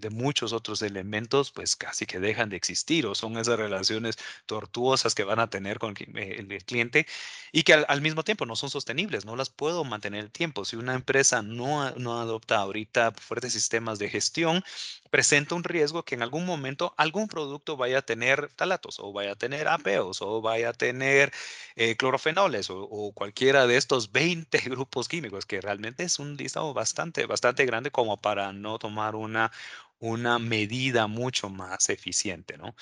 de, 0.00 0.10
muchos 0.10 0.52
otros 0.52 0.82
elementos, 0.82 1.50
pues 1.50 1.76
casi 1.76 2.06
que 2.06 2.20
dejan 2.20 2.48
de 2.48 2.56
existir 2.56 3.06
o 3.06 3.14
son 3.14 3.38
esas 3.38 3.58
relaciones 3.58 4.16
tortuosas 4.46 5.14
que 5.14 5.24
van 5.24 5.40
a 5.40 5.50
tener 5.50 5.78
con 5.78 5.94
el, 6.14 6.52
el 6.52 6.64
cliente 6.64 7.06
y 7.52 7.62
que 7.62 7.74
al, 7.74 7.86
al, 7.88 8.00
mismo 8.00 8.24
tiempo 8.24 8.46
no 8.46 8.56
son 8.56 8.70
sostenibles, 8.70 9.24
no 9.24 9.36
las 9.36 9.50
puedo 9.50 9.84
mantener 9.84 10.24
el 10.24 10.30
tiempo. 10.30 10.64
Si 10.64 10.76
una 10.76 10.94
empresa 10.94 11.42
no, 11.42 11.90
no 11.92 12.20
adopta 12.20 12.58
ahorita 12.58 13.12
fuertes 13.12 13.52
sistemas 13.52 13.98
de 13.98 14.08
gestión, 14.10 14.64
presenta 15.10 15.54
un 15.54 15.64
riesgo 15.64 16.04
que 16.04 16.14
en 16.14 16.22
algún 16.22 16.46
momento 16.46 16.94
algún 16.96 17.28
producto 17.28 17.76
vaya 17.76 17.98
a 17.98 18.02
tener 18.02 18.52
talatos 18.54 18.98
o 19.00 19.12
vaya 19.12 19.32
a 19.32 19.36
tener 19.36 19.68
APOs 19.68 20.22
o 20.22 20.40
vaya 20.40 20.70
a 20.70 20.72
tener 20.72 21.32
eh, 21.76 21.96
clorofenoles 21.96 22.68
o, 22.70 23.12
cualquiera 23.14 23.66
de 23.66 23.76
estos 23.76 24.12
20 24.12 24.58
grupos 24.70 25.08
químicos, 25.08 25.46
que 25.46 25.60
realmente 25.60 26.04
es 26.04 26.18
un 26.18 26.36
listado 26.36 26.74
bastante, 26.74 27.26
bastante 27.26 27.66
grande 27.66 27.90
como 27.90 28.16
para 28.20 28.52
no 28.52 28.78
tomar 28.78 29.14
una, 29.16 29.52
una 29.98 30.38
medida 30.38 31.06
mucho 31.06 31.50
más 31.50 31.88
eficiente, 31.90 32.58
¿no? 32.58 32.74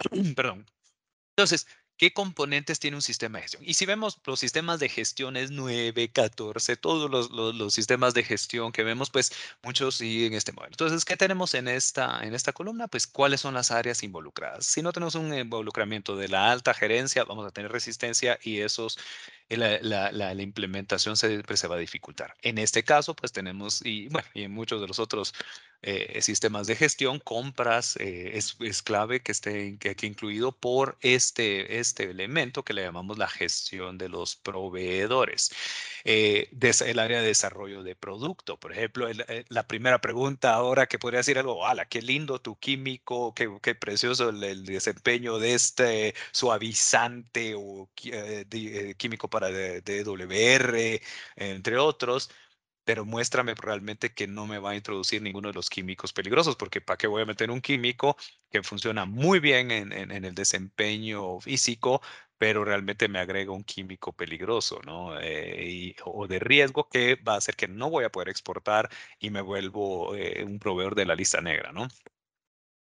Perdón. 0.36 0.66
Entonces, 1.36 1.66
¿Qué 1.96 2.12
componentes 2.12 2.80
tiene 2.80 2.96
un 2.96 3.02
sistema 3.02 3.38
de 3.38 3.42
gestión? 3.42 3.62
Y 3.64 3.74
si 3.74 3.86
vemos 3.86 4.20
los 4.24 4.40
sistemas 4.40 4.80
de 4.80 4.88
gestión 4.88 5.36
es 5.36 5.50
9, 5.50 6.10
14, 6.10 6.76
todos 6.76 7.10
los, 7.10 7.30
los, 7.30 7.72
sistemas 7.72 8.14
de 8.14 8.24
gestión 8.24 8.72
que 8.72 8.82
vemos, 8.82 9.10
pues 9.10 9.32
muchos 9.62 9.96
siguen 9.96 10.34
este 10.34 10.52
modelo. 10.52 10.72
Entonces, 10.72 11.04
¿qué 11.04 11.16
tenemos 11.16 11.54
en 11.54 11.68
esta, 11.68 12.20
en 12.22 12.34
esta 12.34 12.52
columna? 12.52 12.88
Pues 12.88 13.06
cuáles 13.06 13.40
son 13.40 13.54
las 13.54 13.70
áreas 13.70 14.02
involucradas. 14.02 14.66
Si 14.66 14.82
no 14.82 14.92
tenemos 14.92 15.14
un 15.14 15.32
involucramiento 15.32 16.16
de 16.16 16.28
la 16.28 16.50
alta 16.50 16.74
gerencia, 16.74 17.24
vamos 17.24 17.46
a 17.46 17.52
tener 17.52 17.70
resistencia 17.70 18.38
y 18.42 18.60
esos 18.60 18.98
la, 19.56 19.78
la, 19.82 20.12
la, 20.12 20.42
implementación 20.42 21.16
se, 21.16 21.42
pues, 21.44 21.60
se 21.60 21.68
va 21.68 21.76
a 21.76 21.78
dificultar. 21.78 22.34
En 22.42 22.58
este 22.58 22.82
caso, 22.84 23.14
pues 23.14 23.32
tenemos, 23.32 23.84
y 23.84 24.08
bueno, 24.08 24.28
y 24.34 24.42
en 24.42 24.52
muchos 24.52 24.80
de 24.80 24.86
los 24.88 24.98
otros 24.98 25.34
eh, 25.82 26.22
sistemas 26.22 26.66
de 26.66 26.76
gestión, 26.76 27.18
compras 27.18 27.96
eh, 27.96 28.32
es, 28.34 28.56
es, 28.60 28.82
clave 28.82 29.20
que 29.20 29.32
esté 29.32 29.76
aquí 29.90 30.06
incluido 30.06 30.52
por 30.52 30.96
este, 31.00 31.80
este 31.80 32.04
elemento 32.04 32.64
que 32.64 32.72
le 32.72 32.82
llamamos 32.82 33.18
la 33.18 33.28
gestión 33.28 33.98
de 33.98 34.08
los 34.08 34.36
proveedores. 34.36 35.50
Eh, 36.04 36.48
el 36.86 36.98
área 36.98 37.20
de 37.20 37.28
desarrollo 37.28 37.82
de 37.82 37.96
producto, 37.96 38.58
por 38.58 38.72
ejemplo, 38.72 39.08
eh, 39.08 39.44
la 39.48 39.66
primera 39.66 40.00
pregunta 40.00 40.54
ahora 40.54 40.86
que 40.86 40.98
podría 40.98 41.18
decir 41.18 41.38
algo, 41.38 41.66
¡hala, 41.66 41.86
qué 41.86 42.02
lindo 42.02 42.40
tu 42.40 42.56
químico, 42.58 43.34
qué, 43.34 43.50
qué 43.62 43.74
precioso 43.74 44.30
el, 44.30 44.64
desempeño 44.64 45.38
de 45.38 45.54
este 45.54 46.14
suavizante 46.32 47.54
o 47.56 47.88
químico 48.96 49.28
para 49.28 49.48
DWR, 49.50 51.00
entre 51.36 51.78
otros 51.78 52.30
pero 52.84 53.04
muéstrame 53.04 53.54
realmente 53.54 54.12
que 54.14 54.26
no 54.26 54.46
me 54.46 54.58
va 54.58 54.70
a 54.70 54.76
introducir 54.76 55.22
ninguno 55.22 55.48
de 55.48 55.54
los 55.54 55.70
químicos 55.70 56.12
peligrosos, 56.12 56.56
porque 56.56 56.80
¿para 56.80 56.96
qué 56.96 57.06
voy 57.06 57.22
a 57.22 57.26
meter 57.26 57.50
un 57.50 57.60
químico 57.60 58.16
que 58.50 58.62
funciona 58.62 59.04
muy 59.06 59.40
bien 59.40 59.70
en, 59.70 59.92
el 59.92 60.34
desempeño 60.34 61.40
físico, 61.40 62.02
pero 62.38 62.64
realmente 62.64 63.08
me 63.08 63.18
agrega 63.20 63.52
un 63.52 63.64
químico 63.64 64.12
peligroso, 64.12 64.80
¿no? 64.84 65.18
Eh, 65.20 65.94
o 66.04 66.26
de 66.26 66.38
riesgo 66.38 66.88
que 66.88 67.16
va 67.16 67.34
a 67.34 67.36
hacer 67.38 67.56
que 67.56 67.68
no 67.68 67.90
voy 67.90 68.04
a 68.04 68.10
poder 68.10 68.28
exportar 68.28 68.90
y 69.18 69.30
me 69.30 69.40
vuelvo 69.40 70.14
eh, 70.16 70.44
un 70.44 70.58
proveedor 70.58 70.94
de 70.94 71.06
la 71.06 71.14
lista 71.14 71.40
negra, 71.40 71.72
¿no? 71.72 71.88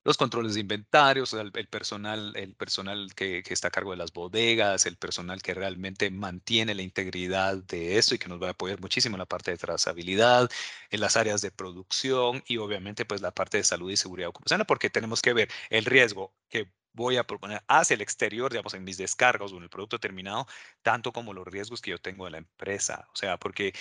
Los 0.03 0.17
controles 0.17 0.55
de 0.55 0.59
inventarios, 0.61 1.33
el, 1.33 1.51
personal, 1.67 2.33
el 2.35 2.55
personal 2.55 3.13
que, 3.15 3.43
está 3.47 3.69
a 3.69 3.71
cargo 3.71 3.91
de 3.91 3.97
las 3.97 4.11
bodegas, 4.11 4.85
el 4.85 4.97
personal 4.97 5.41
que 5.41 5.53
realmente 5.53 6.09
mantiene 6.11 6.75
la 6.75 6.81
integridad 6.81 7.57
de 7.57 7.97
esto 7.97 8.15
y 8.15 8.17
que 8.17 8.27
nos 8.27 8.41
va 8.41 8.47
a 8.47 8.51
apoyar 8.51 8.81
muchísimo 8.81 9.15
en 9.15 9.19
la 9.19 9.25
parte 9.25 9.51
de 9.51 9.57
trazabilidad, 9.57 10.49
en 10.89 10.99
las 10.99 11.15
áreas 11.15 11.41
de 11.41 11.51
producción 11.51 12.43
y 12.47 12.57
obviamente 12.57 13.05
pues 13.05 13.21
la 13.21 13.31
parte 13.31 13.57
de 13.57 13.63
salud 13.63 13.91
y 13.91 13.97
seguridad 13.97 14.29
ocupacional, 14.29 14.65
porque 14.65 14.89
tenemos 14.89 15.21
que 15.21 15.33
ver 15.33 15.49
el 15.69 15.85
riesgo 15.85 16.33
que 16.49 16.69
voy 16.93 17.17
a 17.17 17.25
proponer 17.25 17.63
hacia 17.67 17.95
el 17.95 18.01
exterior, 18.01 18.51
digamos, 18.51 18.73
en 18.73 18.83
mis 18.83 18.97
descargos 18.97 19.51
o 19.51 19.57
en 19.57 19.63
el 19.63 19.69
producto 19.69 19.99
terminado, 19.99 20.47
tanto 20.81 21.11
como 21.11 21.33
los 21.33 21.47
riesgos 21.47 21.81
que 21.81 21.91
yo 21.91 21.99
tengo 21.99 22.25
de 22.25 22.31
la 22.31 22.37
empresa. 22.37 23.07
O 23.13 23.15
sea, 23.15 23.37
porque 23.37 23.73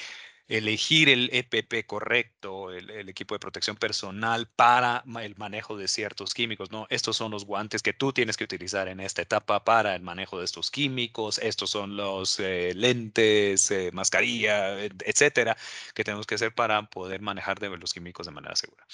elegir 0.48 1.09
el 1.09 1.31
EPP 1.33 1.87
correcto, 1.87 2.72
el, 2.72 3.09
equipo 3.09 3.35
de 3.35 3.38
protección 3.38 3.76
personal 3.76 4.48
para 4.48 5.05
el 5.22 5.37
manejo 5.37 5.76
de 5.76 5.88
ciertos 5.88 6.35
químicos. 6.35 6.70
No, 6.70 6.87
estos 6.90 7.16
son 7.16 7.31
los 7.31 7.44
guantes 7.44 7.83
que 7.83 7.92
tú 7.92 8.12
tienes 8.12 8.37
que 8.37 8.44
utilizar 8.44 8.88
en 8.88 9.00
esta 9.00 9.22
etapa 9.22 9.64
para 9.64 9.94
el 9.94 10.02
manejo 10.02 10.38
de 10.38 10.44
estos 10.44 10.70
químicos. 10.70 11.38
Estos 11.38 11.70
son 11.70 11.96
los 11.96 12.38
eh, 12.40 12.72
lentes, 12.74 13.70
eh, 13.70 13.90
mascarilla, 13.92 14.83
etcétera, 14.85 15.57
que 15.94 16.05
tenemos 16.05 16.26
que 16.26 16.35
hacer 16.37 16.55
para 16.55 16.83
poder 16.88 17.20
manejar 17.22 17.59
de 17.59 17.68
los 17.76 17.94
químicos 17.94 18.26
de 18.26 18.33
manera 18.33 18.57
segura. 18.57 18.87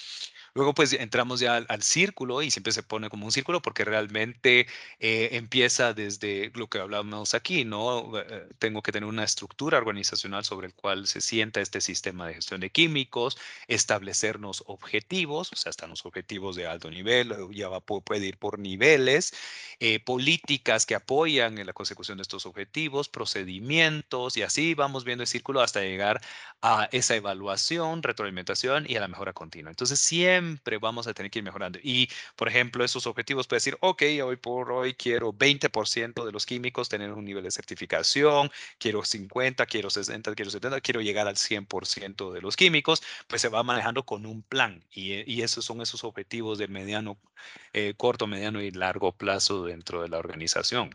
Luego 0.59 0.73
pues 0.73 0.91
entramos 0.91 1.39
ya 1.39 1.55
al, 1.55 1.81
círculo 1.83 2.41
y 2.41 2.51
siempre 2.51 2.73
se 2.73 2.83
pone 2.83 3.09
como 3.09 3.25
un 3.25 3.31
círculo 3.31 3.61
porque 3.61 3.85
realmente 3.85 4.67
eh, 4.99 5.29
empieza 5.31 5.93
desde 5.93 6.51
lo 6.53 6.67
que 6.67 6.79
hablamos 6.79 7.33
aquí, 7.33 7.63
¿no? 7.63 8.19
Eh, 8.19 8.45
tengo 8.59 8.81
que 8.81 8.91
tener 8.91 9.07
una 9.07 9.23
estructura 9.23 9.77
organizacional 9.77 10.43
sobre 10.43 10.67
el 10.67 10.73
cual 10.73 11.07
se 11.07 11.21
sienta 11.21 11.61
este 11.61 11.79
sistema 11.79 12.27
de 12.27 12.33
gestión 12.33 12.59
de 12.59 12.71
químicos, 12.71 13.37
establecernos 13.69 14.65
objetivos, 14.67 15.49
o 15.53 15.55
sea, 15.55 15.69
están 15.69 15.91
los 15.91 16.05
objetivos 16.05 16.57
de 16.57 16.67
alto 16.67 16.91
nivel, 16.91 17.33
ya 17.51 17.69
va, 17.69 17.79
puede 17.79 18.25
ir 18.25 18.37
por 18.37 18.59
niveles, 18.59 19.33
eh, 19.79 20.01
políticas 20.01 20.85
que 20.85 20.95
apoyan 20.95 21.57
en 21.57 21.67
la 21.67 21.73
consecución 21.73 22.17
de 22.17 22.23
estos 22.23 22.45
objetivos, 22.45 23.07
procedimientos 23.07 24.35
y 24.35 24.41
así 24.41 24.73
vamos 24.73 25.05
viendo 25.05 25.23
el 25.23 25.27
círculo 25.29 25.61
hasta 25.61 25.79
llegar 25.79 26.19
a 26.61 26.89
esa 26.91 27.15
evaluación, 27.15 28.03
retroalimentación 28.03 28.85
y 28.89 28.97
a 28.97 28.99
la 28.99 29.07
mejora 29.07 29.31
continua. 29.31 29.69
Entonces 29.69 30.01
siempre 30.01 30.48
siempre 30.49 30.77
vamos 30.79 31.07
a 31.07 31.13
tener 31.13 31.31
que 31.31 31.39
ir 31.39 31.45
mejorando. 31.45 31.79
Y, 31.83 32.09
por 32.35 32.47
ejemplo, 32.47 32.83
esos 32.83 33.05
objetivos 33.07 33.47
puede 33.47 33.57
decir, 33.57 33.77
ok, 33.81 34.03
hoy 34.23 34.35
por 34.37 34.71
hoy 34.71 34.93
quiero 34.93 35.31
20% 35.33 36.25
de 36.25 36.31
los 36.31 36.45
químicos 36.45 36.89
tener 36.89 37.11
un 37.13 37.25
nivel 37.25 37.43
de 37.43 37.51
certificación, 37.51 38.49
quiero 38.79 39.03
50, 39.03 39.65
quiero 39.67 39.89
60, 39.89 40.33
quiero 40.35 40.51
70, 40.51 40.81
quiero 40.81 41.01
llegar 41.01 41.27
al 41.27 41.35
100% 41.35 42.31
de 42.33 42.41
los 42.41 42.55
químicos, 42.55 43.01
pues 43.27 43.41
se 43.41 43.49
va 43.49 43.63
manejando 43.63 44.03
con 44.05 44.25
un 44.25 44.41
plan. 44.41 44.83
Y, 44.91 45.31
y 45.31 45.41
esos 45.43 45.65
son 45.65 45.81
esos 45.81 46.03
objetivos 46.03 46.57
de 46.57 46.67
mediano, 46.67 47.17
eh, 47.73 47.93
corto, 47.97 48.27
mediano 48.27 48.61
y 48.61 48.71
largo 48.71 49.11
plazo 49.11 49.65
dentro 49.65 50.01
de 50.01 50.09
la 50.09 50.17
organización 50.17 50.89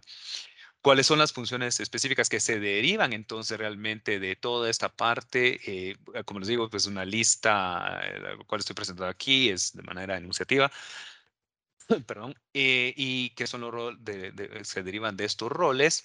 cuáles 0.85 1.07
son 1.07 1.19
las 1.19 1.33
funciones 1.33 1.81
específicas 1.81 2.29
que 2.29 2.41
se 2.41 2.61
derivan 2.61 3.15
entonces 3.15 3.57
realmente 3.59 4.21
de 4.21 4.37
toda 4.37 4.69
esta 4.69 4.91
parte. 4.91 5.59
Eh, 5.67 5.97
como 6.27 6.41
les 6.41 6.49
digo, 6.49 6.69
pues 6.69 6.85
una 6.87 7.07
lista, 7.07 8.03
eh, 8.05 8.21
la 8.21 8.45
cual 8.45 8.61
estoy 8.61 8.75
presentando 8.75 9.09
aquí, 9.09 9.49
es 9.49 9.73
de 9.73 9.83
manera 9.83 10.19
enunciativa. 10.19 10.71
Perdón, 12.07 12.35
eh, 12.53 12.93
y 12.97 13.31
qué 13.31 13.47
son 13.47 13.63
los 13.63 13.73
roles, 13.73 13.99
se 14.69 14.83
derivan 14.83 15.17
de 15.17 15.25
estos 15.25 15.51
roles 15.51 16.05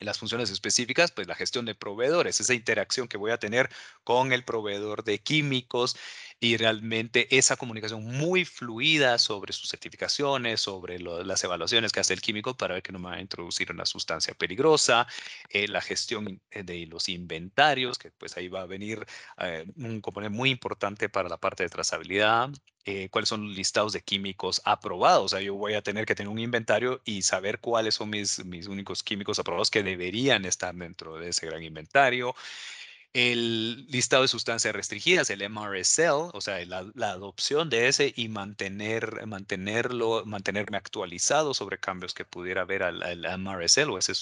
las 0.00 0.18
funciones 0.18 0.50
específicas, 0.50 1.12
pues 1.12 1.28
la 1.28 1.34
gestión 1.34 1.66
de 1.66 1.74
proveedores, 1.74 2.40
esa 2.40 2.54
interacción 2.54 3.06
que 3.06 3.18
voy 3.18 3.30
a 3.30 3.38
tener 3.38 3.70
con 4.02 4.32
el 4.32 4.44
proveedor 4.44 5.04
de 5.04 5.18
químicos 5.20 5.96
y 6.40 6.56
realmente 6.56 7.36
esa 7.36 7.56
comunicación 7.56 8.02
muy 8.04 8.46
fluida 8.46 9.18
sobre 9.18 9.52
sus 9.52 9.68
certificaciones, 9.68 10.62
sobre 10.62 10.98
las 10.98 11.44
evaluaciones 11.44 11.92
que 11.92 12.00
hace 12.00 12.14
el 12.14 12.22
químico 12.22 12.56
para 12.56 12.74
ver 12.74 12.82
que 12.82 12.92
no 12.92 12.98
me 12.98 13.10
va 13.10 13.16
a 13.16 13.20
introducir 13.20 13.70
una 13.70 13.84
sustancia 13.84 14.34
peligrosa, 14.34 15.06
eh, 15.50 15.68
la 15.68 15.82
gestión 15.82 16.40
de 16.50 16.86
los 16.86 17.10
inventarios, 17.10 17.98
que 17.98 18.10
pues 18.12 18.36
ahí 18.38 18.48
va 18.48 18.62
a 18.62 18.66
venir 18.66 19.06
eh, 19.38 19.66
un 19.76 20.00
componente 20.00 20.34
muy 20.34 20.50
importante 20.50 21.10
para 21.10 21.28
la 21.28 21.36
parte 21.36 21.62
de 21.64 21.68
trazabilidad, 21.68 22.50
eh, 22.86 23.10
cuáles 23.10 23.28
son 23.28 23.46
los 23.48 23.56
listados 23.56 23.92
de 23.92 24.00
químicos 24.02 24.62
aprobados. 24.64 25.26
O 25.26 25.28
sea, 25.28 25.40
yo 25.42 25.54
voy 25.54 25.74
a 25.74 25.82
tener 25.82 26.06
que 26.06 26.14
tener 26.14 26.30
un 26.30 26.38
inventario 26.38 27.02
y 27.04 27.20
saber 27.22 27.60
cuáles 27.60 27.96
son 27.96 28.08
mis, 28.08 28.42
mis 28.46 28.66
únicos 28.66 29.02
químicos 29.02 29.38
aprobados 29.38 29.70
que 29.70 29.82
deberían 29.82 30.46
estar 30.46 30.74
dentro 30.74 31.18
de 31.18 31.28
ese 31.28 31.46
gran 31.46 31.62
inventario 31.62 32.34
el 33.12 33.86
listado 33.88 34.22
de 34.22 34.28
sustancias 34.28 34.74
restringidas, 34.74 35.30
el 35.30 35.48
MRSL, 35.48 36.30
o 36.32 36.40
sea, 36.40 36.64
la, 36.64 37.10
adopción 37.10 37.68
de 37.68 37.88
ese 37.88 38.12
y 38.16 38.28
mantener, 38.28 39.26
mantenerlo, 39.26 40.24
mantenerme 40.26 40.76
actualizado 40.76 41.52
sobre 41.52 41.78
cambios 41.78 42.14
que 42.14 42.24
pudiera 42.24 42.62
haber 42.62 42.84
al, 42.84 43.00
MRSL 43.38 43.90
o 43.90 43.98
ese 43.98 44.12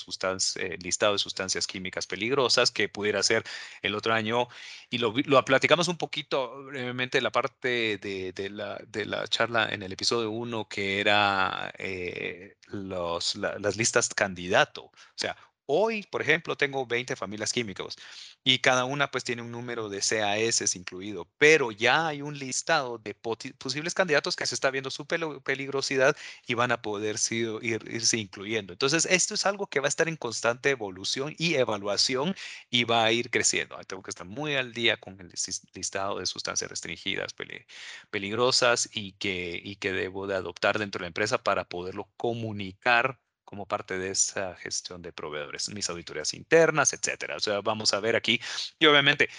eh, 0.56 0.78
listado 0.80 1.12
de 1.12 1.18
sustancias 1.18 1.66
químicas 1.66 2.06
peligrosas 2.06 2.70
que 2.70 2.88
pudiera 2.88 3.22
ser 3.22 3.44
el 3.82 3.94
otro 3.94 4.14
año. 4.14 4.48
Y 4.88 4.98
lo, 4.98 5.12
lo 5.26 5.44
platicamos 5.44 5.88
un 5.88 5.98
poquito 5.98 6.64
brevemente 6.64 7.20
la 7.20 7.30
parte 7.30 7.98
de, 7.98 8.50
la, 8.50 8.78
de 8.86 9.04
la 9.04 9.28
charla 9.28 9.68
en 9.70 9.82
el 9.82 9.92
episodio 9.92 10.30
1 10.30 10.68
que 10.68 11.00
era 11.00 11.72
eh, 11.78 12.56
los, 12.68 13.36
las 13.36 13.76
listas 13.76 14.08
candidato. 14.14 14.84
O 14.84 14.92
sea, 15.14 15.36
hoy, 15.68 16.02
por 16.04 16.22
ejemplo, 16.22 16.56
tengo 16.56 16.86
20 16.86 17.14
familias 17.16 17.52
químicas 17.52 17.96
y 18.42 18.58
cada 18.60 18.84
una 18.84 19.10
pues 19.10 19.24
tiene 19.24 19.42
un 19.42 19.52
número 19.52 19.88
de 19.88 19.98
CAS 20.00 20.74
incluido, 20.76 21.28
pero 21.38 21.70
ya 21.70 22.06
hay 22.08 22.22
un 22.22 22.38
listado 22.38 22.98
de 22.98 23.14
posibles 23.14 23.94
candidatos 23.94 24.34
que 24.36 24.46
se 24.46 24.54
está 24.54 24.70
viendo 24.70 24.90
su 24.90 25.06
peligrosidad 25.06 26.16
y 26.46 26.54
van 26.54 26.72
a 26.72 26.80
poder 26.82 27.16
irse 27.62 28.16
incluyendo. 28.18 28.72
Entonces, 28.72 29.06
esto 29.06 29.34
es 29.34 29.46
algo 29.46 29.66
que 29.66 29.80
va 29.80 29.86
a 29.86 29.88
estar 29.88 30.08
en 30.08 30.16
constante 30.16 30.70
evolución 30.70 31.34
y 31.38 31.54
evaluación 31.54 32.34
y 32.70 32.84
va 32.84 33.04
a 33.04 33.12
ir 33.12 33.30
creciendo. 33.30 33.78
Tengo 33.86 34.02
que 34.02 34.10
estar 34.10 34.26
muy 34.26 34.54
al 34.54 34.72
día 34.72 34.96
con 34.96 35.20
el 35.20 35.32
listado 35.74 36.18
de 36.18 36.26
sustancias 36.26 36.70
restringidas 36.70 37.34
peligrosas 38.10 38.88
y 38.92 39.12
que, 39.12 39.60
y 39.62 39.76
que 39.76 39.92
debo 39.92 40.26
de 40.26 40.34
adoptar 40.36 40.78
dentro 40.78 41.00
de 41.00 41.04
la 41.04 41.08
empresa 41.08 41.38
para 41.42 41.64
poderlo 41.68 42.10
comunicar 42.16 43.20
como 43.48 43.64
parte 43.64 43.98
de 43.98 44.10
esa 44.10 44.54
gestión 44.56 45.00
de 45.00 45.10
proveedores, 45.10 45.70
mis 45.70 45.88
auditorías 45.88 46.34
internas, 46.34 46.92
etcétera. 46.92 47.36
O 47.36 47.40
sea, 47.40 47.62
vamos 47.62 47.94
a 47.94 48.00
ver 48.00 48.14
aquí, 48.14 48.38
y 48.78 48.84
obviamente 48.84 49.30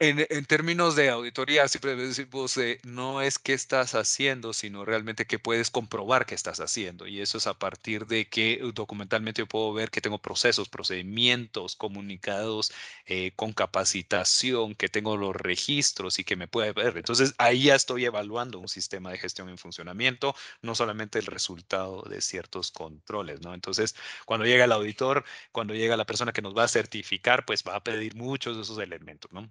en, 0.00 0.44
términos 0.46 0.94
de 0.94 1.10
auditoría, 1.10 1.66
siempre 1.66 1.96
decimos, 1.96 2.56
eh, 2.56 2.80
no 2.84 3.20
es 3.20 3.38
qué 3.38 3.52
estás 3.52 3.94
haciendo, 3.96 4.52
sino 4.52 4.84
realmente 4.84 5.26
qué 5.26 5.38
puedes 5.40 5.70
comprobar 5.70 6.24
que 6.24 6.36
estás 6.36 6.60
haciendo. 6.60 7.06
Y 7.08 7.20
eso 7.20 7.38
es 7.38 7.46
a 7.48 7.58
partir 7.58 8.06
de 8.06 8.28
que 8.28 8.60
uh, 8.62 8.72
documentalmente 8.72 9.42
yo 9.42 9.46
puedo 9.46 9.72
ver 9.72 9.90
que 9.90 10.00
tengo 10.00 10.18
procesos, 10.18 10.68
procedimientos 10.68 11.74
comunicados 11.74 12.72
eh, 13.06 13.32
con 13.34 13.52
capacitación, 13.52 14.74
que 14.76 14.88
tengo 14.88 15.16
los 15.16 15.34
registros 15.34 16.18
y 16.20 16.24
que 16.24 16.36
me 16.36 16.46
puede 16.48 16.72
ver. 16.72 16.96
Entonces, 16.96 17.34
ahí 17.38 17.64
ya 17.64 17.74
estoy 17.74 18.04
evaluando 18.04 18.60
un 18.60 18.68
sistema 18.68 19.10
de 19.10 19.18
gestión 19.18 19.48
en 19.48 19.58
funcionamiento, 19.58 20.34
no 20.62 20.74
solamente 20.76 21.18
el 21.18 21.26
resultado 21.26 22.02
de 22.02 22.20
ciertos 22.20 22.70
controles, 22.70 23.40
¿no? 23.40 23.52
Entonces, 23.54 23.96
cuando 24.26 24.46
llega 24.46 24.64
el 24.64 24.72
auditor, 24.72 25.24
cuando 25.52 25.74
llega 25.74 25.96
la 25.96 26.06
persona 26.06 26.32
que 26.32 26.42
nos 26.42 26.56
va 26.56 26.64
a 26.64 26.68
certificar, 26.68 27.44
pues 27.44 27.64
va 27.66 27.76
a 27.76 27.82
pedir 27.84 28.14
muchos 28.14 28.56
de 28.56 28.62
esos 28.62 28.78
elementos, 28.78 29.32
¿no? 29.32 29.50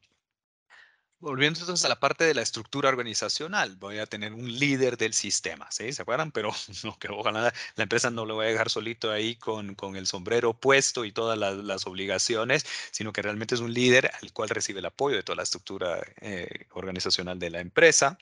Volviendo 1.19 1.59
entonces 1.59 1.83
a 1.83 1.89
la 1.89 1.99
parte 1.99 2.25
de 2.25 2.35
la 2.35 2.43
estructura 2.43 2.89
organizacional, 2.89 3.75
voy 3.77 3.97
a 3.97 4.05
tener 4.05 4.33
un 4.33 4.59
líder 4.59 4.97
del 4.97 5.13
sistema, 5.13 5.67
¿sí? 5.71 5.91
¿Se 5.91 6.03
acuerdan? 6.03 6.31
Pero 6.31 6.51
no, 6.83 6.97
que 6.99 7.07
ojalá 7.09 7.51
la 7.75 7.83
empresa 7.83 8.11
no 8.11 8.25
lo 8.25 8.35
voy 8.35 8.45
a 8.45 8.49
dejar 8.49 8.69
solito 8.69 9.11
ahí 9.11 9.35
con, 9.35 9.73
con 9.73 9.95
el 9.95 10.05
sombrero 10.05 10.53
puesto 10.53 11.05
y 11.05 11.11
todas 11.11 11.37
las, 11.37 11.87
obligaciones, 11.87 12.65
sino 12.91 13.13
que 13.13 13.23
realmente 13.23 13.55
es 13.55 13.61
un 13.61 13.73
líder 13.73 14.11
al 14.21 14.31
cual 14.31 14.49
recibe 14.49 14.79
el 14.79 14.85
apoyo 14.85 15.15
de 15.15 15.23
toda 15.23 15.37
la 15.37 15.43
estructura 15.43 16.01
eh, 16.21 16.67
organizacional 16.71 17.39
de 17.39 17.49
la 17.49 17.61
empresa. 17.61 18.19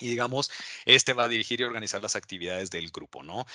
Y 0.00 0.08
digamos, 0.08 0.50
este 0.84 1.12
va 1.14 1.24
a 1.24 1.28
dirigir 1.28 1.60
y 1.60 1.64
organizar 1.64 2.02
las 2.02 2.14
actividades 2.16 2.70
del 2.70 2.90
grupo, 2.90 3.22
¿no? 3.22 3.46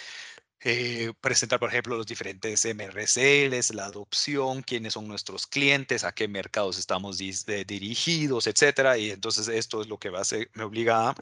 Eh, 0.66 1.14
presentar, 1.20 1.60
por 1.60 1.70
ejemplo, 1.70 1.98
los 1.98 2.06
diferentes 2.06 2.66
MRCLs, 2.66 3.74
la 3.74 3.86
adopción, 3.86 4.62
quiénes 4.62 4.94
son 4.94 5.08
nuestros 5.10 5.46
clientes, 5.46 6.04
a 6.06 6.14
qué 6.14 6.28
mercados 6.30 6.78
estamos 6.78 7.18
dirigidos, 7.18 8.48
etcétera. 8.48 8.98
Y 8.98 9.12
entonces 9.12 9.50
esto 9.50 9.82
es 9.82 9.88
lo 9.88 10.00
que 10.00 10.10
va 10.10 10.22
a 10.22 10.24
me 10.54 10.64
obliga 10.64 11.10
a 11.10 11.16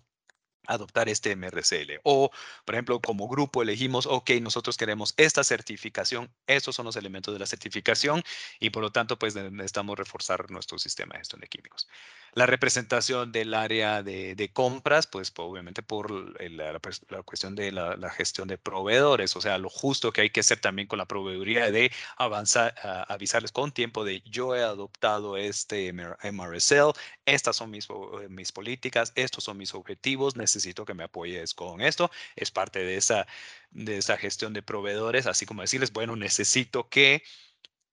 adoptar 0.68 1.10
este 1.10 1.32
MRCL. 1.36 2.00
O, 2.04 2.32
por 2.66 2.76
ejemplo, 2.76 3.02
como 3.02 3.28
grupo 3.28 3.64
elegimos, 3.64 4.06
ok, 4.06 4.32
nosotros 4.42 4.78
queremos 4.78 5.14
esta 5.18 5.44
certificación, 5.44 6.32
estos 6.48 6.76
son 6.76 6.86
los 6.86 6.96
elementos 6.96 7.34
de 7.34 7.40
la 7.40 7.48
certificación 7.48 8.24
y 8.60 8.70
por 8.70 8.84
lo 8.84 8.92
tanto, 8.92 9.18
pues 9.18 9.36
necesitamos 9.36 9.98
reforzar 9.98 10.52
nuestro 10.52 10.78
sistema 10.80 11.14
de 11.14 11.20
gestión 11.20 11.42
de 11.42 11.48
químicos. 11.48 11.88
La 12.34 12.46
representación 12.46 13.32
del 13.34 13.54
área 13.54 14.04
de, 14.04 14.50
compras, 14.54 15.06
pues, 15.06 15.34
obviamente 15.36 15.84
por 15.84 16.12
la, 16.40 16.80
cuestión 17.24 17.56
de 17.56 17.72
la, 17.74 18.10
gestión 18.12 18.48
de 18.48 18.58
proveedores, 18.58 19.36
o 19.36 19.42
sea, 19.42 19.58
lo 19.58 19.70
justo 19.70 20.14
que 20.14 20.22
hay 20.22 20.30
que 20.30 20.40
hacer 20.40 20.60
también 20.60 20.88
con 20.88 20.98
la 20.98 21.06
proveeduría 21.06 21.72
de 21.72 21.92
avanzar, 22.18 22.74
avisarles 23.10 23.52
con 23.52 23.74
tiempo 23.74 24.06
de 24.06 24.22
yo 24.22 24.56
he 24.56 24.64
adoptado 24.64 25.36
este 25.36 25.92
MRSL, 25.92 26.94
estas 27.26 27.58
son 27.58 27.70
mis, 27.70 27.88
mis 28.30 28.52
políticas, 28.54 29.12
estos 29.16 29.44
son 29.44 29.58
mis 29.58 29.74
objetivos, 29.74 30.38
necesito 30.38 30.86
que 30.86 30.94
me 30.94 31.04
apoyes 31.04 31.54
con 31.54 31.82
esto, 31.82 32.12
es 32.38 32.50
parte 32.50 32.80
de 32.80 32.96
esa, 32.96 33.28
de 33.72 33.98
esa 33.98 34.18
gestión 34.18 34.54
de 34.54 34.64
proveedores, 34.64 35.28
así 35.28 35.46
como 35.46 35.64
decirles, 35.64 35.92
bueno, 35.92 36.16
necesito 36.16 36.88
que 36.90 37.24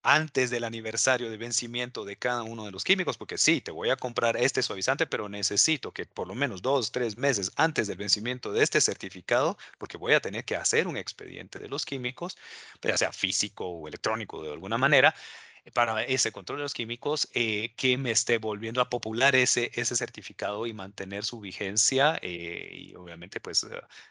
antes 0.02 0.50
del 0.50 0.64
aniversario 0.64 1.30
de 1.30 1.36
vencimiento 1.36 2.04
de 2.04 2.16
cada 2.16 2.42
uno 2.42 2.64
de 2.64 2.70
los 2.70 2.84
químicos, 2.84 3.16
porque 3.16 3.38
sí, 3.38 3.60
te 3.60 3.70
voy 3.70 3.90
a 3.90 3.96
comprar 3.96 4.36
este 4.36 4.62
suavizante, 4.62 5.06
pero 5.06 5.28
necesito 5.28 5.92
que 5.92 6.06
por 6.06 6.28
lo 6.28 6.34
menos 6.34 6.62
dos, 6.62 6.92
tres 6.92 7.18
meses 7.18 7.52
antes 7.56 7.86
del 7.88 7.96
vencimiento 7.96 8.52
de 8.52 8.62
este 8.62 8.80
certificado, 8.80 9.58
porque 9.78 9.96
voy 9.96 10.14
a 10.14 10.20
tener 10.20 10.44
que 10.44 10.56
hacer 10.56 10.86
un 10.86 10.96
expediente 10.96 11.58
de 11.58 11.68
los 11.68 11.84
químicos, 11.84 12.36
ya 12.82 12.96
sea 12.96 13.12
físico 13.12 13.66
o 13.66 13.88
electrónico 13.88 14.42
de 14.42 14.52
alguna 14.52 14.78
manera, 14.78 15.14
para 15.74 16.02
ese 16.04 16.32
control 16.32 16.58
de 16.58 16.62
los 16.62 16.74
químicos 16.74 17.28
eh, 17.34 17.74
que 17.76 17.98
me 17.98 18.10
esté 18.10 18.38
volviendo 18.38 18.80
a 18.80 18.88
popular 18.88 19.34
ese, 19.36 19.70
ese 19.74 19.96
certificado 19.96 20.66
y 20.66 20.72
mantener 20.72 21.24
su 21.24 21.40
vigencia. 21.40 22.18
Eh, 22.22 22.70
y 22.72 22.94
obviamente, 22.94 23.40
pues 23.40 23.66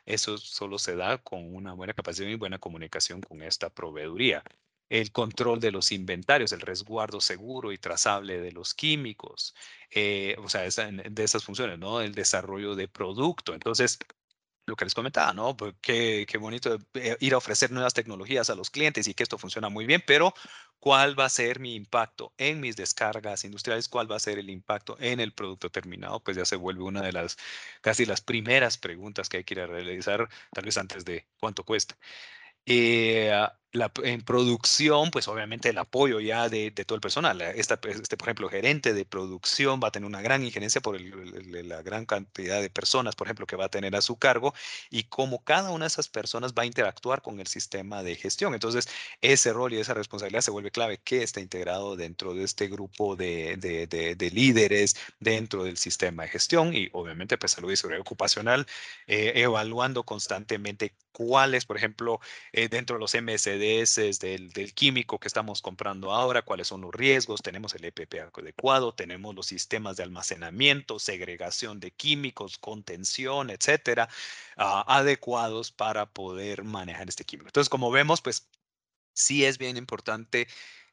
eso 0.06 0.38
solo 0.38 0.78
se 0.80 0.96
da 0.96 1.18
con 1.18 1.56
una 1.56 1.74
buena 1.74 1.94
capacidad 1.94 2.30
y 2.30 2.36
buena 2.36 2.60
comunicación 2.60 3.22
con 3.22 3.42
esta 3.42 3.70
proveeduría 3.70 4.44
el 4.90 5.12
control 5.12 5.60
de 5.60 5.72
los 5.72 5.92
inventarios, 5.92 6.52
el 6.52 6.62
resguardo 6.62 7.22
seguro 7.22 7.72
y 7.72 7.78
trazable 7.78 8.40
de 8.40 8.52
los 8.52 8.74
químicos, 8.74 9.56
eh, 9.92 10.36
o 10.40 10.50
sea, 10.50 10.62
de 10.64 11.24
esas 11.24 11.44
funciones, 11.44 11.80
¿no? 11.80 12.02
El 12.02 12.14
desarrollo 12.16 12.76
de 12.76 12.88
producto. 12.88 13.54
Entonces, 13.54 14.00
lo 14.66 14.76
que 14.76 14.86
les 14.86 14.94
comentaba, 14.94 15.34
¿no? 15.34 15.56
Pues 15.56 15.76
qué, 15.82 16.26
qué 16.30 16.38
bonito 16.38 16.78
eh, 16.96 17.16
ir 17.22 17.34
a 17.34 17.38
ofrecer 17.38 17.72
nuevas 17.72 17.94
tecnologías 17.94 18.50
a 18.50 18.56
los 18.56 18.70
clientes 18.70 19.08
y 19.08 19.14
que 19.14 19.24
esto 19.24 19.38
funciona 19.38 19.70
muy 19.70 19.86
bien, 19.86 20.04
pero 20.06 20.34
¿cuál 20.80 21.18
va 21.18 21.26
a 21.26 21.30
ser 21.30 21.60
mi 21.62 21.74
impacto 21.76 22.34
en 22.38 22.60
mis 22.60 22.76
descargas 22.76 23.46
industriales? 23.46 23.88
¿Cuál 23.88 24.12
va 24.12 24.18
a 24.18 24.20
ser 24.20 24.40
el 24.40 24.50
impacto 24.50 24.98
en 25.00 25.22
el 25.22 25.34
producto 25.34 25.70
terminado? 25.70 26.22
Pues 26.22 26.36
ya 26.36 26.44
se 26.46 26.58
vuelve 26.58 26.84
una 26.84 27.02
de 27.02 27.14
las 27.14 27.38
casi 27.82 28.06
las 28.06 28.20
primeras 28.22 28.78
preguntas 28.78 29.30
que 29.30 29.38
hay 29.38 29.44
que 29.46 29.54
ir 29.54 29.62
a 29.62 29.68
realizar, 29.68 30.28
tal 30.52 30.66
vez 30.66 30.78
antes 30.78 31.06
de 31.06 31.28
cuánto 31.40 31.64
cuesta. 31.64 31.98
Eh, 32.66 33.32
en 34.04 34.22
producción, 34.22 35.12
pues 35.12 35.28
obviamente 35.28 35.70
el 35.70 35.78
apoyo 35.78 36.20
ya 36.20 36.50
de, 36.50 36.72
todo 36.72 36.96
el 36.96 37.02
personal. 37.02 37.42
Esta, 37.42 37.80
pues, 37.80 38.00
este, 38.00 38.18
por 38.18 38.28
ejemplo, 38.28 38.50
gerente 38.50 38.94
de 38.94 39.06
producción 39.06 39.80
va 39.84 39.90
a 39.90 39.92
tener 39.92 40.08
una 40.08 40.22
gran 40.22 40.44
injerencia 40.44 40.82
por 40.82 41.00
la 41.00 41.82
gran 41.82 42.06
cantidad 42.06 42.62
de 42.62 42.70
personas, 42.70 43.16
por 43.16 43.28
ejemplo, 43.28 43.46
que 43.48 43.56
va 43.56 43.66
a 43.66 43.70
tener 43.70 43.96
a 43.96 44.02
su 44.02 44.18
cargo 44.18 44.54
y 44.90 45.04
cómo 45.04 45.44
cada 45.44 45.72
una 45.72 45.86
de 45.86 45.88
esas 45.88 46.08
personas 46.08 46.54
va 46.54 46.64
a 46.64 46.66
interactuar 46.66 47.22
con 47.22 47.40
el 47.40 47.48
sistema 47.48 48.04
de 48.04 48.16
gestión. 48.16 48.54
Entonces, 48.54 48.88
ese 49.22 49.54
rol 49.54 49.74
y 49.74 49.80
esa 49.80 49.94
responsabilidad 49.94 50.42
se 50.42 50.52
vuelve 50.52 50.72
clave 50.72 51.00
que 51.04 51.24
está 51.24 51.40
integrado 51.40 51.96
dentro 51.96 52.34
de 52.34 52.44
este 52.44 52.68
grupo 52.68 53.16
de, 53.16 53.58
de, 53.58 54.32
líderes 54.32 54.96
dentro 55.20 55.64
del 55.64 55.78
sistema 55.78 56.24
de 56.24 56.30
gestión 56.30 56.74
y 56.76 56.90
obviamente, 56.94 57.38
pues 57.38 57.54
salud 57.54 57.72
y 57.72 57.78
seguridad 57.78 58.02
ocupacional, 58.02 58.68
eh, 59.08 59.34
evaluando 59.36 60.04
constantemente 60.04 60.94
cuáles, 61.18 61.66
por 61.66 61.78
ejemplo, 61.78 62.20
eh, 62.54 62.70
dentro 62.70 62.96
de 62.96 63.00
los 63.00 63.16
MSD, 63.16 63.67
del, 64.20 64.52
del, 64.52 64.74
químico 64.74 65.20
que 65.20 65.28
estamos 65.28 65.62
comprando 65.62 66.12
ahora, 66.12 66.42
cuáles 66.42 66.68
son 66.68 66.82
los 66.82 66.94
riesgos, 66.94 67.42
tenemos 67.42 67.74
el 67.76 67.86
EPP 67.86 68.16
adecuado, 68.34 68.94
tenemos 68.94 69.36
los 69.36 69.48
sistemas 69.48 69.98
de 69.98 70.04
almacenamiento, 70.04 71.00
segregación 71.00 71.80
de 71.80 71.92
químicos, 71.92 72.58
contención, 72.58 73.50
etcétera, 73.50 74.10
ah, 74.58 74.86
adecuados 74.88 75.72
para 75.72 76.06
poder 76.06 76.64
manejar 76.64 77.10
este 77.10 77.26
químico. 77.26 77.50
Entonces, 77.50 77.70
como 77.70 77.92
vemos, 77.92 78.22
pues 78.22 78.48
sí 79.14 79.46
es 79.46 79.58
bien 79.58 79.78
importante 79.78 80.48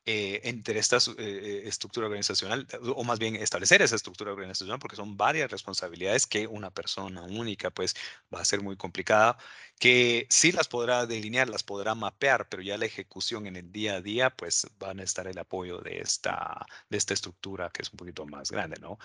eh, 0.07 0.43
entre 0.45 0.79
esta 0.79 0.99
eh, 0.99 1.01
eh, 1.19 1.63
estructura 1.65 2.07
organizacional, 2.07 2.67
o 2.95 3.05
más 3.05 3.19
bien 3.19 3.37
establecer 3.37 3.81
esa 3.81 3.97
estructura 3.97 4.33
organizacional, 4.33 4.79
porque 4.79 4.97
son 4.97 5.17
varias 5.17 5.51
responsabilidades 5.51 6.27
que 6.27 6.47
una 6.47 6.71
persona 6.71 7.23
única 7.23 7.71
pues 7.71 7.97
va 8.35 8.41
a 8.41 8.45
ser 8.45 8.61
muy 8.61 8.77
complicada, 8.77 9.39
que 9.79 10.27
sí 10.29 10.53
las 10.53 10.69
podrá 10.69 11.07
delinear, 11.07 11.49
las 11.49 11.63
podrá 11.63 11.95
mapear, 11.95 12.49
pero 12.51 12.63
ya 12.63 12.77
la 12.77 12.85
ejecución 12.85 13.47
en 13.47 13.57
el 13.57 13.73
día 13.73 13.95
a 13.95 14.01
día 14.03 14.29
pues 14.29 14.67
van 14.79 15.01
a 15.01 15.05
estar 15.05 15.27
el 15.27 15.39
apoyo 15.39 15.79
de 15.81 16.01
esta, 16.01 16.67
de 16.91 16.99
esta 16.99 17.15
estructura 17.15 17.71
que 17.71 17.83
es 17.83 17.91
un 17.91 17.97
poquito 17.97 18.27
más 18.27 18.51
grande, 18.51 18.77
¿no? 18.81 18.99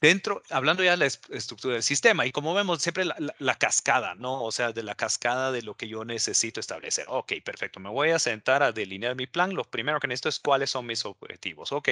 Dentro, 0.00 0.42
hablando 0.50 0.84
ya 0.84 0.92
de 0.92 0.96
la 0.96 1.06
estructura 1.06 1.74
del 1.74 1.82
sistema, 1.82 2.24
y 2.24 2.30
como 2.30 2.54
vemos 2.54 2.80
siempre 2.80 3.04
la, 3.04 3.54
cascada, 3.56 4.14
¿no? 4.14 4.44
O 4.44 4.52
sea, 4.52 4.72
de 4.72 4.84
la 4.84 4.94
cascada 4.94 5.50
de 5.50 5.62
lo 5.62 5.76
que 5.76 5.88
yo 5.88 6.04
necesito 6.04 6.60
establecer. 6.60 7.06
Ok, 7.08 7.32
perfecto, 7.44 7.80
me 7.80 7.90
voy 7.90 8.10
a 8.10 8.20
sentar 8.20 8.62
a 8.62 8.70
delinear 8.70 9.16
mi 9.16 9.26
plan. 9.26 9.54
Lo 9.54 9.64
primero 9.64 9.98
que 9.98 10.06
necesito 10.06 10.28
es 10.28 10.38
cuáles 10.38 10.70
son 10.70 10.86
mis 10.86 11.04
objetivos. 11.04 11.72
Ok, 11.72 11.88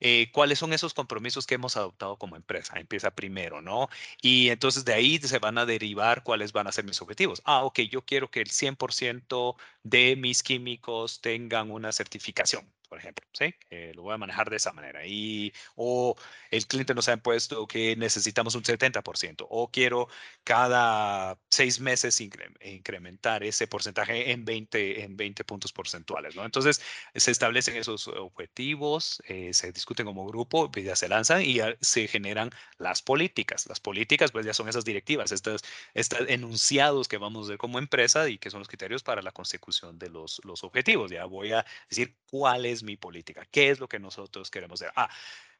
eh, 0.00 0.30
cuáles 0.32 0.58
son 0.58 0.74
esos 0.74 0.92
compromisos 0.92 1.46
que 1.46 1.54
hemos 1.54 1.76
adoptado 1.78 2.16
como 2.18 2.36
empresa. 2.36 2.78
Empieza 2.78 3.10
primero, 3.10 3.62
¿no? 3.62 3.88
Y 4.20 4.50
entonces 4.50 4.84
de 4.84 4.92
ahí 4.92 5.18
se 5.18 5.38
van 5.38 5.56
a 5.56 5.64
derivar 5.64 6.22
cuáles 6.22 6.52
van 6.52 6.66
a 6.66 6.72
ser 6.72 6.84
mis 6.84 7.00
objetivos. 7.00 7.40
Ah, 7.46 7.64
ok, 7.64 7.80
yo 7.90 8.04
quiero 8.04 8.30
que 8.30 8.40
el 8.40 8.50
100% 8.50 9.56
de 9.84 10.16
mis 10.16 10.42
químicos 10.42 11.20
tengan 11.22 11.70
una 11.70 11.92
certificación 11.92 12.66
por 12.88 12.98
ejemplo, 12.98 13.26
¿sí? 13.32 13.54
Eh, 13.70 13.92
lo 13.94 14.02
voy 14.02 14.14
a 14.14 14.18
manejar 14.18 14.50
de 14.50 14.56
esa 14.56 14.72
manera. 14.72 15.06
Y, 15.06 15.52
o 15.76 16.16
el 16.50 16.66
cliente 16.66 16.94
nos 16.94 17.08
ha 17.08 17.12
impuesto 17.12 17.66
que 17.66 17.96
necesitamos 17.96 18.54
un 18.54 18.62
70%, 18.62 19.46
o 19.48 19.70
quiero 19.70 20.08
cada 20.44 21.38
seis 21.50 21.80
meses 21.80 22.20
incrementar 22.20 23.42
ese 23.44 23.66
porcentaje 23.66 24.32
en 24.32 24.44
20, 24.44 25.02
en 25.02 25.16
20 25.16 25.44
puntos 25.44 25.72
porcentuales, 25.72 26.36
¿no? 26.36 26.44
Entonces, 26.44 26.80
se 27.14 27.30
establecen 27.30 27.76
esos 27.76 28.08
objetivos, 28.08 29.22
eh, 29.26 29.52
se 29.52 29.72
discuten 29.72 30.06
como 30.06 30.26
grupo, 30.26 30.70
pues 30.70 30.84
ya 30.84 30.96
se 30.96 31.08
lanzan 31.08 31.42
y 31.42 31.54
ya 31.54 31.76
se 31.80 32.08
generan 32.08 32.50
las 32.78 33.02
políticas. 33.02 33.66
Las 33.66 33.80
políticas, 33.80 34.32
pues 34.32 34.46
ya 34.46 34.54
son 34.54 34.68
esas 34.68 34.84
directivas, 34.84 35.32
estos, 35.32 35.62
estos 35.94 36.20
enunciados 36.28 37.08
que 37.08 37.18
vamos 37.18 37.46
a 37.46 37.50
ver 37.50 37.58
como 37.58 37.78
empresa 37.78 38.28
y 38.28 38.38
que 38.38 38.50
son 38.50 38.60
los 38.60 38.68
criterios 38.68 39.02
para 39.02 39.22
la 39.22 39.32
consecución 39.32 39.98
de 39.98 40.10
los, 40.10 40.40
los 40.44 40.64
objetivos. 40.64 41.10
Ya 41.10 41.24
voy 41.24 41.52
a 41.52 41.64
decir 41.88 42.16
cuál 42.30 42.66
es 42.78 42.84
mi 42.84 42.96
política, 42.96 43.46
qué 43.50 43.70
es 43.70 43.80
lo 43.80 43.88
que 43.88 43.98
nosotros 43.98 44.50
queremos 44.50 44.80
hacer. 44.82 44.92
Ah, 44.96 45.10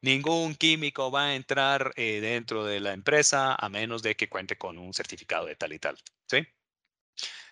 ningún 0.02 0.54
químico 0.56 1.10
va 1.10 1.26
a 1.26 1.34
entrar 1.34 1.92
eh, 1.96 2.20
dentro 2.20 2.64
de 2.64 2.80
la 2.80 2.92
empresa 2.92 3.54
a 3.54 3.68
menos 3.68 4.02
de 4.02 4.16
que 4.16 4.28
cuente 4.28 4.56
con 4.58 4.78
un 4.78 4.94
certificado 4.94 5.46
de 5.46 5.56
tal 5.56 5.72
y 5.72 5.78
tal. 5.78 5.98
¿Sí? 6.26 6.46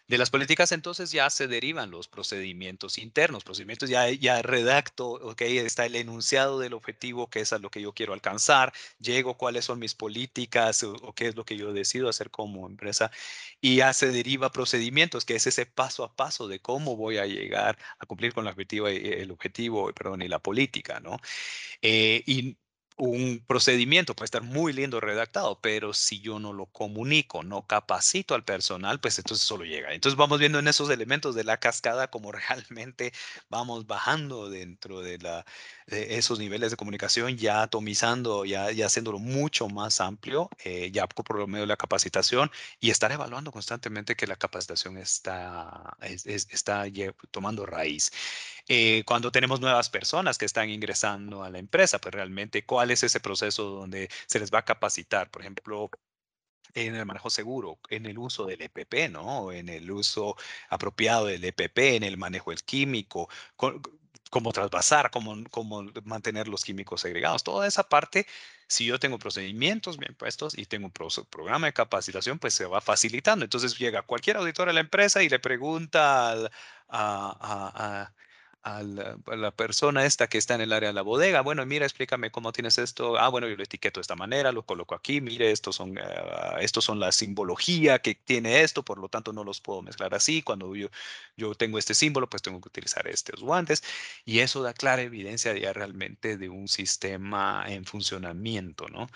De 0.08 0.18
las 0.18 0.30
políticas 0.30 0.70
entonces 0.70 1.10
ya 1.10 1.28
se 1.30 1.48
derivan 1.48 1.90
los 1.90 2.06
procedimientos 2.06 2.96
internos, 2.98 3.42
procedimientos 3.42 3.90
ya, 3.90 4.08
ya 4.10 4.40
redacto, 4.40 5.08
ok, 5.10 5.42
está 5.42 5.84
el 5.84 5.96
enunciado 5.96 6.60
del 6.60 6.74
objetivo, 6.74 7.28
que 7.28 7.40
es 7.40 7.52
a 7.52 7.58
lo 7.58 7.70
que 7.70 7.80
yo 7.82 7.92
quiero 7.92 8.12
alcanzar, 8.12 8.72
llego 9.00 9.36
cuáles 9.36 9.64
son 9.64 9.80
mis 9.80 9.94
políticas 9.96 10.84
o, 10.84 11.12
qué 11.14 11.26
es 11.26 11.34
lo 11.34 11.44
que 11.44 11.56
yo 11.56 11.72
decido 11.72 12.08
hacer 12.08 12.30
como 12.30 12.68
empresa 12.68 13.10
y 13.60 13.76
ya 13.76 13.92
se 13.92 14.12
deriva 14.12 14.52
procedimientos, 14.52 15.24
que 15.24 15.34
es 15.36 15.46
ese 15.48 15.66
paso 15.66 16.04
a 16.04 16.14
paso 16.14 16.46
de 16.46 16.60
cómo 16.60 16.96
voy 16.96 17.18
a 17.18 17.26
llegar 17.26 17.76
a 17.98 18.06
cumplir 18.06 18.32
con 18.32 18.46
el 18.46 18.52
objetivo, 18.52 18.86
el 18.88 19.30
objetivo 19.32 19.92
perdón, 19.92 20.22
y 20.22 20.28
la 20.28 20.38
política, 20.38 21.00
¿no? 21.00 21.18
Eh, 21.82 22.22
y 22.26 22.56
un 22.96 23.44
procedimiento 23.46 24.14
puede 24.14 24.26
estar 24.26 24.42
muy 24.42 24.72
lindo 24.72 25.00
redactado, 25.00 25.60
pero 25.60 25.92
si 25.92 26.20
yo 26.20 26.38
no 26.38 26.52
lo 26.52 26.66
comunico, 26.66 27.42
no 27.42 27.66
capacito 27.66 28.34
al 28.34 28.44
personal, 28.44 29.00
pues 29.00 29.18
entonces 29.18 29.46
solo 29.46 29.64
llega. 29.64 29.92
Entonces 29.92 30.16
vamos 30.16 30.38
viendo 30.38 30.58
en 30.58 30.68
esos 30.68 30.88
elementos 30.90 31.34
de 31.34 31.44
la 31.44 31.58
cascada 31.58 32.08
como 32.10 32.32
realmente 32.32 33.12
vamos 33.50 33.86
bajando 33.86 34.48
dentro 34.48 35.00
de, 35.02 35.18
la, 35.18 35.44
de 35.86 36.16
esos 36.18 36.38
niveles 36.38 36.70
de 36.70 36.76
comunicación, 36.76 37.36
ya 37.36 37.62
atomizando, 37.62 38.44
ya, 38.44 38.72
ya 38.72 38.86
haciéndolo 38.86 39.18
mucho 39.18 39.68
más 39.68 40.00
amplio, 40.00 40.50
eh, 40.64 40.90
ya 40.90 41.06
por 41.06 41.46
medio 41.46 41.62
de 41.62 41.68
la 41.68 41.76
capacitación 41.76 42.50
y 42.80 42.90
estar 42.90 43.12
evaluando 43.12 43.52
constantemente 43.52 44.16
que 44.16 44.26
la 44.26 44.36
capacitación 44.36 44.98
está, 44.98 45.96
está 46.00 46.84
tomando 47.30 47.66
raíz. 47.66 48.10
Eh, 48.68 49.04
cuando 49.06 49.30
tenemos 49.30 49.60
nuevas 49.60 49.88
personas 49.90 50.38
que 50.38 50.44
están 50.44 50.70
ingresando 50.70 51.44
a 51.44 51.50
la 51.50 51.58
empresa, 51.58 52.00
pues 52.00 52.14
realmente 52.14 52.64
cuál 52.66 52.90
es 52.90 53.02
ese 53.04 53.20
proceso 53.20 53.64
donde 53.64 54.08
se 54.26 54.40
les 54.40 54.52
va 54.52 54.60
a 54.60 54.64
capacitar, 54.64 55.30
por 55.30 55.42
ejemplo, 55.42 55.90
en 56.74 56.94
el 56.94 57.06
manejo 57.06 57.30
seguro, 57.30 57.78
en 57.88 58.06
el 58.06 58.18
uso 58.18 58.44
del 58.46 58.62
EPP, 58.62 59.10
¿no? 59.10 59.52
En 59.52 59.68
el 59.68 59.90
uso 59.90 60.36
apropiado 60.68 61.26
del 61.26 61.44
EPP, 61.44 61.78
en 61.96 62.02
el 62.02 62.16
manejo 62.18 62.50
del 62.50 62.62
químico, 62.64 63.28
cómo 64.36 64.52
trasvasar, 64.52 65.10
cómo, 65.10 65.34
cómo 65.50 65.82
mantener 66.04 66.46
los 66.46 66.62
químicos 66.62 67.00
segregados. 67.00 67.42
Toda 67.42 67.66
esa 67.66 67.88
parte, 67.88 68.26
si 68.68 68.84
yo 68.84 68.98
tengo 68.98 69.18
procedimientos 69.18 69.96
bien 69.96 70.14
puestos 70.14 70.58
y 70.58 70.66
tengo 70.66 70.86
un 70.88 70.92
programa 71.30 71.68
de 71.68 71.72
capacitación, 71.72 72.38
pues 72.38 72.52
se 72.52 72.66
va 72.66 72.82
facilitando. 72.82 73.46
Entonces 73.46 73.78
llega 73.78 74.02
cualquier 74.02 74.36
auditor 74.36 74.68
a 74.68 74.74
la 74.74 74.80
empresa 74.80 75.22
y 75.22 75.30
le 75.30 75.38
pregunta 75.38 76.32
a 76.32 76.50
a 76.88 78.12
la, 78.82 79.50
persona 79.52 80.04
esta 80.06 80.28
que 80.28 80.38
está 80.38 80.54
en 80.54 80.60
el 80.60 80.72
área 80.72 80.88
de 80.88 80.92
la 80.94 81.02
bodega. 81.02 81.40
Bueno, 81.40 81.64
mira, 81.66 81.86
explícame 81.86 82.30
cómo 82.30 82.52
tienes 82.52 82.78
esto. 82.78 83.18
Ah, 83.18 83.28
bueno, 83.28 83.48
yo 83.48 83.56
lo 83.56 83.62
etiqueto 83.62 84.00
de 84.00 84.02
esta 84.02 84.16
manera, 84.16 84.52
lo 84.52 84.64
coloco 84.64 84.94
aquí. 84.94 85.20
Mire, 85.20 85.50
estos 85.52 85.76
son, 85.76 85.98
uh, 85.98 86.58
estos 86.60 86.84
son 86.84 86.98
la 87.00 87.12
simbología 87.12 88.00
que 88.00 88.14
tiene 88.14 88.62
esto, 88.62 88.84
por 88.84 88.98
lo 88.98 89.08
tanto 89.08 89.32
no 89.32 89.44
los 89.44 89.60
puedo 89.60 89.82
mezclar 89.82 90.14
así. 90.14 90.42
Cuando 90.42 90.74
yo, 90.74 90.88
yo 91.36 91.54
tengo 91.54 91.78
este 91.78 91.94
símbolo, 91.94 92.28
pues 92.28 92.42
tengo 92.42 92.60
que 92.60 92.68
utilizar 92.68 93.06
estos 93.08 93.40
guantes. 93.40 93.82
Y 94.24 94.40
eso 94.40 94.62
da 94.62 94.74
clara 94.74 95.02
evidencia 95.02 95.56
ya 95.56 95.72
realmente 95.72 96.36
de 96.36 96.48
un 96.48 96.68
sistema 96.68 97.64
en 97.68 97.84
funcionamiento, 97.84 98.88
¿no? 98.88 99.08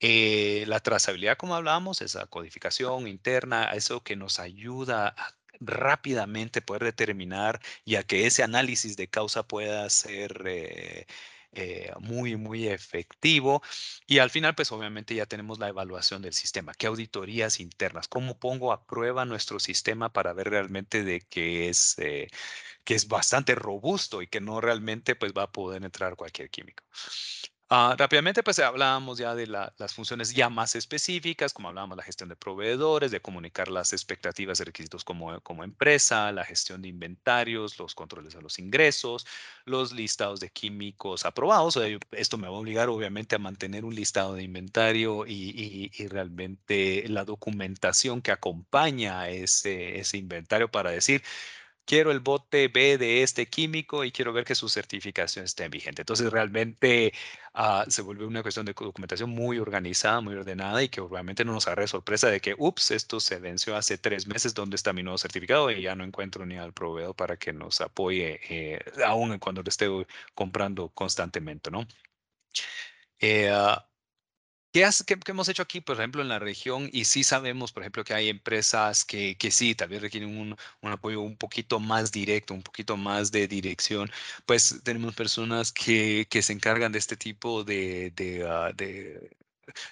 Eh, 0.00 0.64
la 0.66 0.80
trazabilidad, 0.80 1.36
como 1.36 1.54
hablábamos, 1.54 2.00
esa 2.00 2.26
codificación 2.26 3.06
interna, 3.06 3.72
eso 3.72 4.02
que 4.02 4.16
nos 4.16 4.40
ayuda 4.40 5.08
a 5.08 5.34
rápidamente 5.60 6.62
poder 6.62 6.84
determinar 6.84 7.60
y 7.84 7.96
a 7.96 8.02
que 8.02 8.26
ese 8.26 8.42
análisis 8.42 8.96
de 8.96 9.08
causa 9.08 9.46
pueda 9.46 9.88
ser 9.90 10.42
eh, 10.46 11.06
eh, 11.52 11.92
muy, 12.00 12.36
muy 12.36 12.68
efectivo. 12.68 13.62
Y 14.06 14.18
al 14.18 14.30
final, 14.30 14.54
pues 14.54 14.70
obviamente 14.72 15.14
ya 15.14 15.26
tenemos 15.26 15.58
la 15.58 15.68
evaluación 15.68 16.22
del 16.22 16.32
sistema. 16.32 16.74
¿Qué 16.74 16.86
auditorías 16.86 17.60
internas? 17.60 18.08
¿Cómo 18.08 18.38
pongo 18.38 18.72
a 18.72 18.84
prueba 18.86 19.24
nuestro 19.24 19.58
sistema 19.58 20.12
para 20.12 20.32
ver 20.32 20.50
realmente 20.50 21.02
de 21.04 21.20
que 21.22 21.68
es, 21.68 21.98
eh, 21.98 22.28
que 22.84 22.94
es 22.94 23.08
bastante 23.08 23.54
robusto 23.54 24.22
y 24.22 24.28
que 24.28 24.40
no 24.40 24.60
realmente 24.60 25.16
pues 25.16 25.32
va 25.36 25.44
a 25.44 25.52
poder 25.52 25.84
entrar 25.84 26.16
cualquier 26.16 26.50
químico? 26.50 26.84
Ah, 27.72 27.94
rápidamente, 27.96 28.42
pues 28.42 28.58
hablábamos 28.58 29.18
ya 29.18 29.32
de 29.36 29.46
las 29.46 29.94
funciones 29.94 30.34
ya 30.34 30.50
más 30.50 30.74
específicas, 30.74 31.52
como 31.52 31.68
hablábamos 31.68 31.96
la 31.96 32.02
gestión 32.02 32.28
de 32.28 32.34
proveedores, 32.34 33.12
de 33.12 33.22
comunicar 33.22 33.68
las 33.68 33.92
expectativas 33.92 34.58
y 34.58 34.64
requisitos 34.64 35.04
como, 35.04 35.40
como 35.42 35.62
empresa, 35.62 36.32
la 36.32 36.44
gestión 36.44 36.82
de 36.82 36.88
inventarios, 36.88 37.78
los 37.78 37.94
controles 37.94 38.34
de 38.34 38.42
los 38.42 38.58
ingresos, 38.58 39.24
los 39.66 39.92
listados 39.92 40.40
de 40.40 40.50
químicos 40.50 41.24
aprobados. 41.24 41.78
Esto 42.10 42.38
me 42.38 42.48
va 42.48 42.56
a 42.56 42.58
obligar 42.58 42.88
obviamente 42.88 43.36
a 43.36 43.38
mantener 43.38 43.84
un 43.84 43.94
listado 43.94 44.34
de 44.34 44.42
inventario 44.42 45.24
y, 45.24 45.92
y, 45.96 46.08
realmente 46.08 47.04
la 47.08 47.24
documentación 47.24 48.20
que 48.20 48.32
acompaña 48.32 49.28
ese, 49.28 50.00
ese 50.00 50.18
inventario 50.18 50.68
para 50.72 50.90
decir, 50.90 51.22
quiero 51.90 52.12
el 52.12 52.20
bote 52.20 52.68
B 52.68 52.98
de 52.98 53.24
este 53.24 53.46
químico 53.48 54.04
y 54.04 54.12
quiero 54.12 54.32
ver 54.32 54.44
que 54.44 54.54
su 54.54 54.68
certificación 54.68 55.44
esté 55.44 55.68
vigente. 55.68 56.02
Entonces, 56.02 56.30
realmente 56.30 57.12
ah, 57.52 57.84
se 57.88 58.02
vuelve 58.02 58.26
una 58.26 58.42
cuestión 58.42 58.64
de 58.64 58.74
documentación 58.74 59.30
muy 59.30 59.58
organizada, 59.58 60.20
muy 60.20 60.36
ordenada 60.36 60.84
y 60.84 60.88
que 60.88 61.00
obviamente 61.00 61.44
no 61.44 61.52
nos 61.52 61.66
agarre 61.66 61.88
sorpresa 61.88 62.28
de 62.28 62.40
que, 62.40 62.54
ups, 62.56 62.92
esto 62.92 63.18
se 63.18 63.40
venció 63.40 63.74
hace 63.76 63.98
tres 63.98 64.28
meses, 64.28 64.54
¿dónde 64.54 64.76
está 64.76 64.92
mi 64.92 65.02
nuevo 65.02 65.18
certificado? 65.18 65.68
Y 65.72 65.82
ya 65.82 65.96
no 65.96 66.04
encuentro 66.04 66.46
ni 66.46 66.56
al 66.58 66.72
proveedor 66.72 67.16
para 67.16 67.36
que 67.36 67.52
nos 67.52 67.80
apoye, 67.80 68.38
eh, 68.48 68.78
aún 69.04 69.36
cuando 69.40 69.62
lo 69.62 69.68
esté 69.68 69.88
comprando 70.34 70.90
constantemente, 70.90 71.72
¿no? 71.72 71.88
Eh, 73.18 73.50
ah, 73.50 73.89
¿Qué, 74.72 74.88
hemos 75.26 75.48
hecho 75.48 75.62
aquí, 75.62 75.80
por 75.80 75.96
ejemplo, 75.96 76.22
en 76.22 76.28
la 76.28 76.38
región? 76.38 76.88
Y 76.92 77.04
sí 77.04 77.24
sabemos, 77.24 77.72
por 77.72 77.82
ejemplo, 77.82 78.04
que 78.04 78.14
hay 78.14 78.28
empresas 78.28 79.04
que, 79.04 79.36
que 79.36 79.50
sí, 79.50 79.74
tal 79.74 79.88
vez 79.88 80.00
requieren 80.00 80.36
un, 80.38 80.56
un, 80.80 80.92
apoyo 80.92 81.20
un 81.22 81.36
poquito 81.36 81.80
más 81.80 82.12
directo, 82.12 82.54
un 82.54 82.62
poquito 82.62 82.96
más 82.96 83.32
de 83.32 83.48
dirección. 83.48 84.10
Pues 84.46 84.80
tenemos 84.84 85.14
personas 85.16 85.72
que, 85.72 86.26
que 86.30 86.42
se 86.42 86.52
encargan 86.52 86.92
de 86.92 86.98
este 87.00 87.16
tipo 87.16 87.64
de, 87.64 88.12
de, 88.12 88.46
ah, 88.48 88.72
de 88.72 89.36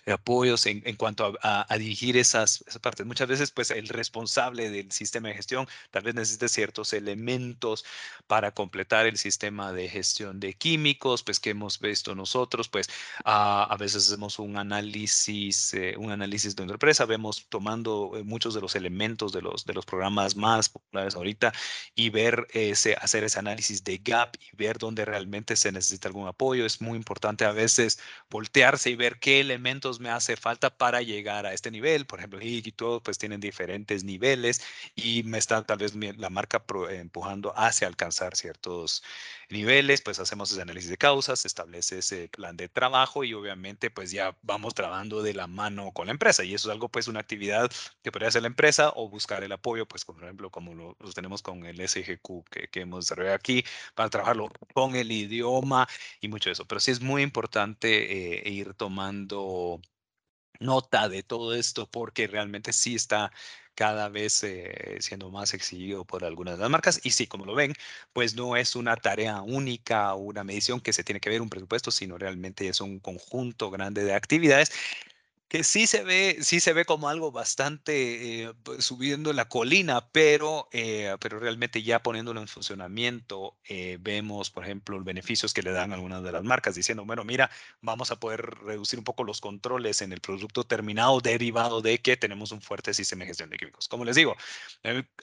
apoyos 0.07 0.67
en, 0.67 0.83
en 0.85 0.97
cuanto 0.97 1.35
a, 1.43 1.67
a, 1.73 1.79
dirigir 1.79 2.17
esas, 2.17 2.65
esas, 2.67 2.81
partes. 2.81 3.07
Muchas 3.07 3.29
veces, 3.29 3.51
pues, 3.51 3.71
el 3.71 3.89
responsable 3.89 4.71
del 4.71 4.91
sistema 4.93 5.29
de 5.29 5.35
gestión 5.35 5.67
tal 5.91 6.03
vez 6.03 6.15
necesite 6.15 6.49
ciertos 6.49 6.93
elementos 6.93 7.85
para 8.27 8.53
completar 8.53 9.07
el 9.07 9.19
sistema 9.19 9.73
de 9.73 9.89
gestión 9.89 10.41
de 10.41 10.55
químicos, 10.55 11.23
pues, 11.23 11.41
que 11.41 11.51
hemos 11.51 11.79
visto 11.81 12.15
nosotros, 12.15 12.69
pues, 12.69 12.89
a 13.25 13.77
veces 13.79 14.07
hacemos 14.07 14.39
un 14.39 14.57
análisis, 14.57 15.75
eh, 15.75 15.95
un 15.97 16.11
análisis 16.11 16.57
de 16.57 16.63
una 16.63 16.73
empresa, 16.73 17.05
vemos 17.07 17.47
tomando 17.49 18.13
eh, 18.17 18.23
muchos 18.25 18.55
de 18.55 18.61
los 18.61 18.75
elementos 18.75 19.33
de 19.33 19.43
los, 19.43 19.65
de 19.65 19.75
los 19.75 19.85
programas 19.87 20.37
más 20.37 20.69
populares 20.69 21.15
ahorita 21.15 21.53
y 21.95 22.11
ver 22.11 22.47
ese, 22.53 22.95
hacer 23.01 23.25
ese 23.25 23.39
análisis 23.39 23.85
de 23.85 23.99
gap 23.99 24.35
y 24.41 24.57
ver 24.57 24.79
dónde 24.79 25.05
realmente 25.05 25.57
se 25.57 25.73
necesita 25.73 26.09
algún 26.09 26.29
apoyo. 26.29 26.67
Es 26.67 26.81
muy 26.81 26.97
importante 26.97 27.45
a 27.45 27.53
veces 27.53 27.99
voltearse 28.31 28.91
y 28.91 28.97
ver 28.97 29.19
qué 29.19 29.41
elementos 29.41 29.68
me 30.01 30.11
hace 30.11 30.37
falta 30.37 30.71
para 30.71 31.03
llegar 31.03 31.47
a 31.47 31.53
este 31.53 31.71
nivel. 31.71 32.07
Por 32.07 32.19
ejemplo, 32.19 32.39
y 32.43 32.73
todo, 32.73 33.03
pues 33.03 33.19
tienen 33.19 33.41
diferentes 33.41 34.05
niveles 34.05 34.63
y 34.95 35.23
me 35.25 35.39
está 35.39 35.63
tal 35.65 35.79
vez 35.79 35.95
la 35.95 36.31
marca 36.31 36.63
empujando 36.91 37.53
hacia 37.57 37.87
alcanzar 37.87 38.37
ciertos 38.37 39.03
niveles, 39.51 40.03
pues 40.03 40.19
hacemos 40.19 40.53
ese 40.53 40.63
análisis 40.63 40.91
de 40.91 40.99
causas, 40.99 41.47
establece 41.47 41.99
ese 41.99 42.29
plan 42.29 42.57
de 42.57 42.69
trabajo 42.69 43.25
y 43.25 43.33
obviamente 43.35 43.91
pues 43.91 44.11
ya 44.11 44.37
vamos 44.43 44.75
trabajando 44.75 45.23
de 45.23 45.35
la 45.35 45.47
mano 45.47 45.93
con 45.93 46.07
la 46.07 46.13
empresa 46.13 46.45
y 46.45 46.55
eso 46.55 46.69
es 46.69 46.73
algo 46.73 46.89
pues 46.89 47.09
una 47.09 47.21
actividad 47.21 47.71
que 48.03 48.13
podría 48.13 48.29
hacer 48.29 48.43
la 48.43 48.49
empresa 48.49 48.93
o 48.95 49.09
buscar 49.09 49.43
el 49.43 49.53
apoyo 49.53 49.87
pues 49.87 50.05
por 50.05 50.23
ejemplo 50.23 50.51
como 50.51 50.75
lo, 50.75 50.97
tenemos 51.15 51.43
con 51.43 51.65
el 51.65 51.81
SGQ 51.81 52.45
que, 52.51 52.69
que 52.69 52.81
hemos 52.81 53.07
desarrollado 53.07 53.37
aquí 53.37 53.65
para 53.95 54.11
trabajarlo 54.11 54.51
con 54.75 54.95
el 54.97 55.11
idioma 55.11 55.89
y 56.21 56.29
mucho 56.29 56.51
de 56.51 56.53
eso, 56.53 56.67
pero 56.67 56.81
sí 56.81 56.91
es 56.91 57.01
muy 57.01 57.23
importante 57.23 58.47
eh, 58.47 58.51
ir 58.51 58.75
tomando 58.75 59.41
nota 60.61 61.09
de 61.09 61.23
todo 61.23 61.55
esto 61.55 61.89
porque 61.91 62.27
realmente 62.27 62.73
sí 62.73 62.95
está 62.95 63.33
cada 63.75 64.09
vez 64.09 64.45
siendo 65.01 65.31
más 65.31 65.55
exigido 65.55 66.05
por 66.05 66.25
algunas 66.25 66.57
de 66.57 66.63
las 66.63 66.71
marcas. 66.71 67.01
Y 67.05 67.11
sí, 67.13 67.27
como 67.29 67.45
lo 67.47 67.55
ven, 67.55 67.75
pues 68.13 68.35
no 68.35 68.57
es 68.57 68.75
una 68.77 68.97
tarea 68.97 69.43
única 69.43 70.15
una 70.15 70.43
medición 70.45 70.81
que 70.81 70.93
se 70.93 71.05
tiene 71.05 71.21
que 71.21 71.31
ver 71.31 71.43
un 71.43 71.49
presupuesto, 71.51 71.91
sino 71.93 72.19
realmente 72.19 72.69
es 72.69 72.81
un 72.81 72.99
conjunto 73.01 73.71
grande 73.71 74.05
de 74.05 74.15
actividades 74.15 74.73
que 75.49 75.65
sí 75.65 75.87
se 75.87 76.05
ve, 76.05 76.39
sí 76.43 76.61
se 76.61 76.75
ve 76.75 76.85
como 76.85 77.09
algo 77.09 77.33
bastante 77.33 78.43
eh, 78.45 78.55
pues, 78.63 78.85
subiendo 78.85 79.33
la 79.33 79.49
colina, 79.49 80.07
pero, 80.13 80.69
eh, 80.73 81.17
pero 81.21 81.41
realmente 81.41 81.83
ya 81.83 82.03
poniéndolo 82.03 82.41
en 82.43 82.49
funcionamiento, 82.49 83.57
eh, 83.65 83.97
vemos, 83.99 84.51
por 84.51 84.65
ejemplo, 84.65 84.97
los 84.97 85.07
beneficios 85.07 85.55
que 85.55 85.63
le 85.63 85.73
dan 85.73 85.93
algunas 85.95 86.23
de 86.23 86.33
las 86.33 86.45
marcas, 86.45 86.75
diciendo, 86.75 87.05
bueno, 87.07 87.25
mira, 87.25 87.51
vamos 87.81 88.11
a 88.11 88.21
poder 88.21 88.43
reducir 88.63 88.99
un 88.99 89.07
poco 89.07 89.25
los 89.25 89.41
controles 89.41 90.03
en 90.03 90.13
el 90.13 90.21
producto 90.21 90.65
terminado 90.65 91.21
derivado 91.21 91.81
de 91.81 91.99
que 91.99 92.19
tenemos 92.19 92.53
un 92.53 92.61
fuerte 92.61 92.93
sistema 92.93 93.21
de 93.21 93.29
gestión 93.29 93.49
de 93.49 93.57
químicos. 93.57 93.89
Como 93.89 94.05
les 94.05 94.17
digo, 94.17 94.37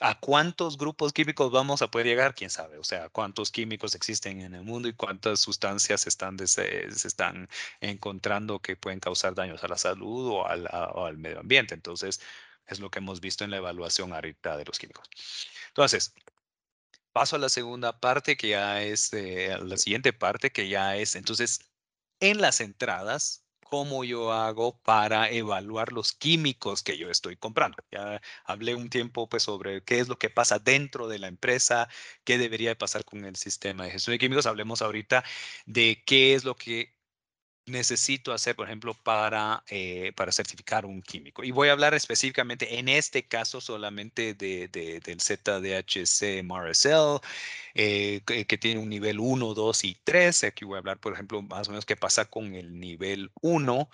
¿a 0.01 0.19
cuántos 0.19 0.77
grupos 0.77 1.13
químicos 1.13 1.51
vamos 1.51 1.83
a 1.83 1.91
poder 1.91 2.07
llegar? 2.07 2.33
¿Quién 2.33 2.49
sabe? 2.49 2.79
O 2.79 2.83
sea, 2.83 3.09
cuántos 3.09 3.51
químicos 3.51 3.93
existen 3.93 4.41
en 4.41 4.55
el 4.55 4.63
mundo 4.63 4.87
y 4.87 4.93
cuántas 4.93 5.39
sustancias 5.39 6.07
están, 6.07 6.39
se 6.47 6.87
están 6.89 7.47
encontrando 7.79 8.59
que 8.59 8.75
pueden 8.75 8.99
causar 8.99 9.35
daños 9.35 9.63
a 9.63 9.67
la 9.67 9.77
salud 9.77 10.14
o 10.17 10.47
al, 10.47 11.17
medio 11.17 11.39
ambiente. 11.39 11.73
Entonces, 11.73 12.21
es 12.67 12.79
lo 12.79 12.89
que 12.89 12.99
hemos 12.99 13.21
visto 13.21 13.43
en 13.43 13.51
la 13.51 13.57
evaluación 13.57 14.13
ahorita 14.13 14.57
de 14.57 14.65
los 14.65 14.79
químicos. 14.79 15.09
Entonces, 15.69 16.13
paso 17.13 17.35
a 17.37 17.39
la 17.39 17.49
segunda 17.49 17.99
parte, 17.99 18.37
que 18.37 18.49
ya 18.49 18.81
es 18.83 19.13
eh, 19.13 19.57
la 19.61 19.77
siguiente 19.77 20.13
parte, 20.13 20.51
que 20.51 20.67
ya 20.69 20.97
es, 20.97 21.15
entonces, 21.15 21.59
en 22.19 22.41
las 22.41 22.61
entradas, 22.61 23.45
cómo 23.65 24.03
yo 24.05 24.31
hago 24.31 24.79
para 24.83 25.29
evaluar 25.31 25.91
los 25.91 26.13
químicos 26.13 26.83
que 26.83 26.97
yo 26.97 27.09
estoy 27.09 27.35
comprando. 27.35 27.77
Ya 27.91 28.21
hablé 28.45 28.75
un 28.75 28.89
tiempo 28.89 29.27
pues 29.27 29.43
sobre 29.43 29.83
qué 29.83 29.99
es 29.99 30.07
lo 30.07 30.17
que 30.19 30.29
pasa 30.29 30.59
dentro 30.59 31.07
de 31.07 31.19
la 31.19 31.27
empresa, 31.27 31.89
qué 32.23 32.37
debería 32.37 32.77
pasar 32.77 33.03
con 33.05 33.25
el 33.25 33.35
sistema 33.35 33.83
de 33.85 33.91
gestión 33.91 34.13
de 34.13 34.19
químicos. 34.19 34.45
Hablemos 34.45 34.81
ahorita 34.81 35.23
de 35.65 36.03
qué 36.05 36.35
es 36.35 36.45
lo 36.45 36.55
que 36.55 36.94
necesito 37.65 38.31
hacer, 38.33 38.55
por 38.55 38.67
ejemplo, 38.67 38.93
para, 38.93 39.63
eh, 39.69 40.11
para 40.15 40.31
certificar 40.31 40.85
un 40.85 41.01
químico. 41.01 41.43
Y 41.43 41.51
voy 41.51 41.69
a 41.69 41.71
hablar 41.71 41.93
específicamente, 41.93 42.79
en 42.79 42.89
este 42.89 43.27
caso, 43.27 43.61
solamente 43.61 44.33
de, 44.35 44.67
del 44.67 45.19
ZDHC 45.19 46.43
MRSL, 46.43 47.21
eh, 47.73 48.21
que, 48.25 48.57
tiene 48.57 48.79
un 48.79 48.89
nivel 48.89 49.19
1, 49.19 49.53
2 49.53 49.83
y 49.85 49.97
3. 50.03 50.43
Aquí 50.45 50.65
voy 50.65 50.75
a 50.75 50.79
hablar, 50.79 50.99
por 50.99 51.13
ejemplo, 51.13 51.41
más 51.41 51.67
o 51.67 51.71
menos 51.71 51.85
qué 51.85 51.95
pasa 51.95 52.25
con 52.25 52.53
el 52.53 52.79
nivel 52.79 53.31
1 53.41 53.89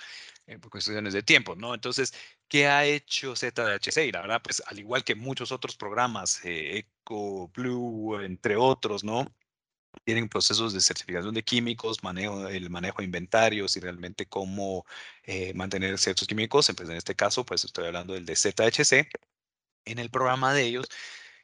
eh, 0.48 0.60
por 0.60 0.72
cuestiones 0.72 1.14
de 1.14 1.24
tiempo, 1.24 1.56
¿no? 1.56 1.74
Entonces, 1.74 2.14
¿qué 2.48 2.68
ha 2.68 2.86
hecho 2.86 3.36
ZDHC? 3.36 3.98
Y 4.08 4.12
la 4.12 4.22
verdad, 4.22 4.42
pues 4.44 4.62
al 4.68 4.80
igual 4.80 5.04
que 5.04 5.16
muchos 5.16 5.52
otros 5.52 5.76
programas, 5.78 6.42
Eco, 6.44 7.50
Blue, 7.50 8.20
entre 8.22 8.56
otros, 8.58 9.04
¿no? 9.04 9.34
Tienen 10.04 10.30
procesos 10.30 10.74
de 10.74 10.82
certificación 10.82 11.34
de 11.34 11.44
químicos, 11.44 12.04
manejo, 12.04 12.48
el 12.48 12.70
manejo 12.70 13.00
de 13.00 13.06
inventarios 13.06 13.76
y 13.78 13.80
realmente 13.80 14.26
cómo 14.28 14.86
eh, 15.24 15.54
mantener 15.54 15.98
ciertos 16.00 16.28
químicos. 16.28 16.72
Pues 16.76 16.90
en 16.90 16.96
este 16.98 17.16
caso, 17.16 17.46
pues 17.46 17.64
estoy 17.66 17.88
hablando 17.88 18.14
del 18.14 18.26
de 18.26 18.36
ZHC. 18.36 19.10
En 19.86 20.00
el 20.00 20.10
programa 20.10 20.54
de 20.54 20.64
ellos 20.66 20.88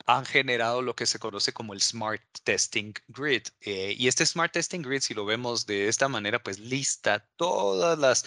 han 0.06 0.26
generado 0.26 0.82
lo 0.82 0.96
que 0.96 1.06
se 1.06 1.20
conoce 1.20 1.54
como 1.54 1.74
el 1.74 1.82
Smart 1.82 2.22
Testing 2.44 2.94
Grid. 3.08 3.44
Eh, 3.62 3.96
y 3.98 4.08
este 4.08 4.26
Smart 4.26 4.54
Testing 4.54 4.82
Grid, 4.82 5.02
si 5.02 5.14
lo 5.14 5.26
vemos 5.26 5.66
de 5.66 5.88
esta 5.88 6.08
manera, 6.08 6.42
pues 6.42 6.60
lista 6.60 7.28
todas 7.38 8.00
las 8.00 8.26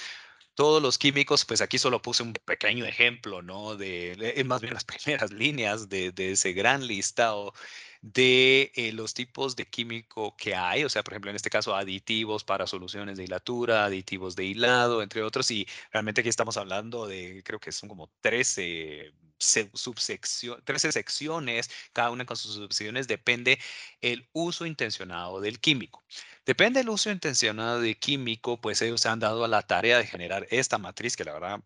todos 0.55 0.83
los 0.83 0.99
químicos, 0.99 1.45
pues 1.47 1.63
aquí 1.63 1.79
solo 1.79 2.03
puse 2.03 2.23
un 2.23 2.35
pequeño 2.35 2.85
ejemplo, 2.85 3.41
¿no? 3.41 3.77
De, 3.77 4.43
más 4.45 4.61
bien 4.61 4.75
las 4.75 4.85
primeras 4.85 5.31
líneas 5.33 5.89
de, 5.89 6.13
de 6.13 6.33
ese 6.33 6.53
gran 6.53 6.87
listado 6.87 7.55
de 8.03 8.73
eh, 8.75 8.93
los 8.93 9.15
tipos 9.15 9.57
de 9.57 9.67
químico 9.67 10.35
que 10.37 10.55
hay, 10.55 10.85
o 10.85 10.89
sea, 10.89 11.03
por 11.03 11.13
ejemplo, 11.13 11.31
en 11.31 11.37
este 11.37 11.51
caso, 11.51 11.75
aditivos 11.75 12.45
para 12.45 12.67
soluciones 12.67 13.19
de 13.19 13.25
hilatura, 13.25 13.85
aditivos 13.85 14.37
de 14.37 14.45
hilado, 14.47 15.03
entre 15.03 15.23
otros, 15.23 15.51
y 15.51 15.67
realmente 15.93 16.21
aquí 16.23 16.31
estamos 16.31 16.57
hablando 16.57 17.07
de, 17.07 17.43
creo 17.45 17.61
que 17.61 17.73
son 17.73 17.89
como 17.89 18.11
13 18.21 19.13
subsecciones, 19.39 20.65
13 20.65 20.93
secciones, 20.93 21.71
cada 21.93 22.11
una 22.11 22.27
con 22.27 22.37
sus 22.37 22.55
subsecciones, 22.55 23.09
depende 23.09 23.59
el 24.01 24.29
uso 24.33 24.67
intencionado 24.67 25.41
del 25.41 25.61
químico. 25.61 26.03
Depende 26.47 26.81
del 26.81 26.89
uso 26.91 27.11
intencionado 27.11 27.81
de 27.81 27.99
químico, 27.99 28.61
pues 28.61 28.81
ellos 28.83 29.01
se 29.01 29.09
han 29.09 29.21
dado 29.21 29.45
a 29.45 29.49
la 29.49 29.63
tarea 29.63 29.99
de 29.99 30.07
generar 30.07 30.47
esta 30.51 30.79
matriz 30.79 31.17
que 31.17 31.25
la 31.25 31.33
verdad 31.35 31.61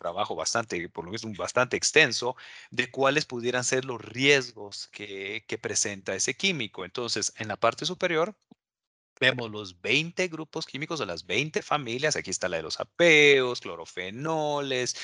trabajo 0.00 0.34
bastante, 0.34 0.88
por 0.88 1.04
lo 1.04 1.12
menos 1.12 1.36
bastante 1.36 1.76
extenso, 1.76 2.34
de 2.70 2.90
cuáles 2.90 3.26
pudieran 3.26 3.64
ser 3.64 3.84
los 3.84 4.00
riesgos 4.00 4.88
que, 4.88 5.44
que 5.46 5.58
presenta 5.58 6.14
ese 6.16 6.34
químico. 6.34 6.84
Entonces, 6.84 7.32
en 7.36 7.48
la 7.48 7.56
parte 7.56 7.84
superior 7.86 8.34
vemos 9.20 9.50
los 9.50 9.80
20 9.82 10.28
grupos 10.28 10.66
químicos 10.66 10.98
de 10.98 11.06
las 11.06 11.26
20 11.26 11.62
familias. 11.62 12.16
Aquí 12.16 12.30
está 12.30 12.48
la 12.48 12.56
de 12.56 12.62
los 12.62 12.80
apeos, 12.80 13.60
clorofenoles, 13.60 14.96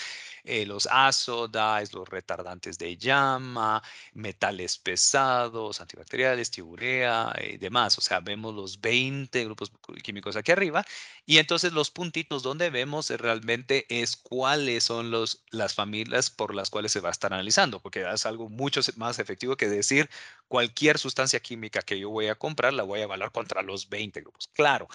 eh, 0.47 0.65
los 0.67 0.87
azodais, 0.91 1.93
los 1.93 2.09
retardantes 2.09 2.79
de 2.79 2.97
llama, 2.97 3.83
metales 4.15 4.79
pesados, 4.79 5.81
antibacteriales, 5.81 6.51
tiburea 6.51 7.35
y 7.43 7.57
demás. 7.59 7.99
O 7.99 8.01
sea, 8.01 8.21
vemos 8.21 8.55
los 8.55 8.81
20 8.81 9.45
grupos 9.45 9.73
químicos 10.03 10.37
aquí 10.37 10.53
arriba. 10.53 10.85
Y 11.27 11.39
entonces 11.39 11.73
los 11.73 11.91
puntitos 11.91 12.43
donde 12.43 12.71
vemos 12.71 13.11
realmente 13.11 13.87
es 13.89 14.17
cuáles 14.17 14.85
son 14.85 15.11
los, 15.11 15.45
las 15.51 15.75
familias 15.75 16.31
por 16.31 16.55
las 16.55 16.71
cuales 16.71 16.93
se 16.93 17.01
va 17.01 17.09
a 17.09 17.13
estar 17.13 17.33
analizando, 17.33 17.81
porque 17.81 18.05
es 18.09 18.27
algo 18.27 18.49
mucho 18.49 18.81
más 18.97 19.19
efectivo 19.19 19.57
que 19.57 19.69
decir 19.69 20.09
cualquier 20.49 20.99
sustancia 20.99 21.41
química 21.41 21.83
que 21.83 21.99
yo 21.99 22.11
voy 22.11 22.29
a 22.29 22.37
comprar 22.37 22.73
la 22.73 22.85
voy 22.85 23.01
a 23.01 23.05
evaluar 23.05 23.33
contra 23.33 23.63
los 23.63 23.89
20 23.89 24.21
grupos. 24.21 24.49
Claro, 24.55 24.89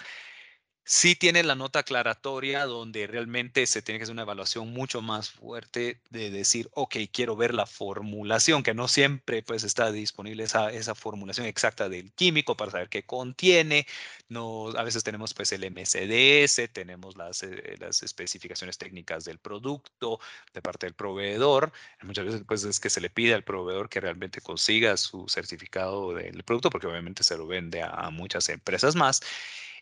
sí 0.84 1.14
tiene 1.14 1.42
la 1.44 1.54
nota 1.54 1.80
aclaratoria 1.80 2.66
donde 2.66 3.06
realmente 3.06 3.66
se 3.66 3.82
tiene 3.82 3.98
que 3.98 4.04
hacer 4.04 4.12
una 4.12 4.22
evaluación 4.22 4.72
mucho 4.72 5.00
más 5.00 5.30
fuerte 5.30 6.00
de 6.10 6.30
decir, 6.30 6.68
ok, 6.72 6.96
quiero 7.12 7.36
ver 7.36 7.54
la 7.54 7.66
formulación, 7.66 8.62
que 8.62 8.74
no 8.74 8.88
siempre 8.88 9.42
pues 9.42 9.64
está 9.64 9.92
disponible 9.92 10.44
esa, 10.44 10.72
esa 10.72 10.94
formulación 10.94 11.46
exacta 11.46 11.88
del 11.88 12.12
químico 12.12 12.56
para 12.56 12.72
saber 12.72 12.88
qué 12.88 13.04
contiene. 13.04 13.86
No, 14.28 14.70
a 14.70 14.82
veces 14.82 15.04
tenemos 15.04 15.34
pues 15.34 15.52
el 15.52 15.64
MCDS, 15.64 16.68
tenemos 16.72 17.16
las, 17.16 17.42
eh, 17.44 17.76
las 17.78 18.02
especificaciones 18.02 18.78
técnicas 18.78 19.24
del 19.24 19.38
producto 19.38 20.18
de 20.52 20.62
parte 20.62 20.86
del 20.86 20.94
proveedor. 20.94 21.72
Muchas 22.02 22.24
veces 22.24 22.42
pues 22.46 22.64
es 22.64 22.80
que 22.80 22.90
se 22.90 23.00
le 23.00 23.10
pide 23.10 23.34
al 23.34 23.44
proveedor 23.44 23.88
que 23.88 24.00
realmente 24.00 24.40
consiga 24.40 24.96
su 24.96 25.28
certificado 25.28 26.14
del 26.14 26.42
producto 26.44 26.70
porque 26.70 26.86
obviamente 26.86 27.22
se 27.22 27.36
lo 27.36 27.46
vende 27.46 27.82
a 27.82 28.10
muchas 28.10 28.48
empresas 28.48 28.96
más 28.96 29.20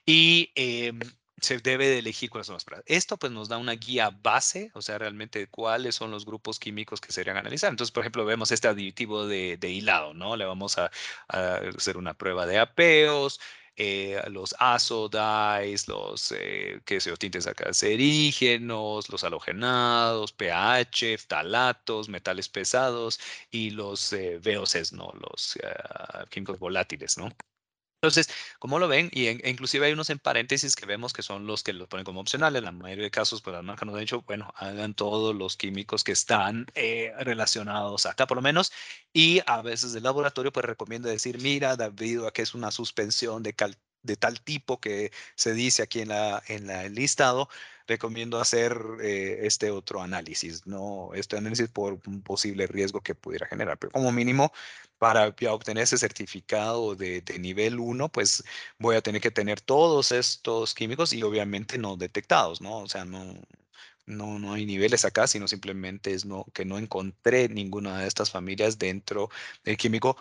y 0.06 0.52
em, 0.54 1.00
se 1.40 1.58
debe 1.58 1.88
de 1.88 1.98
elegir 1.98 2.30
cuáles 2.30 2.46
son 2.46 2.54
las 2.54 2.64
pruebas. 2.64 2.84
Esto 2.86 3.16
pues 3.18 3.32
nos 3.32 3.48
da 3.48 3.58
una 3.58 3.72
guía 3.72 4.10
base, 4.10 4.70
o 4.74 4.82
sea, 4.82 4.98
realmente 4.98 5.46
cuáles 5.48 5.94
son 5.94 6.10
los 6.10 6.26
grupos 6.26 6.58
químicos 6.58 7.00
que 7.00 7.12
se 7.12 7.20
deberían 7.20 7.38
analizar. 7.38 7.70
Entonces, 7.70 7.92
por 7.92 8.02
ejemplo, 8.02 8.24
vemos 8.24 8.50
este 8.52 8.68
aditivo 8.68 9.26
de, 9.26 9.58
hilado, 9.62 10.14
¿no? 10.14 10.36
Le 10.36 10.44
vamos 10.44 10.78
a, 10.78 10.90
hacer 11.28 11.96
una 11.96 12.14
prueba 12.14 12.46
de 12.46 12.58
apeos, 12.58 13.40
eh, 13.76 14.20
los 14.30 14.54
azodais, 14.58 15.88
los 15.88 16.32
eh, 16.32 16.80
que 16.84 17.00
se 17.00 17.16
tintes 17.16 17.46
cancerígenos, 17.56 19.08
los 19.08 19.24
halogenados, 19.24 20.32
pH, 20.32 21.16
ftalatos, 21.18 22.08
metales 22.08 22.48
pesados 22.48 23.18
y 23.50 23.70
los 23.70 24.12
eh, 24.12 24.38
VOCs, 24.44 24.92
¿no? 24.92 25.12
Los 25.14 25.58
ah, 25.64 26.26
químicos 26.30 26.58
volátiles, 26.58 27.16
¿no? 27.16 27.30
Entonces, 28.02 28.30
como 28.58 28.78
lo 28.78 28.88
ven, 28.88 29.10
y 29.12 29.26
e 29.26 29.50
inclusive 29.50 29.84
hay 29.86 29.92
unos 29.92 30.08
en 30.08 30.18
paréntesis 30.18 30.74
que 30.74 30.86
vemos 30.86 31.12
que 31.12 31.22
son 31.22 31.46
los 31.46 31.62
que 31.62 31.74
los 31.74 31.86
ponen 31.86 32.04
como 32.04 32.20
opcionales. 32.20 32.60
En 32.60 32.64
la 32.64 32.72
mayoría 32.72 33.04
de 33.04 33.10
casos, 33.10 33.42
pues 33.42 33.54
las 33.54 33.62
marcas 33.62 33.86
nos 33.86 33.94
han 33.94 34.00
dicho, 34.00 34.22
bueno, 34.22 34.50
hagan 34.56 34.94
todos 34.94 35.34
los 35.34 35.56
químicos 35.58 36.02
que 36.02 36.12
están 36.12 36.66
eh, 36.74 37.12
relacionados 37.18 38.06
acá, 38.06 38.26
por 38.26 38.38
lo 38.38 38.42
menos. 38.42 38.72
Y 39.12 39.40
a 39.46 39.60
veces 39.60 39.94
el 39.94 40.02
laboratorio, 40.04 40.50
pues 40.50 40.64
recomienda 40.64 41.10
decir, 41.10 41.38
mira, 41.42 41.76
debido 41.76 42.26
a 42.26 42.32
que 42.32 42.40
es 42.42 42.54
una 42.54 42.70
suspensión 42.70 43.42
de, 43.42 43.54
de 44.02 44.16
tal 44.16 44.40
tipo 44.40 44.80
que 44.80 45.12
se 45.34 45.52
dice 45.54 45.82
aquí 45.82 46.00
en, 46.00 46.08
la, 46.08 46.42
en 46.48 46.70
el 46.70 46.94
listado, 46.94 47.48
recomiendo 47.90 48.40
hacer 48.40 48.78
eh, 49.02 49.40
este 49.42 49.70
otro 49.70 50.00
análisis, 50.00 50.66
¿no? 50.66 51.10
Este 51.14 51.36
análisis 51.36 51.68
por 51.68 52.00
un 52.06 52.22
posible 52.22 52.66
riesgo 52.68 53.00
que 53.00 53.14
pudiera 53.16 53.46
generar. 53.46 53.78
Pero 53.78 53.92
como 53.92 54.12
mínimo, 54.12 54.52
para 54.98 55.34
obtener 55.50 55.84
ese 55.84 55.98
certificado 55.98 56.94
de, 56.94 57.22
nivel 57.40 57.80
1, 57.80 58.08
pues 58.10 58.44
voy 58.78 58.96
a 58.96 59.02
tener 59.02 59.20
que 59.20 59.30
tener 59.30 59.60
todos 59.60 60.12
estos 60.12 60.74
químicos 60.74 61.12
y 61.12 61.22
obviamente 61.22 61.78
no 61.78 61.96
detectados, 61.96 62.60
¿no? 62.60 62.78
O 62.78 62.88
sea, 62.88 63.04
no, 63.04 63.34
no, 64.06 64.38
no 64.38 64.52
hay 64.52 64.66
niveles 64.66 65.04
acá, 65.04 65.26
sino 65.26 65.48
simplemente 65.48 66.12
es 66.12 66.24
no, 66.24 66.44
que 66.54 66.64
no 66.64 66.78
encontré 66.78 67.48
ninguna 67.48 67.98
de 68.00 68.08
estas 68.08 68.30
familias 68.30 68.78
dentro 68.78 69.30
del 69.64 69.76
químico 69.76 70.16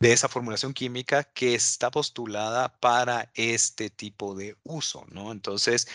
de 0.00 0.12
esa 0.12 0.28
formulación 0.28 0.74
química 0.74 1.24
que 1.24 1.54
está 1.54 1.90
postulada 1.90 2.78
para 2.80 3.30
este 3.34 3.90
tipo 3.90 4.34
de 4.34 4.56
uso, 4.64 5.04
¿no? 5.10 5.32
Entonces, 5.32 5.88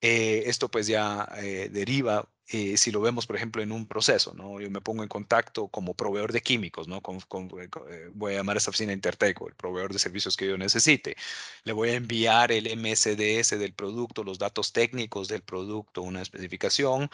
eh, 0.00 0.44
esto 0.46 0.70
pues 0.70 0.86
ya 0.86 1.28
eh, 1.38 1.68
deriva 1.70 2.28
eh, 2.52 2.76
si 2.76 2.90
lo 2.90 3.00
vemos, 3.00 3.26
por 3.28 3.36
ejemplo, 3.36 3.62
en 3.62 3.70
un 3.70 3.86
proceso, 3.86 4.34
¿no? 4.34 4.60
Yo 4.60 4.68
me 4.70 4.80
pongo 4.80 5.04
en 5.04 5.08
contacto 5.08 5.68
como 5.68 5.94
proveedor 5.94 6.32
de 6.32 6.40
químicos, 6.42 6.88
¿no? 6.88 7.00
Con, 7.00 7.18
eh, 7.60 8.10
voy 8.12 8.34
a 8.34 8.36
llamar 8.38 8.56
a 8.56 8.58
esta 8.58 8.70
oficina 8.70 8.92
Interteco, 8.92 9.46
el 9.48 9.54
proveedor 9.54 9.92
de 9.92 10.00
servicios 10.00 10.36
que 10.36 10.48
yo 10.48 10.58
necesite. 10.58 11.16
Le 11.62 11.72
voy 11.72 11.90
a 11.90 11.94
enviar 11.94 12.50
el 12.50 12.66
MSDS 12.76 13.56
del 13.56 13.72
producto, 13.72 14.24
los 14.24 14.38
datos 14.40 14.72
técnicos 14.72 15.28
del 15.28 15.42
producto, 15.42 16.02
una 16.02 16.22
especificación. 16.22 17.08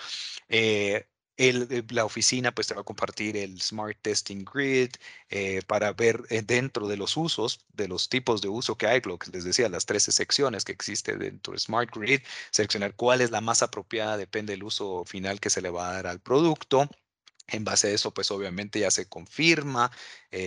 Eh, 1.39 1.85
la 1.91 2.05
oficina 2.07 2.53
pues 2.55 2.67
te 2.67 2.75
va 2.75 2.81
a 2.81 2.85
compartir 2.85 3.37
el 3.37 3.61
Smart 3.61 3.99
Testing 4.01 4.45
Grid 4.45 4.91
eh, 5.29 5.61
para 5.67 5.93
ver 5.93 6.23
eh, 6.31 6.41
dentro 6.43 6.89
de 6.89 6.97
los 6.97 7.17
usos, 7.17 7.61
de 7.75 7.89
los 7.89 8.09
tipos 8.09 8.41
de 8.41 8.49
uso 8.49 8.79
que 8.79 8.87
hay, 8.87 9.03
lo 9.03 9.19
que 9.19 9.31
les 9.31 9.45
decía, 9.45 9.69
las 9.69 9.85
13 9.85 10.13
secciones 10.13 10.65
que 10.65 10.73
existe 10.73 11.17
dentro 11.17 11.53
de 11.53 11.59
Smart 11.59 11.91
Grid, 11.95 12.21
seleccionar 12.51 12.95
cuál 12.95 13.21
es 13.21 13.31
la 13.31 13.43
más 13.43 13.63
apropiada, 13.63 14.17
depende 14.17 14.55
del 14.55 14.65
uso 14.65 15.05
final 15.05 15.39
que 15.39 15.51
se 15.51 15.61
le 15.61 15.69
va 15.71 15.91
a 15.91 15.93
dar 15.95 16.07
al 16.07 16.21
producto. 16.21 16.89
En 17.49 17.65
base 17.65 17.89
a 17.89 17.91
eso, 17.93 18.13
pues 18.13 18.31
obviamente 18.33 18.81
ya 18.81 18.91
se 18.91 19.09
confirma 19.09 19.91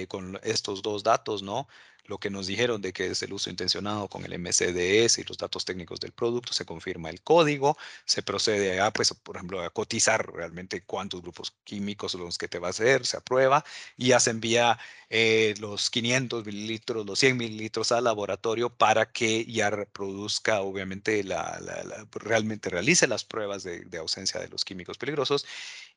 con 0.09 0.39
estos 0.43 0.81
dos 0.81 1.03
datos, 1.03 1.41
¿no? 1.43 1.67
Lo 2.09 2.17
que 2.17 2.31
nos 2.31 2.47
dijeron 2.47 2.81
de 2.81 2.91
que 2.91 3.07
es 3.07 3.21
el 3.21 3.31
uso 3.33 3.49
intencionado 3.51 4.07
con 4.09 4.25
el 4.25 4.37
MCDS 4.39 5.19
y 5.19 5.23
los 5.23 5.37
datos 5.37 5.63
técnicos 5.63 5.99
del 5.99 6.11
producto, 6.11 6.53
se 6.53 6.65
confirma 6.65 7.09
el 7.09 7.21
código, 7.21 7.77
se 8.03 8.23
procede 8.23 8.79
a, 8.81 8.91
pues, 8.91 9.13
por 9.13 9.35
ejemplo, 9.35 9.61
a 9.61 9.69
cotizar 9.69 10.31
realmente 10.33 10.81
cuántos 10.81 11.21
grupos 11.21 11.53
químicos 11.63 12.13
son 12.13 12.21
los 12.21 12.37
que 12.37 12.47
te 12.47 12.57
va 12.57 12.67
a 12.67 12.71
hacer, 12.71 13.05
se 13.05 13.17
aprueba 13.17 13.63
y 13.95 14.07
ya 14.07 14.19
se 14.19 14.31
envía 14.31 14.79
eh, 15.09 15.53
los 15.59 15.91
500 15.91 16.45
mililitros, 16.45 17.05
los 17.05 17.19
100 17.19 17.37
mililitros 17.37 17.91
al 17.91 18.05
laboratorio 18.05 18.69
para 18.71 19.11
que 19.11 19.45
ya 19.45 19.69
produzca, 19.93 20.61
obviamente, 20.61 21.23
la, 21.23 21.59
realmente 22.11 22.69
realice 22.69 23.07
las 23.07 23.23
pruebas 23.23 23.63
de, 23.63 23.97
ausencia 23.99 24.39
de 24.39 24.49
los 24.49 24.65
químicos 24.65 24.97
peligrosos 24.97 25.45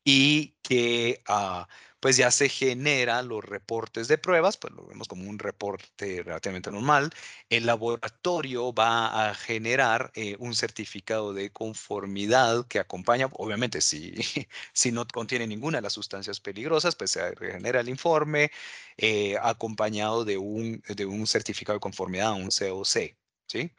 y 0.05 0.55
que... 0.63 1.23
Uh, 1.29 1.65
pues 2.03 2.17
ya 2.17 2.33
se 2.33 2.49
generan 2.49 3.29
los 3.29 3.45
reportes 3.45 4.09
de 4.09 4.19
pruebas, 4.19 4.57
pues 4.57 4.75
lo 4.75 4.85
vemos 4.87 5.07
como 5.07 5.31
un 5.31 5.39
reporte 5.39 6.23
relativamente 6.25 6.73
normal. 6.73 7.11
El 7.49 7.65
laboratorio 7.67 8.75
va 8.75 9.31
a 9.31 9.35
generar 9.37 10.11
eh, 10.17 10.35
un 10.41 10.57
certificado 10.57 11.33
de 11.33 11.53
conformidad 11.53 12.67
que 12.67 12.81
acompaña, 12.81 13.29
obviamente, 13.35 13.81
si, 13.81 14.15
si 14.73 14.91
no 14.91 15.07
contiene 15.07 15.47
ninguna 15.47 15.79
de 15.79 15.83
las 15.83 15.93
sustancias 15.93 16.41
peligrosas, 16.41 16.97
pues 16.97 17.13
se 17.13 17.37
genera 17.37 17.81
el 17.81 17.89
informe 17.89 18.51
eh, 18.97 19.37
acompañado 19.41 20.25
de 20.25 20.39
un, 20.39 20.83
de 20.89 21.07
un 21.07 21.27
certificado 21.29 21.77
de 21.77 21.81
conformidad, 21.81 22.33
un 22.33 22.51
COC, 22.51 23.17
¿sí? 23.47 23.73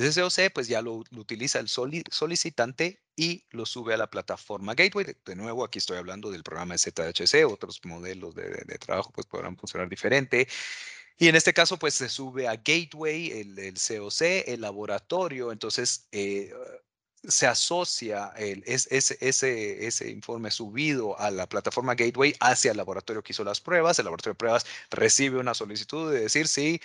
Ese 0.00 0.22
COC 0.22 0.52
pues 0.52 0.68
ya 0.68 0.82
lo, 0.82 0.94
utiliza 0.94 1.58
el 1.58 1.68
solicitante 1.68 3.02
y 3.16 3.44
lo 3.50 3.66
sube 3.66 3.94
a 3.94 3.96
la 3.96 4.08
plataforma 4.08 4.74
Gateway. 4.74 5.14
De, 5.24 5.36
nuevo, 5.36 5.64
aquí 5.64 5.78
estoy 5.78 5.98
hablando 5.98 6.30
del 6.30 6.42
programa 6.42 6.74
de 6.74 6.78
ZHC, 6.78 7.44
otros 7.46 7.80
modelos 7.84 8.34
de, 8.34 8.78
trabajo 8.78 9.12
pues 9.12 9.26
podrán 9.26 9.56
funcionar 9.56 9.88
diferente. 9.88 10.48
Y 11.18 11.28
en 11.28 11.36
este 11.36 11.52
caso, 11.52 11.78
pues 11.78 11.94
se 11.94 12.08
sube 12.08 12.48
a 12.48 12.56
Gateway, 12.56 13.30
el, 13.32 13.74
COC, 13.74 14.22
el 14.46 14.62
laboratorio, 14.62 15.52
entonces 15.52 16.08
eh, 16.12 16.50
se 17.24 17.46
asocia 17.46 18.32
el, 18.36 18.62
ese, 18.66 19.18
ese, 19.20 20.10
informe 20.10 20.50
subido 20.50 21.18
a 21.18 21.30
la 21.30 21.46
plataforma 21.46 21.94
Gateway 21.94 22.34
hacia 22.40 22.70
el 22.70 22.78
laboratorio 22.78 23.22
que 23.22 23.32
hizo 23.32 23.44
las 23.44 23.60
pruebas. 23.60 23.98
El 23.98 24.06
laboratorio 24.06 24.32
de 24.32 24.38
pruebas 24.38 24.66
recibe 24.90 25.38
una 25.38 25.52
solicitud 25.54 26.10
de 26.10 26.20
decir 26.20 26.48
si 26.48 26.80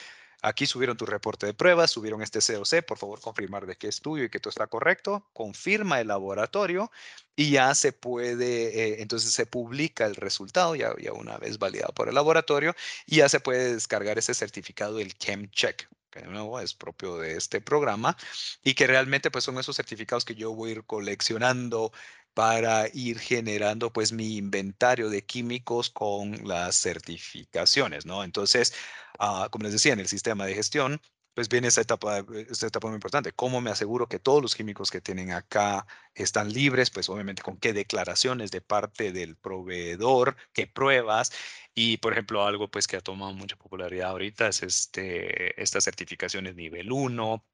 Aquí 0.48 0.68
subieron 0.68 0.96
tu 0.96 1.08
reporte 1.08 1.48
de 1.48 1.56
pruebas, 1.56 1.90
subieron 1.90 2.22
este 2.22 2.38
COC, 2.40 2.86
por 2.86 3.00
favor 3.00 3.20
confirmar 3.20 3.66
de 3.66 3.78
que 3.78 3.88
es 3.88 4.00
tuyo 4.00 4.26
y 4.26 4.30
que 4.30 4.40
todo 4.40 4.52
está 4.52 4.68
correcto, 4.68 5.28
confirma 5.34 6.00
el 6.00 6.10
laboratorio 6.10 6.92
y 7.36 7.50
ya 7.50 7.74
se 7.74 7.94
puede, 7.94 8.68
eh, 8.80 9.02
entonces 9.02 9.32
se 9.32 9.48
publica 9.48 10.06
el 10.06 10.16
resultado 10.16 10.76
ya, 10.76 10.94
ya 11.02 11.14
una 11.14 11.40
vez 11.40 11.58
validado 11.58 11.94
por 11.96 12.10
el 12.10 12.14
laboratorio 12.14 12.76
y 13.08 13.18
ya 13.18 13.30
se 13.30 13.40
puede 13.40 13.74
descargar 13.74 14.20
ese 14.20 14.36
certificado 14.36 14.98
del 14.98 15.18
ChemCheck 15.18 15.90
que 16.12 16.20
de 16.20 16.28
nuevo 16.28 16.60
es 16.60 16.76
propio 16.76 17.18
de 17.18 17.38
este 17.38 17.60
programa 17.60 18.16
y 18.64 18.76
que 18.76 18.86
realmente 18.86 19.32
pues 19.32 19.46
son 19.46 19.58
esos 19.58 19.76
certificados 19.76 20.26
que 20.26 20.36
yo 20.36 20.54
voy 20.54 20.70
a 20.70 20.74
ir 20.74 20.84
coleccionando 20.84 21.92
para 22.36 22.88
ir 22.94 23.18
generando 23.18 23.92
pues 23.92 24.12
mi 24.12 24.38
inventario 24.38 25.10
de 25.10 25.26
químicos 25.26 25.90
con 25.90 26.48
las 26.48 26.76
certificaciones, 26.76 28.06
¿no? 28.06 28.24
Entonces, 28.24 28.74
ah, 29.20 29.48
como 29.52 29.64
les 29.64 29.74
decía, 29.74 29.94
en 29.94 30.00
el 30.00 30.08
sistema 30.08 30.46
de 30.46 30.56
gestión, 30.56 31.02
pues 31.36 31.50
viene 31.50 31.68
esta 31.68 31.82
etapa, 31.82 32.26
esta 32.50 32.68
etapa 32.68 32.88
muy 32.88 32.96
importante. 32.96 33.34
¿Cómo 33.34 33.62
me 33.62 33.70
aseguro 33.70 34.08
que 34.08 34.20
todos 34.20 34.42
los 34.42 34.56
químicos 34.56 34.90
que 34.90 35.02
tienen 35.02 35.32
acá 35.32 35.86
están 36.14 36.54
libres? 36.54 36.90
Pues 36.90 37.10
obviamente 37.10 37.42
con 37.44 37.58
qué 37.58 37.74
declaraciones 37.74 38.52
de 38.52 38.62
parte 38.62 39.12
del 39.12 39.36
proveedor, 39.36 40.38
qué 40.54 40.66
pruebas. 40.68 41.32
Y 41.76 41.98
por 41.98 42.14
ejemplo, 42.14 42.46
algo 42.46 42.70
pues 42.72 42.88
que 42.88 42.98
ha 42.98 43.02
tomado 43.02 43.34
mucha 43.34 43.58
popularidad 43.58 44.12
ahorita 44.12 44.48
es 44.48 44.64
este, 44.64 45.62
estas 45.62 45.84
certificaciones 45.84 46.56
nivel 46.56 46.92
1, 46.92 47.46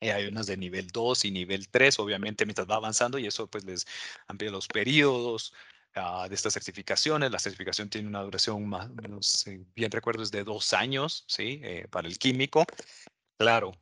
eh, 0.00 0.12
hay 0.12 0.26
unas 0.26 0.46
de 0.46 0.56
nivel 0.56 0.88
2 0.88 1.24
y 1.24 1.30
nivel 1.30 1.68
3, 1.68 1.98
obviamente, 1.98 2.46
mientras 2.46 2.68
va 2.68 2.76
avanzando 2.76 3.18
y 3.18 3.26
eso 3.26 3.48
pues 3.48 3.64
les 3.64 3.86
amplía 4.28 4.50
los 4.50 4.68
periodos 4.68 5.52
ah, 5.98 6.26
de 6.28 6.34
estas 6.34 6.52
certificaciones. 6.54 7.30
La 7.30 7.38
certificación 7.38 7.88
tiene 7.90 8.08
una 8.08 8.22
duración 8.22 8.68
más, 8.68 8.88
bien 9.74 9.90
recuerdo, 9.90 10.22
es 10.22 10.30
de 10.30 10.44
dos 10.44 10.72
años, 10.72 11.24
¿sí? 11.26 11.60
Eh, 11.62 11.86
para 11.90 12.08
el 12.08 12.18
químico. 12.18 12.64
Claro, 13.38 13.72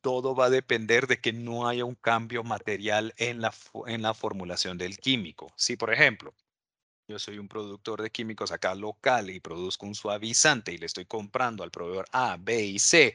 todo 0.00 0.34
va 0.34 0.46
a 0.46 0.50
depender 0.50 1.06
de 1.06 1.20
que 1.20 1.32
no 1.32 1.68
haya 1.68 1.84
un 1.84 1.94
cambio 1.94 2.44
material 2.44 3.14
en 3.16 3.40
la, 3.40 3.52
en 3.86 4.02
la 4.02 4.14
formulación 4.14 4.78
del 4.78 4.98
químico. 4.98 5.52
Si, 5.56 5.76
por 5.76 5.92
ejemplo, 5.92 6.34
yo 7.08 7.18
soy 7.18 7.38
un 7.38 7.48
productor 7.48 8.02
de 8.02 8.10
químicos 8.10 8.52
acá 8.52 8.74
local 8.74 9.30
y 9.30 9.40
produzco 9.40 9.86
un 9.86 9.94
suavizante 9.94 10.72
y 10.72 10.78
le 10.78 10.86
estoy 10.86 11.06
comprando 11.06 11.64
al 11.64 11.70
proveedor 11.70 12.06
A, 12.12 12.36
B 12.38 12.62
y 12.62 12.78
C 12.78 13.14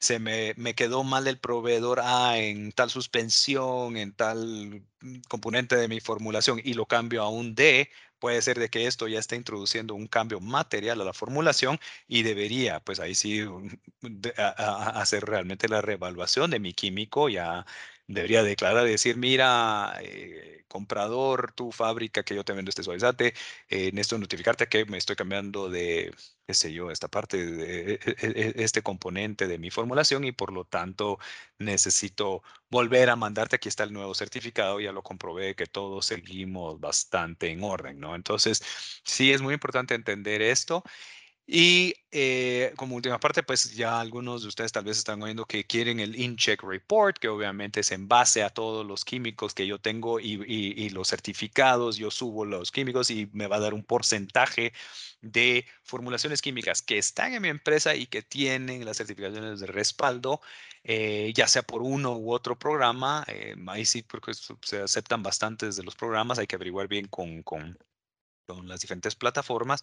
se 0.00 0.18
me, 0.18 0.54
me 0.56 0.74
quedó 0.74 1.04
mal 1.04 1.26
el 1.28 1.38
proveedor 1.38 2.00
A 2.00 2.38
en 2.38 2.72
tal 2.72 2.90
suspensión, 2.90 3.96
en 3.96 4.12
tal 4.14 4.82
mm, 5.00 5.20
componente 5.28 5.76
de 5.76 5.88
mi 5.88 6.00
formulación 6.00 6.60
y 6.64 6.74
lo 6.74 6.86
cambio 6.86 7.22
a 7.22 7.28
un 7.30 7.54
D, 7.54 7.90
puede 8.18 8.42
ser 8.42 8.58
de 8.58 8.68
que 8.70 8.86
esto 8.86 9.08
ya 9.08 9.18
esté 9.20 9.36
introduciendo 9.36 9.94
un 9.94 10.08
cambio 10.08 10.40
material 10.40 11.00
a 11.00 11.04
la 11.04 11.12
formulación 11.14 11.78
y 12.08 12.22
debería, 12.22 12.80
pues 12.80 13.00
ahí 13.00 13.14
sí, 13.14 13.44
hacer 14.36 15.24
realmente 15.24 15.68
la 15.68 15.80
reevaluación 15.82 16.50
de 16.50 16.60
mi 16.60 16.72
químico, 16.74 17.28
ya 17.28 17.66
debería 18.08 18.42
declarar 18.42 18.86
y 18.88 18.92
decir, 18.92 19.16
mira, 19.16 19.94
eh, 20.02 20.64
comprador, 20.68 21.52
tu 21.52 21.72
fábrica 21.72 22.22
que 22.24 22.34
yo 22.34 22.44
te 22.44 22.52
vendo 22.52 22.70
este 22.70 22.82
suavizante, 22.82 23.34
eh, 23.68 23.90
necesito 23.92 24.18
notificarte 24.18 24.68
que 24.68 24.84
me 24.86 24.98
estoy 24.98 25.16
cambiando 25.16 25.68
de, 25.70 26.14
qué 26.46 26.54
sé 26.54 26.72
yo, 26.72 26.90
esta 26.90 27.08
parte 27.08 27.44
de 27.44 27.94
e, 27.94 28.00
e, 28.04 28.52
e, 28.60 28.64
este 28.64 28.82
componente 28.82 29.46
de 29.46 29.58
mi 29.58 29.70
formulación 29.70 30.24
y 30.24 30.32
por 30.32 30.52
lo 30.52 30.64
tanto 30.64 31.18
necesito 31.58 32.42
volver 32.70 33.10
a 33.10 33.16
mandarte, 33.16 33.56
aquí 33.56 33.68
está 33.68 33.84
el 33.84 33.92
nuevo 33.92 34.14
certificado, 34.14 34.80
ya 34.80 34.92
lo 34.92 35.02
comprobé 35.02 35.54
que 35.54 35.66
todos 35.66 36.06
seguimos 36.06 36.80
bastante 36.80 37.50
en 37.50 37.62
orden, 37.62 37.98
¿no? 38.00 38.14
Entonces, 38.14 38.62
sí 39.04 39.32
es 39.32 39.42
muy 39.42 39.54
importante 39.54 39.94
entender 39.94 40.42
esto 40.42 40.82
y 41.50 41.94
eh, 42.10 42.74
como 42.76 42.94
última 42.94 43.18
parte, 43.18 43.42
pues 43.42 43.74
ya 43.74 44.00
algunos 44.00 44.42
de 44.42 44.48
ustedes 44.48 44.70
tal 44.70 44.84
vez 44.84 44.98
están 44.98 45.22
oyendo 45.22 45.46
que 45.46 45.64
quieren 45.64 45.98
el 45.98 46.14
in-check 46.20 46.62
report, 46.62 47.16
que 47.16 47.28
obviamente 47.28 47.80
es 47.80 47.90
en 47.90 48.06
base 48.06 48.42
a 48.42 48.50
todos 48.50 48.84
los 48.84 49.02
químicos 49.02 49.54
que 49.54 49.66
yo 49.66 49.78
tengo 49.80 50.20
y, 50.20 50.42
y, 50.46 50.90
los 50.90 51.08
certificados, 51.08 51.96
yo 51.96 52.10
subo 52.10 52.44
los 52.44 52.70
químicos 52.70 53.10
y 53.10 53.30
me 53.32 53.46
va 53.46 53.56
a 53.56 53.60
dar 53.60 53.72
un 53.72 53.82
porcentaje 53.82 54.74
de 55.22 55.64
formulaciones 55.84 56.42
químicas 56.42 56.82
que 56.82 56.98
están 56.98 57.32
en 57.32 57.40
mi 57.40 57.48
empresa 57.48 57.94
y 57.94 58.06
que 58.06 58.20
tienen 58.20 58.84
las 58.84 58.98
certificaciones 58.98 59.60
de 59.60 59.68
respaldo, 59.68 60.42
eh, 60.84 61.32
ya 61.34 61.48
sea 61.48 61.62
por 61.62 61.80
uno 61.80 62.14
u 62.18 62.30
otro 62.34 62.58
programa. 62.58 63.24
Eh, 63.26 63.56
ahí 63.68 63.86
sí, 63.86 64.02
porque 64.02 64.32
se 64.34 64.82
aceptan 64.82 65.22
bastantes 65.22 65.76
de 65.76 65.82
los 65.82 65.96
programas, 65.96 66.38
hay 66.38 66.46
que 66.46 66.56
averiguar 66.56 66.88
bien 66.88 67.08
con, 67.08 67.42
con, 67.42 67.78
con 68.46 68.68
las 68.68 68.80
diferentes 68.80 69.14
plataformas. 69.16 69.82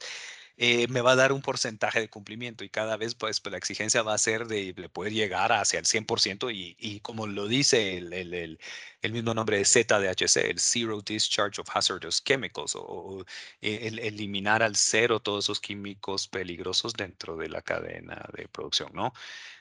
Eh, 0.58 0.88
me 0.88 1.02
va 1.02 1.12
a 1.12 1.16
dar 1.18 1.34
un 1.34 1.42
porcentaje 1.42 2.00
de 2.00 2.10
cumplimiento 2.10 2.64
y 2.64 2.70
cada 2.70 2.96
vez 2.96 3.14
pues, 3.14 3.42
la 3.52 3.58
exigencia 3.58 4.04
va 4.04 4.14
a 4.14 4.18
ser 4.18 4.48
de, 4.48 4.74
poder 4.90 5.12
llegar 5.12 5.52
hacia 5.52 5.80
el 5.80 5.86
100% 5.86 6.50
y, 6.54 6.78
y 6.80 7.02
como 7.02 7.28
lo 7.28 7.48
dice 7.48 7.98
el, 7.98 8.14
el, 8.14 8.60
el, 9.02 9.12
mismo 9.12 9.34
nombre 9.34 9.58
de 9.58 9.66
ZDHC, 9.66 10.38
el 10.50 10.60
Zero 10.60 11.02
Discharge 11.02 11.60
of 11.60 11.68
Hazardous 11.76 12.24
Chemicals 12.24 12.74
o, 12.76 13.26
e, 13.62 13.88
el, 13.88 14.00
eliminar 14.00 14.64
al 14.64 14.78
cero 14.78 15.20
todos 15.20 15.46
esos 15.46 15.60
químicos 15.60 16.28
peligrosos 16.30 16.94
dentro 16.94 17.36
de 17.36 17.50
la 17.50 17.62
cadena 17.62 18.26
de 18.34 18.48
producción, 18.48 18.92
¿no? 18.94 19.14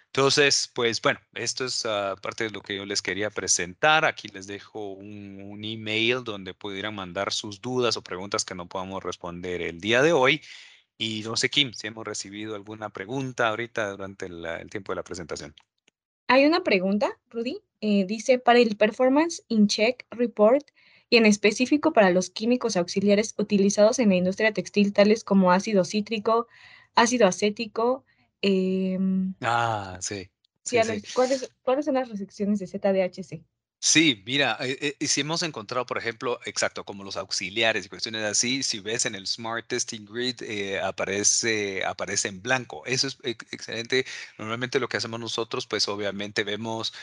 Entonces, 0.06 0.70
pues 0.74 1.02
bueno, 1.02 1.18
esto 1.34 1.64
es 1.64 1.84
uh, 1.84 2.16
parte 2.22 2.44
de 2.44 2.50
lo 2.50 2.60
que 2.60 2.76
yo 2.76 2.86
les 2.86 3.02
quería 3.02 3.30
presentar. 3.30 4.04
Aquí 4.04 4.28
les 4.28 4.46
dejo 4.46 4.92
un, 4.92 5.42
un, 5.42 5.64
email 5.64 6.22
donde 6.22 6.54
pudieran 6.54 6.94
mandar 6.94 7.32
sus 7.32 7.60
dudas 7.60 7.96
o 7.96 8.02
preguntas 8.02 8.44
que 8.44 8.54
no 8.54 8.68
podamos 8.68 9.02
responder 9.02 9.60
el 9.60 9.80
día 9.80 10.02
de 10.02 10.12
hoy. 10.12 10.40
Y 10.96 11.22
no 11.24 11.36
sé, 11.36 11.50
Kim, 11.50 11.72
si 11.72 11.86
hemos 11.86 12.04
recibido 12.04 12.54
alguna 12.54 12.90
pregunta 12.90 13.48
ahorita 13.48 13.90
durante 13.90 14.26
el, 14.26 14.70
tiempo 14.70 14.92
de 14.92 14.96
la 14.96 15.02
presentación. 15.02 15.54
Hay 16.28 16.46
una 16.46 16.62
pregunta, 16.62 17.18
Rudy. 17.30 17.60
Eh, 17.80 18.06
dice, 18.06 18.38
para 18.38 18.60
el 18.60 18.76
Performance 18.76 19.42
in 19.48 19.66
Check 19.66 20.06
Report 20.10 20.64
y 21.10 21.16
en 21.16 21.26
específico 21.26 21.92
para 21.92 22.10
los 22.10 22.30
químicos 22.30 22.76
auxiliares 22.76 23.34
utilizados 23.36 23.98
en 23.98 24.08
la 24.08 24.14
industria 24.14 24.52
textil, 24.52 24.92
tales 24.92 25.22
como 25.24 25.52
ácido 25.52 25.84
cítrico, 25.84 26.46
ácido 26.94 27.26
acético. 27.26 28.04
Em, 28.40 29.34
ah, 29.42 29.98
sí. 30.00 30.30
sí, 30.62 30.78
¿cuáles, 31.14 31.52
¿Cuáles 31.62 31.84
son 31.84 31.94
las 31.94 32.08
restricciones 32.08 32.58
de 32.58 32.66
ZDHC? 32.66 33.44
Sí, 33.86 34.22
mira, 34.24 34.56
eh, 34.60 34.96
eh, 34.98 35.06
si 35.06 35.20
hemos 35.20 35.42
encontrado, 35.42 35.84
por 35.84 35.98
ejemplo, 35.98 36.40
exacto, 36.46 36.84
como 36.84 37.04
los 37.04 37.18
auxiliares 37.18 37.84
y 37.84 37.90
cuestiones 37.90 38.22
así, 38.24 38.62
si 38.62 38.80
ves 38.80 39.04
en 39.04 39.14
el 39.14 39.26
Smart 39.26 39.66
Testing 39.68 40.06
Grid, 40.06 40.40
eh, 40.42 40.80
aparece, 40.80 41.84
aparece 41.84 42.28
en 42.28 42.40
blanco. 42.40 42.82
Eso 42.86 43.08
es 43.08 43.18
excelente. 43.22 44.06
Normalmente 44.38 44.80
lo 44.80 44.88
que 44.88 44.96
hacemos 44.96 45.20
nosotros, 45.20 45.66
pues 45.66 45.86
obviamente 45.86 46.44
vemos, 46.44 46.94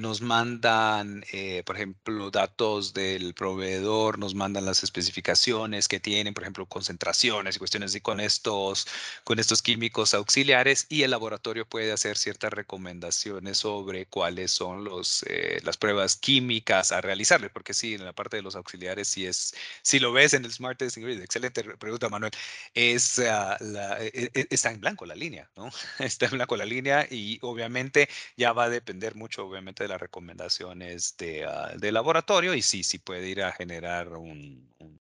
nos 0.00 0.22
mandan, 0.22 1.22
por 1.66 1.76
ejemplo, 1.76 2.30
datos 2.30 2.94
del 2.94 3.34
proveedor, 3.34 4.18
nos 4.18 4.34
mandan 4.34 4.64
las 4.64 4.82
especificaciones 4.84 5.86
que 5.86 6.00
tienen, 6.00 6.32
por 6.32 6.44
ejemplo, 6.44 6.64
concentraciones 6.66 7.56
y 7.56 7.58
cuestiones 7.58 7.90
así 7.90 8.00
con 8.00 8.20
estos, 8.20 8.86
con 9.24 9.38
estos 9.38 9.60
químicos 9.60 10.14
auxiliares 10.14 10.86
y 10.88 11.02
el 11.02 11.10
laboratorio 11.10 11.66
puede 11.68 11.92
hacer 11.92 12.16
ciertas 12.16 12.52
recomendaciones 12.54 13.58
sobre 13.58 14.06
cuáles 14.06 14.50
son 14.52 14.84
los, 14.84 15.24
las 15.62 15.76
pruebas 15.76 16.21
químicas 16.22 16.92
a 16.92 17.00
realizarle, 17.02 17.50
porque 17.50 17.74
sí, 17.74 17.94
en 17.94 18.04
la 18.04 18.14
parte 18.14 18.36
de 18.36 18.42
los 18.42 18.56
auxiliares, 18.56 19.08
si 19.08 19.26
es, 19.26 19.54
si 19.82 19.98
lo 19.98 20.12
ves 20.12 20.34
en 20.34 20.44
el 20.44 20.52
Smart 20.52 20.78
Testing 20.78 21.02
Grid, 21.02 21.20
excelente 21.20 21.64
pregunta, 21.76 22.08
Manuel, 22.08 22.32
es, 22.74 23.18
ah, 23.18 23.56
la, 23.60 24.02
e, 24.02 24.30
e, 24.34 24.46
está 24.50 24.70
en 24.70 24.80
blanco 24.80 25.04
la 25.04 25.16
línea, 25.16 25.50
¿no? 25.56 25.68
Está 25.98 26.26
en 26.26 26.32
blanco 26.32 26.56
la 26.56 26.64
línea 26.64 27.06
y 27.10 27.38
obviamente 27.42 28.08
ya 28.36 28.52
va 28.52 28.64
a 28.64 28.70
depender 28.70 29.14
mucho, 29.16 29.46
obviamente, 29.46 29.84
de 29.84 29.88
las 29.88 30.00
recomendaciones 30.00 31.16
de, 31.18 31.46
uh, 31.46 31.78
de 31.78 31.92
laboratorio 31.92 32.54
y 32.54 32.62
sí, 32.62 32.82
sí 32.84 32.98
puede 32.98 33.28
ir 33.28 33.42
a 33.42 33.52
generar 33.52 34.08
un, 34.16 34.72
un 34.78 35.00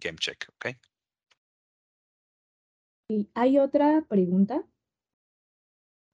game 0.00 0.18
check, 0.18 0.46
¿ok? 0.56 0.76
Y 3.08 3.30
hay 3.34 3.58
otra 3.58 4.04
pregunta. 4.08 4.64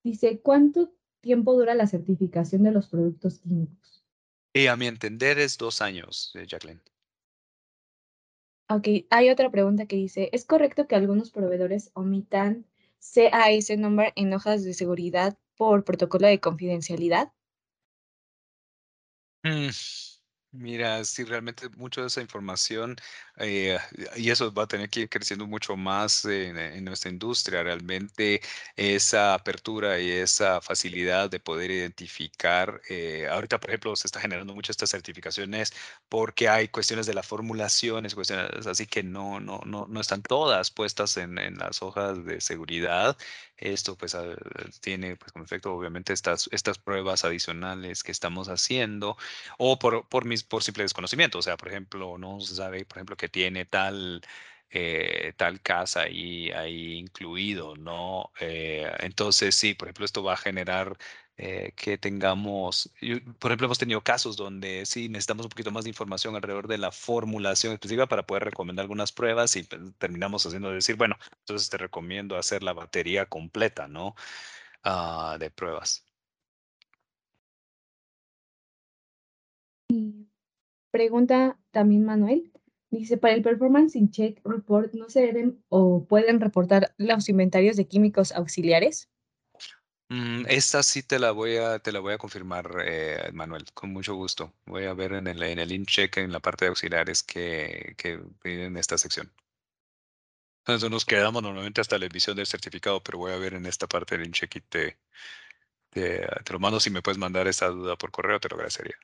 Dice, 0.03 0.41
¿cuánto 0.41 0.93
tiempo 1.21 1.53
dura 1.53 1.75
la 1.75 1.87
certificación 1.87 2.63
de 2.63 2.71
los 2.71 2.87
productos 2.87 3.39
químicos? 3.39 4.00
Y 4.53 4.67
a 4.67 4.75
mi 4.75 4.87
entender 4.87 5.39
es 5.39 5.57
dos 5.57 5.81
años, 5.81 6.31
eh, 6.35 6.45
Jacqueline. 6.45 6.81
Ok, 8.69 8.87
hay 9.09 9.29
otra 9.29 9.51
pregunta 9.51 9.85
que 9.85 9.97
dice, 9.97 10.29
¿es 10.31 10.45
correcto 10.45 10.87
que 10.87 10.95
algunos 10.95 11.31
proveedores 11.31 11.91
omitan 11.93 12.65
CAS 12.99 13.77
number 13.77 14.13
en 14.15 14.33
hojas 14.33 14.63
de 14.63 14.73
seguridad 14.73 15.37
por 15.57 15.83
protocolo 15.83 16.27
de 16.27 16.39
confidencialidad? 16.39 17.33
Mm, 19.43 19.69
Mira, 20.53 21.01
sí, 21.05 21.23
realmente 21.23 21.69
mucho 21.77 22.01
de 22.01 22.07
esa 22.07 22.19
información 22.19 22.97
eh, 23.37 23.77
y 24.17 24.31
eso 24.31 24.53
va 24.53 24.63
a 24.63 24.67
tener 24.67 24.89
que 24.89 25.01
ir 25.01 25.09
creciendo 25.09 25.47
mucho 25.47 25.77
más 25.77 26.25
en, 26.25 26.83
nuestra 26.83 27.09
industria. 27.09 27.63
Realmente 27.63 28.41
esa 28.75 29.33
apertura 29.33 29.97
y 30.01 30.09
esa 30.11 30.59
facilidad 30.59 31.29
de 31.29 31.39
poder 31.39 31.71
identificar, 31.71 32.81
eh, 32.89 33.27
ahorita 33.31 33.61
por 33.61 33.69
ejemplo 33.69 33.95
se 33.95 34.07
está 34.07 34.19
generando 34.19 34.53
muchas 34.53 34.71
estas 34.71 34.89
certificaciones 34.89 35.73
porque 36.09 36.49
hay 36.49 36.67
cuestiones 36.67 37.05
de 37.05 37.13
las 37.13 37.25
formulaciones, 37.27 38.13
cuestiones 38.13 38.67
así 38.67 38.85
que 38.87 39.03
no, 39.03 39.39
no, 39.39 39.61
no, 39.65 39.85
no 39.87 40.01
están 40.01 40.21
todas 40.21 40.69
puestas 40.69 41.15
en, 41.15 41.37
en 41.37 41.55
las 41.59 41.81
hojas 41.81 42.25
de 42.25 42.41
seguridad. 42.41 43.17
Esto 43.55 43.95
pues 43.95 44.17
tiene 44.81 45.15
pues 45.15 45.31
como 45.31 45.45
efecto 45.45 45.73
obviamente 45.73 46.13
estas, 46.13 46.49
estas 46.51 46.77
pruebas 46.79 47.23
adicionales 47.25 48.03
que 48.03 48.11
estamos 48.11 48.49
haciendo 48.49 49.17
o 49.57 49.77
por, 49.79 50.07
por, 50.07 50.25
mis, 50.25 50.40
por 50.43 50.63
simple 50.63 50.83
desconocimiento. 50.83 51.39
O 51.39 51.41
sea, 51.41 51.57
por 51.57 51.69
ejemplo, 51.69 52.17
no 52.17 52.39
se 52.41 52.55
sabe, 52.55 52.85
por 52.85 52.97
ejemplo, 52.97 53.17
que 53.17 53.29
tiene 53.29 53.65
tal, 53.65 54.21
eh, 54.69 55.33
tal 55.37 55.61
casa 55.61 56.01
ahí, 56.01 56.51
ahí 56.51 56.93
incluido, 56.97 57.75
¿no? 57.75 58.31
Eh, 58.39 58.91
entonces, 58.99 59.55
sí, 59.55 59.73
por 59.73 59.87
ejemplo, 59.87 60.05
esto 60.05 60.23
va 60.23 60.33
a 60.33 60.37
generar 60.37 60.97
eh, 61.37 61.73
que 61.75 61.97
tengamos, 61.97 62.91
por 63.39 63.51
ejemplo, 63.51 63.65
hemos 63.65 63.79
tenido 63.79 64.01
casos 64.03 64.37
donde 64.37 64.85
sí 64.85 65.09
necesitamos 65.09 65.45
un 65.45 65.49
poquito 65.49 65.71
más 65.71 65.83
de 65.85 65.89
información 65.89 66.35
alrededor 66.35 66.67
de 66.67 66.77
la 66.77 66.91
formulación 66.91 67.73
específica 67.73 68.07
para 68.07 68.25
poder 68.27 68.43
recomendar 68.45 68.83
algunas 68.83 69.11
pruebas 69.11 69.55
y 69.55 69.63
pues, 69.63 69.81
terminamos 69.97 70.45
haciendo 70.45 70.71
decir, 70.71 70.95
bueno, 70.97 71.17
entonces 71.39 71.69
te 71.69 71.77
recomiendo 71.77 72.37
hacer 72.37 72.63
la 72.63 72.73
batería 72.73 73.25
completa, 73.25 73.87
¿no? 73.87 74.15
Ah, 74.83 75.37
de 75.39 75.51
pruebas. 75.51 76.10
Pregunta 80.91 81.57
también 81.71 82.03
Manuel. 82.03 82.51
Dice, 82.89 83.17
para 83.17 83.33
el 83.33 83.41
Performance 83.41 83.95
in 83.95 84.11
Check 84.11 84.41
Report, 84.43 84.93
¿no 84.93 85.09
se 85.09 85.21
deben 85.21 85.63
o 85.69 86.05
pueden 86.05 86.41
reportar 86.41 86.93
los 86.97 87.29
inventarios 87.29 87.77
de 87.77 87.87
químicos 87.87 88.33
auxiliares? 88.33 89.09
Mm, 90.09 90.45
esta 90.49 90.83
sí 90.83 91.03
te 91.03 91.19
la 91.19 91.31
voy 91.31 91.55
a, 91.55 91.79
te 91.79 91.91
la 91.93 91.99
voy 92.01 92.13
a 92.13 92.17
confirmar, 92.17 92.69
eh, 92.85 93.31
Manuel, 93.33 93.65
con 93.73 93.93
mucho 93.93 94.13
gusto. 94.15 94.53
Voy 94.65 94.83
a 94.85 94.93
ver 94.93 95.13
en 95.13 95.27
el, 95.27 95.41
en 95.41 95.57
el 95.59 95.71
in-check, 95.71 96.17
en 96.17 96.33
la 96.33 96.41
parte 96.41 96.65
de 96.65 96.69
auxiliares 96.69 97.23
que, 97.23 97.95
que 97.97 98.19
en 98.43 98.75
esta 98.77 98.97
sección. 98.97 99.31
Entonces 100.65 100.89
nos 100.89 101.05
quedamos 101.05 101.41
normalmente 101.43 101.81
hasta 101.81 101.97
la 101.99 102.05
emisión 102.07 102.35
del 102.35 102.47
certificado, 102.47 103.01
pero 103.03 103.17
voy 103.19 103.31
a 103.31 103.37
ver 103.37 103.53
en 103.53 103.65
esta 103.65 103.87
parte 103.87 104.17
del 104.17 104.27
in-check 104.27 104.55
y 104.55 104.61
te, 104.61 104.97
te, 105.91 106.27
te 106.45 106.53
lo 106.53 106.59
mando. 106.59 106.79
Si 106.79 106.89
me 106.89 107.01
puedes 107.01 107.17
mandar 107.19 107.47
esa 107.47 107.67
duda 107.69 107.97
por 107.97 108.11
correo, 108.11 108.39
te 108.39 108.49
lo 108.49 108.55
agradecería. 108.55 108.95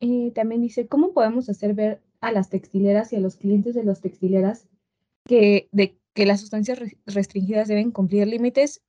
Eh, 0.00 0.32
también 0.34 0.62
dice, 0.62 0.86
¿cómo 0.86 1.12
podemos 1.12 1.48
hacer 1.48 1.74
ver 1.74 2.00
a 2.20 2.32
las 2.32 2.50
textileras 2.50 3.12
y 3.12 3.16
a 3.16 3.20
los 3.20 3.36
clientes 3.36 3.74
de 3.74 3.84
las 3.84 4.00
textileras 4.00 4.66
que, 5.24 5.68
de, 5.72 5.98
que 6.14 6.26
las 6.26 6.40
sustancias 6.40 6.80
restringidas 7.06 7.68
deben 7.68 7.90
cumplir 7.90 8.26
límites, 8.26 8.82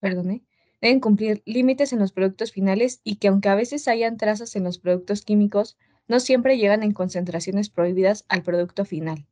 perdón, 0.00 0.42
deben 0.80 1.00
cumplir 1.00 1.42
límites 1.46 1.92
en 1.92 1.98
los 1.98 2.12
productos 2.12 2.52
finales 2.52 3.00
y 3.04 3.16
que 3.16 3.28
aunque 3.28 3.48
a 3.48 3.54
veces 3.54 3.88
hayan 3.88 4.16
trazas 4.16 4.56
en 4.56 4.64
los 4.64 4.78
productos 4.78 5.22
químicos, 5.22 5.76
no 6.08 6.20
siempre 6.20 6.58
llegan 6.58 6.82
en 6.82 6.92
concentraciones 6.92 7.70
prohibidas 7.70 8.24
al 8.28 8.42
producto 8.42 8.84
final? 8.84 9.26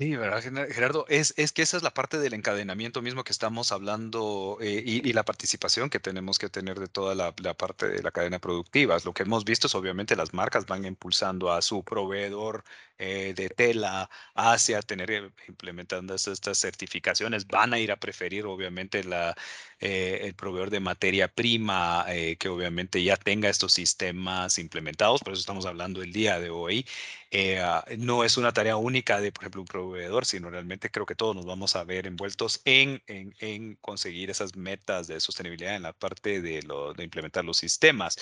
Sí, 0.00 0.16
¿verdad, 0.16 0.40
Gerardo? 0.72 1.04
Es, 1.10 1.34
es 1.36 1.52
que 1.52 1.60
esa 1.60 1.76
es 1.76 1.82
la 1.82 1.92
parte 1.92 2.18
del 2.18 2.32
encadenamiento 2.32 3.02
mismo 3.02 3.22
que 3.22 3.32
estamos 3.32 3.70
hablando 3.70 4.56
eh, 4.62 4.82
y, 4.82 5.12
la 5.12 5.24
participación 5.26 5.90
que 5.90 6.00
tenemos 6.00 6.38
que 6.38 6.48
tener 6.48 6.80
de 6.80 6.86
toda 6.86 7.14
la, 7.14 7.34
parte 7.34 7.86
de 7.86 8.02
la 8.02 8.10
cadena 8.10 8.38
productiva. 8.38 8.96
Lo 9.04 9.12
que 9.12 9.24
hemos 9.24 9.44
visto 9.44 9.66
es 9.66 9.74
obviamente 9.74 10.16
las 10.16 10.32
marcas 10.32 10.64
van 10.64 10.86
impulsando 10.86 11.52
a 11.52 11.60
su 11.60 11.84
proveedor 11.84 12.64
eh, 12.98 13.34
de 13.36 13.50
tela 13.50 14.08
hacia 14.34 14.80
tener 14.80 15.10
eh, 15.10 15.30
implementando 15.48 16.14
estas 16.14 16.58
certificaciones, 16.58 17.46
van 17.46 17.74
a 17.74 17.78
ir 17.78 17.92
a 17.92 17.96
preferir 17.96 18.46
obviamente 18.46 19.04
la, 19.04 19.36
el 19.80 20.34
proveedor 20.34 20.70
de 20.70 20.80
materia 20.80 21.28
prima 21.28 22.06
que 22.38 22.48
obviamente 22.48 23.02
ya 23.02 23.16
tenga 23.16 23.48
estos 23.50 23.72
sistemas 23.74 24.58
implementados. 24.58 25.20
Por 25.20 25.34
eso 25.34 25.40
estamos 25.40 25.66
hablando 25.66 26.02
el 26.02 26.12
día 26.12 26.38
de 26.40 26.50
hoy. 26.50 26.86
Ah, 27.32 27.84
no 27.96 28.24
es 28.24 28.36
una 28.38 28.52
tarea 28.52 28.76
única 28.76 29.20
de, 29.20 29.30
por 29.30 29.44
ejemplo, 29.44 29.60
un 29.60 29.66
proveedor, 29.68 30.26
sino 30.26 30.50
realmente 30.50 30.90
creo 30.90 31.06
que 31.06 31.14
todos 31.14 31.36
nos 31.36 31.46
vamos 31.46 31.76
a 31.76 31.84
ver 31.84 32.08
envueltos 32.08 32.60
en, 32.64 33.02
en, 33.06 33.34
en 33.38 33.76
conseguir 33.76 34.30
esas 34.30 34.56
metas 34.56 35.06
de 35.06 35.20
sostenibilidad 35.20 35.76
en 35.76 35.82
la 35.82 35.92
parte 35.92 36.40
de, 36.40 36.60
implementar 36.98 37.44
los 37.44 37.56
sistemas. 37.58 38.16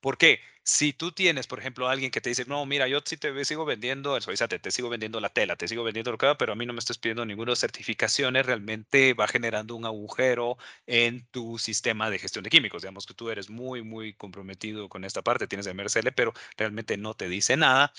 Porque 0.00 0.40
si 0.62 0.92
tú 0.92 1.10
tienes, 1.10 1.48
por 1.48 1.58
ejemplo, 1.58 1.88
alguien 1.88 2.12
que 2.12 2.20
te 2.20 2.28
dice, 2.28 2.44
no, 2.46 2.64
mira, 2.64 2.86
yo 2.86 3.00
sí 3.04 3.16
te 3.16 3.44
sigo 3.44 3.64
vendiendo 3.64 4.16
el 4.16 4.22
suavizante, 4.22 4.60
te 4.60 4.70
sigo 4.70 4.88
vendiendo 4.88 5.18
la 5.20 5.30
tela, 5.30 5.56
te 5.56 5.66
sigo 5.66 5.82
vendiendo 5.82 6.12
lo 6.12 6.18
que 6.18 6.26
va, 6.26 6.38
pero 6.38 6.52
a 6.52 6.54
mí 6.54 6.64
no 6.64 6.72
me 6.72 6.78
estás 6.78 6.98
pidiendo 6.98 7.26
ninguna 7.26 7.56
certificaciones, 7.56 8.46
realmente 8.46 9.14
va 9.14 9.26
generando 9.26 9.74
un 9.74 9.86
agujero 9.86 10.56
en 10.86 11.26
tu 11.32 11.58
sistema 11.58 12.10
de 12.10 12.20
gestión 12.20 12.44
de 12.44 12.50
químicos. 12.50 12.82
Digamos 12.82 13.06
que 13.06 13.14
tú 13.14 13.28
eres 13.30 13.50
muy, 13.50 13.82
muy 13.82 14.14
comprometido 14.14 14.88
con 14.88 15.04
esta 15.04 15.22
parte, 15.22 15.48
tienes 15.48 15.66
el 15.66 15.72
MRCL, 15.72 16.12
pero 16.12 16.32
realmente 16.56 16.96
no 16.96 17.14
te 17.14 17.28
dice 17.28 17.56
nada 17.56 17.92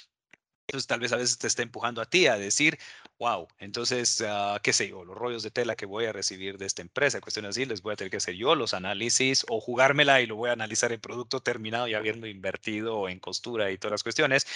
entonces, 0.67 0.87
tal 0.87 0.99
vez 1.01 1.11
a 1.11 1.17
veces 1.17 1.37
te 1.37 1.47
está 1.47 1.61
empujando 1.61 2.01
a 2.01 2.05
ti 2.05 2.27
a 2.27 2.37
decir, 2.37 2.79
wow, 3.19 3.47
entonces, 3.59 4.21
uh, 4.21 4.59
qué 4.63 4.73
sé 4.73 4.87
yo, 4.89 5.03
los 5.03 5.15
rollos 5.15 5.43
de 5.43 5.51
tela 5.51 5.75
que 5.75 5.85
voy 5.85 6.05
a 6.05 6.13
recibir 6.13 6.57
de 6.57 6.65
esta 6.65 6.81
empresa, 6.81 7.21
cuestiones 7.21 7.49
así, 7.49 7.65
les 7.65 7.81
voy 7.81 7.93
a 7.93 7.95
tener 7.97 8.09
que 8.11 8.17
hacer 8.17 8.35
yo 8.35 8.55
los 8.55 8.73
análisis 8.73 9.45
o 9.49 9.59
jugármela 9.59 10.21
y 10.21 10.25
lo 10.25 10.35
voy 10.35 10.49
a 10.49 10.53
analizar 10.53 10.91
el 10.91 10.99
producto 10.99 11.41
terminado 11.41 11.87
y 11.87 11.93
habiendo 11.95 12.27
invertido 12.27 13.09
en 13.09 13.19
costura 13.19 13.71
y 13.71 13.77
todas 13.77 13.91
las 13.91 14.03
cuestiones. 14.03 14.47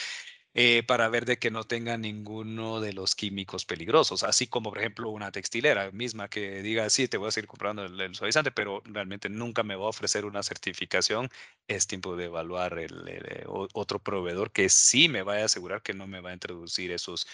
Eh, 0.54 0.82
para 0.84 1.08
ver 1.08 1.26
de 1.26 1.38
que 1.38 1.52
no 1.52 1.66
tenga 1.66 1.98
ninguno 1.98 2.82
de 2.82 2.92
los 2.92 3.14
químicos 3.16 3.64
peligrosos, 3.66 4.24
así 4.24 4.48
como 4.48 4.72
por 4.72 4.80
ejemplo 4.80 5.10
una 5.12 5.32
textilera 5.32 5.92
misma 5.92 6.30
que 6.30 6.64
diga, 6.64 6.90
sí, 6.90 7.08
te 7.08 7.18
voy 7.18 7.28
a 7.28 7.32
seguir 7.32 7.48
comprando 7.48 7.86
el, 7.86 8.16
suavizante, 8.16 8.52
pero 8.52 8.82
realmente 8.86 9.30
nunca 9.30 9.62
me 9.62 9.76
va 9.76 9.86
a 9.86 9.90
ofrecer 9.90 10.26
una 10.26 10.42
certificación, 10.42 11.30
es 11.68 11.86
tiempo 11.86 12.16
de 12.16 12.26
evaluar 12.26 12.80
el, 12.80 12.92
otro 13.48 14.00
proveedor 14.00 14.52
que 14.52 14.70
sí 14.70 15.10
me 15.10 15.22
vaya 15.22 15.44
a 15.44 15.46
asegurar 15.46 15.84
que 15.84 15.94
no 15.94 16.08
me 16.08 16.22
va 16.22 16.32
a 16.32 16.34
introducir 16.34 16.92
esos 16.92 17.28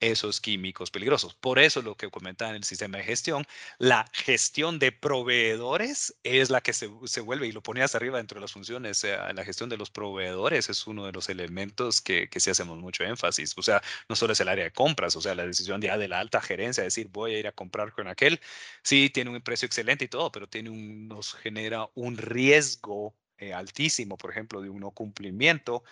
esos 0.00 0.40
químicos 0.40 0.90
peligrosos. 0.90 1.34
Por 1.34 1.58
eso 1.58 1.82
lo 1.82 1.96
que 1.96 2.10
comentaba 2.10 2.50
en 2.50 2.56
el 2.56 2.64
sistema 2.64 2.98
de 2.98 3.04
gestión, 3.04 3.46
la 3.78 4.08
gestión 4.12 4.78
de 4.78 4.92
proveedores 4.92 6.16
es 6.22 6.50
la 6.50 6.60
que 6.62 6.72
se, 6.72 6.86
vuelve, 7.20 7.46
y 7.46 7.52
lo 7.52 7.62
ponías 7.62 7.94
arriba 7.94 8.18
dentro 8.18 8.36
de 8.36 8.40
las 8.42 8.52
funciones, 8.52 9.04
la 9.04 9.44
gestión 9.44 9.68
de 9.68 9.76
los 9.76 9.90
proveedores 9.90 10.68
es 10.70 10.86
uno 10.86 11.06
de 11.06 11.12
los 11.12 11.28
elementos 11.28 12.00
que, 12.00 12.28
que 12.28 12.40
sí 12.40 12.50
hacemos 12.50 12.78
mucho 12.78 13.04
énfasis. 13.04 13.54
O 13.56 13.62
sea, 13.62 13.82
no 14.08 14.16
solo 14.16 14.32
es 14.32 14.40
el 14.40 14.48
área 14.48 14.64
de 14.64 14.72
compras, 14.72 15.16
o 15.16 15.20
sea, 15.20 15.34
la 15.34 15.46
decisión 15.46 15.80
ya 15.80 15.98
de 15.98 16.08
la 16.08 16.20
alta 16.20 16.40
gerencia, 16.40 16.82
decir, 16.82 17.08
voy 17.08 17.34
a 17.34 17.38
ir 17.38 17.46
a 17.46 17.52
comprar 17.52 17.92
con 17.92 18.08
aquel, 18.08 18.40
sí, 18.82 19.10
tiene 19.10 19.30
un 19.30 19.40
precio 19.42 19.66
excelente 19.66 20.04
y 20.06 20.08
todo, 20.08 20.32
pero 20.32 20.48
tiene 20.48 20.70
un, 20.70 21.08
nos 21.08 21.34
genera 21.34 21.88
un 21.94 22.16
riesgo 22.16 23.14
eh, 23.38 23.54
altísimo, 23.54 24.16
por 24.18 24.30
ejemplo, 24.30 24.60
de 24.60 24.70
un 24.70 24.80
no 24.80 24.90
cumplimiento 24.90 25.82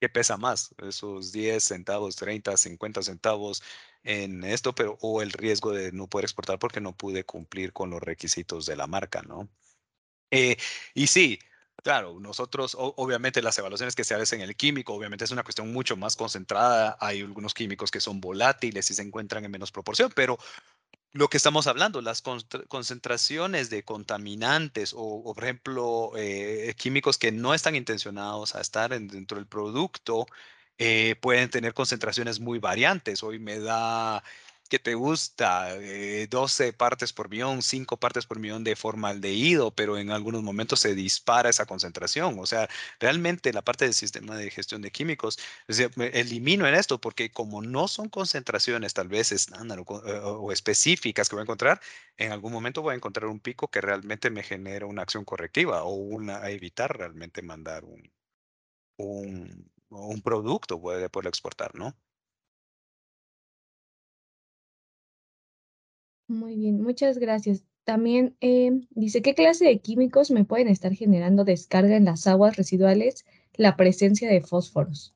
¿Qué 0.00 0.08
pesa 0.08 0.36
más? 0.36 0.74
Esos 0.78 1.32
10 1.32 1.64
centavos, 1.64 2.16
30, 2.16 2.56
50 2.56 3.02
centavos 3.02 3.62
en 4.02 4.44
esto, 4.44 4.74
pero 4.74 4.98
o 5.00 5.22
el 5.22 5.32
riesgo 5.32 5.72
de 5.72 5.92
no 5.92 6.08
poder 6.08 6.24
exportar 6.24 6.58
porque 6.58 6.80
no 6.80 6.96
pude 6.96 7.24
cumplir 7.24 7.72
con 7.72 7.90
los 7.90 8.02
requisitos 8.02 8.66
de 8.66 8.76
la 8.76 8.86
marca, 8.86 9.22
¿no? 9.22 9.48
Eh, 10.30 10.56
y 10.94 11.06
sí, 11.08 11.38
Claro, 11.82 12.18
nosotros, 12.18 12.74
obviamente 12.78 13.42
las 13.42 13.58
evaluaciones 13.58 13.94
que 13.94 14.04
se 14.04 14.14
hacen 14.14 14.40
en 14.40 14.48
el 14.48 14.56
químico, 14.56 14.94
obviamente 14.94 15.24
es 15.24 15.30
una 15.32 15.42
cuestión 15.42 15.70
mucho 15.70 15.98
más 15.98 16.16
concentrada. 16.16 16.96
Hay 16.98 17.20
algunos 17.20 17.52
químicos 17.52 17.90
que 17.90 18.00
son 18.00 18.22
volátiles 18.22 18.90
y 18.90 18.94
se 18.94 19.02
encuentran 19.02 19.44
en 19.44 19.50
menos 19.50 19.70
proporción, 19.70 20.10
pero 20.16 20.38
lo 21.14 21.28
que 21.28 21.36
estamos 21.36 21.68
hablando, 21.68 22.02
las 22.02 22.22
concentraciones 22.22 23.70
de 23.70 23.84
contaminantes 23.84 24.92
o, 24.96 25.32
por 25.34 25.44
ejemplo, 25.44 26.12
eh, 26.16 26.74
químicos 26.76 27.18
que 27.18 27.30
no 27.30 27.54
están 27.54 27.76
intencionados 27.76 28.56
a 28.56 28.60
estar 28.60 28.90
dentro 28.90 29.38
del 29.38 29.46
producto, 29.46 30.26
eh, 30.76 31.14
pueden 31.20 31.50
tener 31.50 31.72
concentraciones 31.72 32.40
muy 32.40 32.58
variantes. 32.58 33.22
Hoy 33.22 33.38
me 33.38 33.60
da 33.60 34.24
que 34.68 34.78
te 34.78 34.94
gusta, 34.94 35.74
12 36.28 36.68
eh, 36.68 36.72
partes 36.72 37.12
por 37.12 37.28
millón, 37.28 37.62
5 37.62 37.98
partes 37.98 38.26
por 38.26 38.38
millón 38.38 38.64
de 38.64 38.76
formaldehído, 38.76 39.74
pero 39.74 39.98
en 39.98 40.10
algunos 40.10 40.42
momentos 40.42 40.80
se 40.80 40.94
dispara 40.94 41.50
esa 41.50 41.66
concentración. 41.66 42.38
O 42.38 42.46
sea, 42.46 42.68
realmente 43.00 43.52
la 43.52 43.62
parte 43.62 43.84
del 43.84 43.94
sistema 43.94 44.36
de 44.36 44.50
gestión 44.50 44.82
de 44.82 44.90
químicos, 44.90 45.38
elimino 46.12 46.66
en 46.66 46.74
esto 46.74 47.00
porque 47.00 47.30
como 47.30 47.62
no 47.62 47.88
son 47.88 48.08
concentraciones 48.08 48.94
tal 48.94 49.08
vez 49.08 49.32
estándar 49.32 49.80
o, 49.86 50.50
eh, 50.50 50.52
específicas 50.52 51.28
que 51.28 51.36
voy 51.36 51.42
a 51.42 51.44
encontrar, 51.44 51.80
en 52.16 52.32
algún 52.32 52.52
momento 52.52 52.82
voy 52.82 52.92
a 52.92 52.96
encontrar 52.96 53.26
un 53.28 53.40
pico 53.40 53.68
que 53.70 53.80
realmente 53.80 54.30
me 54.30 54.42
genera 54.42 54.86
una 54.86 55.02
acción 55.02 55.24
correctiva 55.24 55.84
o 55.84 55.94
una, 55.94 56.38
a 56.38 56.50
evitar 56.50 56.96
realmente 56.96 57.42
mandar 57.42 57.84
un, 57.84 58.10
un, 58.96 59.70
un 59.90 60.22
producto 60.22 60.80
puede 60.80 61.08
poder 61.10 61.28
exportar, 61.28 61.74
¿no? 61.74 61.96
Muy 66.26 66.56
bien, 66.56 66.80
muchas 66.80 67.18
gracias. 67.18 67.64
También 67.84 68.36
eh, 68.40 68.70
dice, 68.90 69.20
¿qué 69.20 69.34
clase 69.34 69.66
de 69.66 69.78
químicos 69.78 70.30
me 70.30 70.44
pueden 70.44 70.68
estar 70.68 70.94
generando 70.94 71.44
descarga 71.44 71.96
en 71.96 72.06
las 72.06 72.26
aguas 72.26 72.56
residuales 72.56 73.26
la 73.54 73.76
presencia 73.76 74.30
de 74.30 74.40
fósforos? 74.40 75.14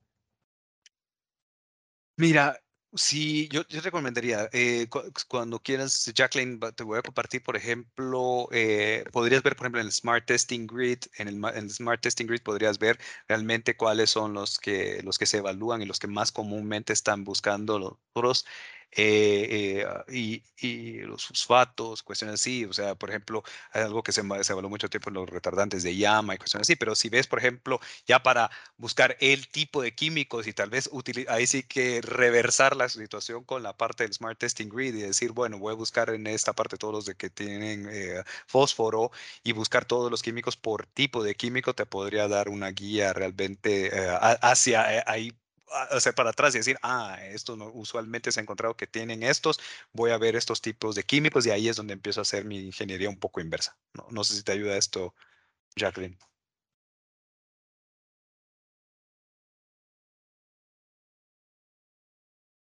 Mira, 2.16 2.60
Sí, 2.94 3.48
yo, 3.52 3.66
yo 3.68 3.82
recomendaría, 3.82 4.48
eh, 4.52 4.88
cuando 5.28 5.60
quieras, 5.62 6.10
Jacqueline, 6.14 6.58
te 6.74 6.84
voy 6.84 6.98
a 6.98 7.02
compartir, 7.02 7.42
por 7.42 7.54
ejemplo, 7.54 8.48
eh, 8.50 9.04
podrías 9.12 9.42
ver, 9.42 9.54
por 9.56 9.64
ejemplo, 9.66 9.80
en 9.82 9.86
el 9.86 9.92
Smart 9.92 10.24
Testing 10.24 10.66
Grid, 10.66 11.00
en 11.18 11.28
el, 11.28 11.34
en 11.34 11.64
el, 11.64 11.70
Smart 11.70 12.00
Testing 12.00 12.26
Grid 12.26 12.40
podrías 12.42 12.78
ver 12.78 12.98
realmente 13.28 13.76
cuáles 13.76 14.08
son 14.08 14.32
los 14.32 14.58
que, 14.58 15.02
los 15.02 15.18
que 15.18 15.26
se 15.26 15.38
evalúan 15.38 15.82
y 15.82 15.84
los 15.84 15.98
que 15.98 16.06
más 16.06 16.32
comúnmente 16.32 16.94
están 16.94 17.24
buscando 17.24 17.98
los 18.14 18.46
otros. 18.92 18.98
Eh, 19.00 19.84
ah, 19.86 20.04
y, 20.10 20.42
y, 20.60 21.00
los 21.02 21.26
fosfatos, 21.26 22.02
cuestiones 22.02 22.34
así, 22.40 22.64
o 22.64 22.72
sea, 22.72 22.94
por 22.94 23.10
ejemplo, 23.10 23.42
algo 23.72 24.02
que 24.02 24.12
se, 24.12 24.22
se 24.42 24.52
evaluó 24.52 24.70
mucho 24.70 24.88
tiempo 24.88 25.10
en 25.10 25.14
los 25.14 25.28
retardantes 25.28 25.82
de 25.82 25.96
llama 25.96 26.34
y 26.34 26.38
cuestiones 26.38 26.66
así, 26.66 26.76
pero 26.76 26.94
si 26.94 27.08
ves, 27.08 27.26
por 27.26 27.38
ejemplo, 27.38 27.80
ya 28.06 28.22
para 28.22 28.50
buscar 28.76 29.16
el 29.20 29.48
tipo 29.48 29.82
de 29.82 29.94
químicos 29.94 30.46
y 30.46 30.52
tal 30.52 30.70
vez 30.70 30.90
ahí 31.28 31.46
sí 31.46 31.62
que 31.62 32.00
reversar 32.02 32.76
la 32.76 32.88
situación 32.88 33.44
con 33.44 33.62
la 33.62 33.76
parte 33.76 34.04
del 34.04 34.12
Smart 34.12 34.38
Testing 34.38 34.68
Grid 34.68 34.94
y 34.94 35.02
decir, 35.02 35.32
bueno, 35.32 35.58
voy 35.58 35.72
a 35.72 35.76
buscar 35.76 36.10
en 36.10 36.26
esta 36.26 36.52
parte 36.54 36.76
todos 36.76 36.94
los 36.94 37.06
de 37.06 37.14
que 37.14 37.30
tienen 37.30 37.88
eh, 37.90 38.22
fósforo 38.46 39.10
y 39.42 39.52
buscar 39.52 39.84
todos 39.84 40.10
los 40.10 40.22
químicos 40.22 40.56
por 40.56 40.86
tipo 40.86 41.22
de 41.22 41.34
químico 41.34 41.74
te 41.74 41.86
podría 41.86 42.28
dar 42.28 42.48
una 42.48 42.70
guía 42.70 43.12
realmente 43.12 43.88
eh, 43.96 44.18
hacia 44.20 45.04
ahí 45.06 45.32
hacer 45.90 46.14
para 46.14 46.30
atrás 46.30 46.54
y 46.54 46.58
decir, 46.58 46.76
ah, 46.82 47.18
esto 47.30 47.56
no, 47.56 47.70
usualmente 47.72 48.32
se 48.32 48.40
ha 48.40 48.42
encontrado 48.42 48.76
que 48.76 48.86
tienen 48.86 49.22
estos, 49.22 49.60
voy 49.92 50.10
a 50.10 50.18
ver 50.18 50.36
estos 50.36 50.60
tipos 50.62 50.94
de 50.94 51.04
químicos 51.04 51.46
y 51.46 51.50
ahí 51.50 51.68
es 51.68 51.76
donde 51.76 51.94
empiezo 51.94 52.20
a 52.20 52.22
hacer 52.22 52.44
mi 52.44 52.58
ingeniería 52.66 53.08
un 53.08 53.18
poco 53.18 53.40
inversa. 53.40 53.76
No, 53.94 54.06
no 54.10 54.24
sé 54.24 54.34
si 54.36 54.42
te 54.42 54.52
ayuda 54.52 54.76
esto, 54.76 55.14
Jacqueline. 55.76 56.18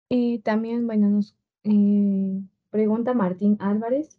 Y 0.09 0.39
también, 0.41 0.87
bueno, 0.87 1.09
nos 1.11 1.35
eh, 1.65 2.41
pregunta 2.71 3.15
Martín 3.15 3.57
Álvarez, 3.61 4.19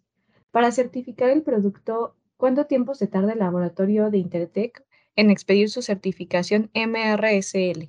para 0.52 0.72
certificar 0.72 1.30
el 1.30 1.44
producto, 1.44 2.16
¿cuánto 2.38 2.66
tiempo 2.66 2.96
se 2.96 3.08
tarda 3.08 3.34
el 3.34 3.40
laboratorio 3.40 4.10
de 4.12 4.18
Intertech 4.20 4.86
en 5.16 5.30
expedir 5.30 5.70
su 5.70 5.82
certificación 5.82 6.70
MRSL? 6.74 7.88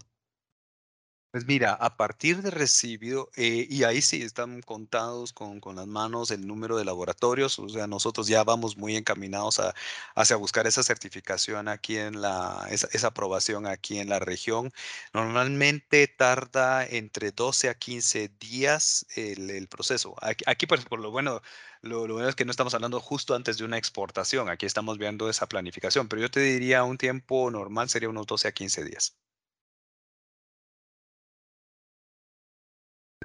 Pues 1.30 1.44
mira, 1.46 1.74
a 1.74 1.96
partir 1.98 2.40
de 2.40 2.50
recibido, 2.50 3.30
eh, 3.36 3.66
y 3.68 3.84
ahí 3.84 4.00
sí 4.00 4.22
están 4.22 4.62
contados 4.62 5.34
con, 5.34 5.60
con, 5.60 5.76
las 5.76 5.86
manos 5.86 6.30
el 6.30 6.46
número 6.46 6.78
de 6.78 6.84
laboratorios, 6.86 7.58
o 7.58 7.68
sea, 7.68 7.86
nosotros 7.86 8.26
ya 8.26 8.42
vamos 8.42 8.78
muy 8.78 8.96
encaminados 8.96 9.60
a, 9.60 9.74
hacia 10.14 10.36
buscar 10.36 10.66
esa 10.66 10.82
certificación 10.82 11.68
aquí 11.68 11.98
en 11.98 12.22
la, 12.22 12.66
esa, 12.70 13.08
aprobación 13.08 13.66
aquí 13.66 13.98
en 13.98 14.08
la 14.08 14.18
región. 14.18 14.72
Normalmente 15.12 16.08
tarda 16.08 16.86
entre 16.86 17.32
12 17.32 17.68
a 17.68 17.74
15 17.74 18.28
días 18.40 19.04
el, 19.14 19.68
proceso. 19.68 20.14
Aquí, 20.22 20.42
aquí 20.46 20.66
pues, 20.66 20.86
por 20.86 21.00
lo 21.00 21.10
bueno, 21.10 21.42
lo, 21.82 22.06
lo, 22.06 22.14
bueno 22.14 22.28
es 22.30 22.34
que 22.34 22.46
no 22.46 22.50
estamos 22.50 22.72
hablando 22.74 22.98
justo 23.00 23.34
antes 23.34 23.58
de 23.58 23.64
una 23.64 23.76
exportación, 23.78 24.48
aquí 24.48 24.64
estamos 24.64 24.96
viendo 24.96 25.28
esa 25.28 25.46
planificación, 25.46 26.08
pero 26.08 26.22
yo 26.22 26.30
te 26.30 26.40
diría 26.40 26.82
un 26.84 26.96
tiempo 26.98 27.50
normal 27.50 27.88
sería 27.90 28.08
unos 28.08 28.26
12 28.26 28.48
a 28.48 28.52
15 28.52 28.84
días. 28.84 29.16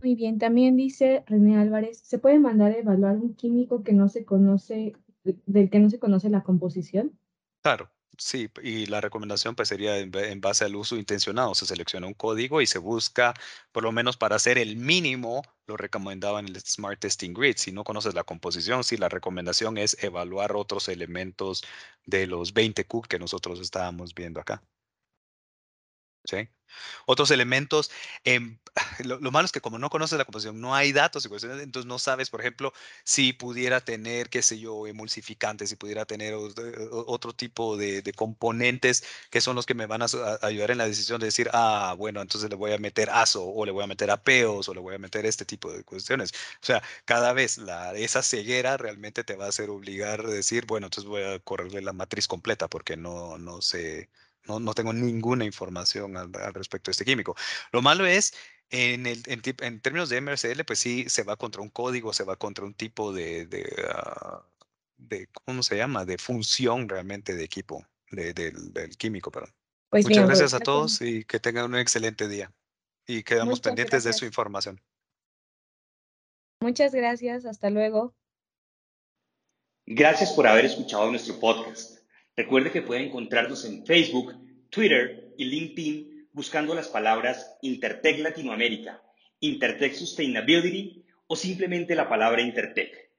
Muy 0.02 0.16
bien, 0.16 0.40
también 0.40 0.76
dice 0.78 1.24
René 1.28 1.58
Álvarez, 1.58 2.00
¿se 2.04 2.18
puede 2.18 2.40
mandar 2.40 2.72
a 2.72 2.78
evaluar 2.78 3.18
un 3.18 3.36
químico 3.36 3.84
que 3.84 3.94
no 3.94 4.10
se 4.10 4.26
conoce, 4.26 4.94
del 5.24 5.70
que 5.70 5.80
no 5.80 5.92
se 5.92 6.00
conoce 6.00 6.32
la 6.32 6.42
composición? 6.42 7.20
Claro, 7.62 7.92
sí, 8.18 8.50
y 8.64 8.88
la 8.88 9.00
recomendación 9.00 9.56
pues 9.56 9.70
sería 9.70 10.00
en, 10.00 10.42
base 10.42 10.66
al 10.66 10.76
uso 10.76 10.98
intencionado, 10.98 11.54
se 11.54 11.68
selecciona 11.68 12.08
un 12.08 12.16
código 12.16 12.62
y 12.62 12.66
se 12.66 12.80
busca, 12.80 13.36
por 13.72 13.84
lo 13.84 13.92
menos 13.92 14.18
para 14.18 14.38
hacer 14.38 14.58
el 14.58 14.76
mínimo, 14.76 15.44
lo 15.68 15.78
recomendaba 15.78 16.40
en 16.40 16.48
el 16.48 16.60
Smart 16.60 17.00
Testing 17.00 17.34
Grid. 17.34 17.58
Si 17.58 17.72
no 17.72 17.84
conoces 17.84 18.16
la 18.16 18.24
composición, 18.24 18.84
sí, 18.84 18.98
la 18.98 19.08
recomendación 19.08 19.78
es 19.78 20.04
evaluar 20.04 20.56
otros 20.56 20.90
elementos 20.90 21.64
de 22.08 22.26
los 22.26 22.54
20 22.54 22.86
Q 22.86 23.04
que 23.04 23.20
nosotros 23.20 23.60
estábamos 23.60 24.16
viendo 24.16 24.42
acá. 24.42 24.64
¿Sí? 26.26 26.50
Otros 27.06 27.32
elementos, 27.32 27.92
em, 28.24 28.60
lo, 29.06 29.32
malo 29.32 29.46
es 29.46 29.52
que 29.52 29.62
como 29.62 29.80
no 29.80 29.90
conoces 29.90 30.18
la 30.18 30.26
composición, 30.26 30.60
no 30.62 30.76
hay 30.76 30.92
datos 30.94 31.26
y 31.26 31.30
cuestiones, 31.30 31.62
entonces 31.62 31.88
no 31.88 32.00
sabes, 32.00 32.30
por 32.30 32.42
ejemplo, 32.42 32.74
si 33.04 33.34
pudiera 33.34 33.82
tener, 33.82 34.30
qué 34.30 34.42
sé 34.42 34.60
yo, 34.60 34.88
emulsificantes, 34.88 35.70
si 35.70 35.76
pudiera 35.76 36.06
tener 36.06 36.34
otro 36.34 37.34
tipo 37.34 37.78
de, 37.78 38.02
componentes 38.16 39.04
que 39.30 39.42
son 39.42 39.56
los 39.56 39.66
que 39.66 39.74
me 39.74 39.86
van 39.86 40.02
a, 40.02 40.08
ayudar 40.42 40.72
en 40.72 40.78
la 40.78 40.88
decisión 40.88 41.20
de 41.20 41.28
decir, 41.28 41.50
ah, 41.54 41.96
bueno, 41.98 42.22
entonces 42.22 42.50
le 42.50 42.56
voy 42.56 42.74
a 42.74 42.78
meter 42.78 43.10
ASO 43.10 43.44
o 43.46 43.66
le 43.66 43.72
voy 43.72 43.84
a 43.84 43.88
meter 43.88 44.12
apeos 44.12 44.68
o 44.70 44.74
le 44.74 44.82
voy 44.82 44.96
a 44.96 44.98
meter 45.00 45.26
este 45.26 45.46
tipo 45.46 45.72
de 45.72 45.84
cuestiones. 45.84 46.32
O 46.62 46.66
sea, 46.66 46.84
cada 47.06 47.34
vez 47.34 47.58
la, 47.58 47.94
esa 47.96 48.22
ceguera 48.24 48.78
realmente 48.78 49.24
te 49.24 49.36
va 49.36 49.46
a 49.46 49.50
hacer 49.50 49.70
obligar 49.70 50.22
a 50.22 50.30
decir, 50.30 50.66
bueno, 50.66 50.88
entonces 50.88 51.10
voy 51.10 51.24
a 51.24 51.40
correrle 51.40 51.82
la 51.82 51.94
matriz 51.94 52.28
completa 52.28 52.68
porque 52.68 52.98
no, 52.98 53.38
no 53.38 53.62
sé 53.62 54.10
no, 54.48 54.60
no 54.60 54.74
tengo 54.74 54.94
ninguna 54.94 55.46
información 55.46 56.18
al, 56.18 56.32
respecto 56.54 56.90
de 56.90 56.94
este 56.94 57.06
químico. 57.06 57.36
Lo 57.72 57.82
malo 57.82 58.06
es, 58.06 58.34
en, 58.70 59.06
el, 59.06 59.24
en, 59.28 59.82
términos 59.82 60.10
de 60.10 60.22
MRCL, 60.22 60.64
pues 60.66 60.80
sí, 60.80 61.06
se 61.10 61.24
va 61.24 61.36
contra 61.36 61.62
un 61.62 61.70
código, 61.70 62.14
se 62.14 62.24
va 62.24 62.36
contra 62.36 62.66
un 62.66 62.74
tipo 62.74 63.14
de, 63.14 63.46
de, 63.46 63.74
ah, 63.94 64.46
de 64.98 65.28
¿cómo 65.46 65.64
se 65.64 65.78
llama? 65.78 66.06
De 66.06 66.18
función 66.18 66.88
realmente 66.88 67.36
de 67.36 67.44
equipo, 67.44 67.86
de, 68.12 68.34
del 68.34 68.98
químico, 68.98 69.32
perdón. 69.32 69.54
Pues 69.90 70.06
Muchas 70.06 70.26
gracias 70.26 70.54
a 70.54 70.60
todos 70.60 71.02
y 71.02 71.26
que 71.26 71.40
tengan 71.40 71.66
un 71.66 71.78
excelente 71.78 72.28
día. 72.30 72.54
Y 73.06 73.24
quedamos 73.24 73.60
pendientes 73.60 74.06
de 74.06 74.14
su 74.14 74.26
información. 74.26 74.80
Muchas 76.62 76.94
gracias, 76.94 77.46
hasta 77.46 77.70
luego. 77.70 78.14
Gracias 79.86 80.32
por 80.32 80.48
haber 80.48 80.66
escuchado 80.66 81.10
nuestro 81.10 81.38
podcast. 81.40 82.01
Recuerde 82.36 82.72
que 82.72 82.82
puede 82.82 83.06
encontrarnos 83.06 83.66
en 83.66 83.86
Facebook, 83.86 84.36
Twitter 84.70 85.34
y 85.38 85.46
LinkedIn 85.46 86.30
buscando 86.34 86.74
las 86.74 86.88
palabras 86.88 87.58
Intertech 87.62 88.20
Latinoamérica 88.20 89.02
Intertech 89.42 89.94
Sustainability 89.96 91.04
o 91.28 91.36
simplemente 91.36 91.96
la 91.96 92.08
palabra 92.08 92.44
Intertech. 92.44 93.10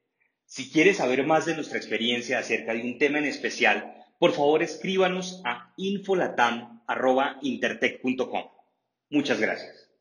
Si 0.47 0.71
quieres 0.71 0.99
saber 0.99 1.27
más 1.27 1.47
de 1.47 1.57
nuestra 1.57 1.79
experiencia 1.79 2.39
acerca 2.39 2.75
de 2.75 2.83
un 2.83 2.99
tema 2.99 3.19
en 3.19 3.25
especial, 3.25 3.93
por 4.19 4.33
favor 4.33 4.63
escríbanos 4.63 5.43
a 5.45 5.73
infolatam.intertech.com. 5.77 8.45
Muchas 9.11 9.41
gracias. 9.41 9.92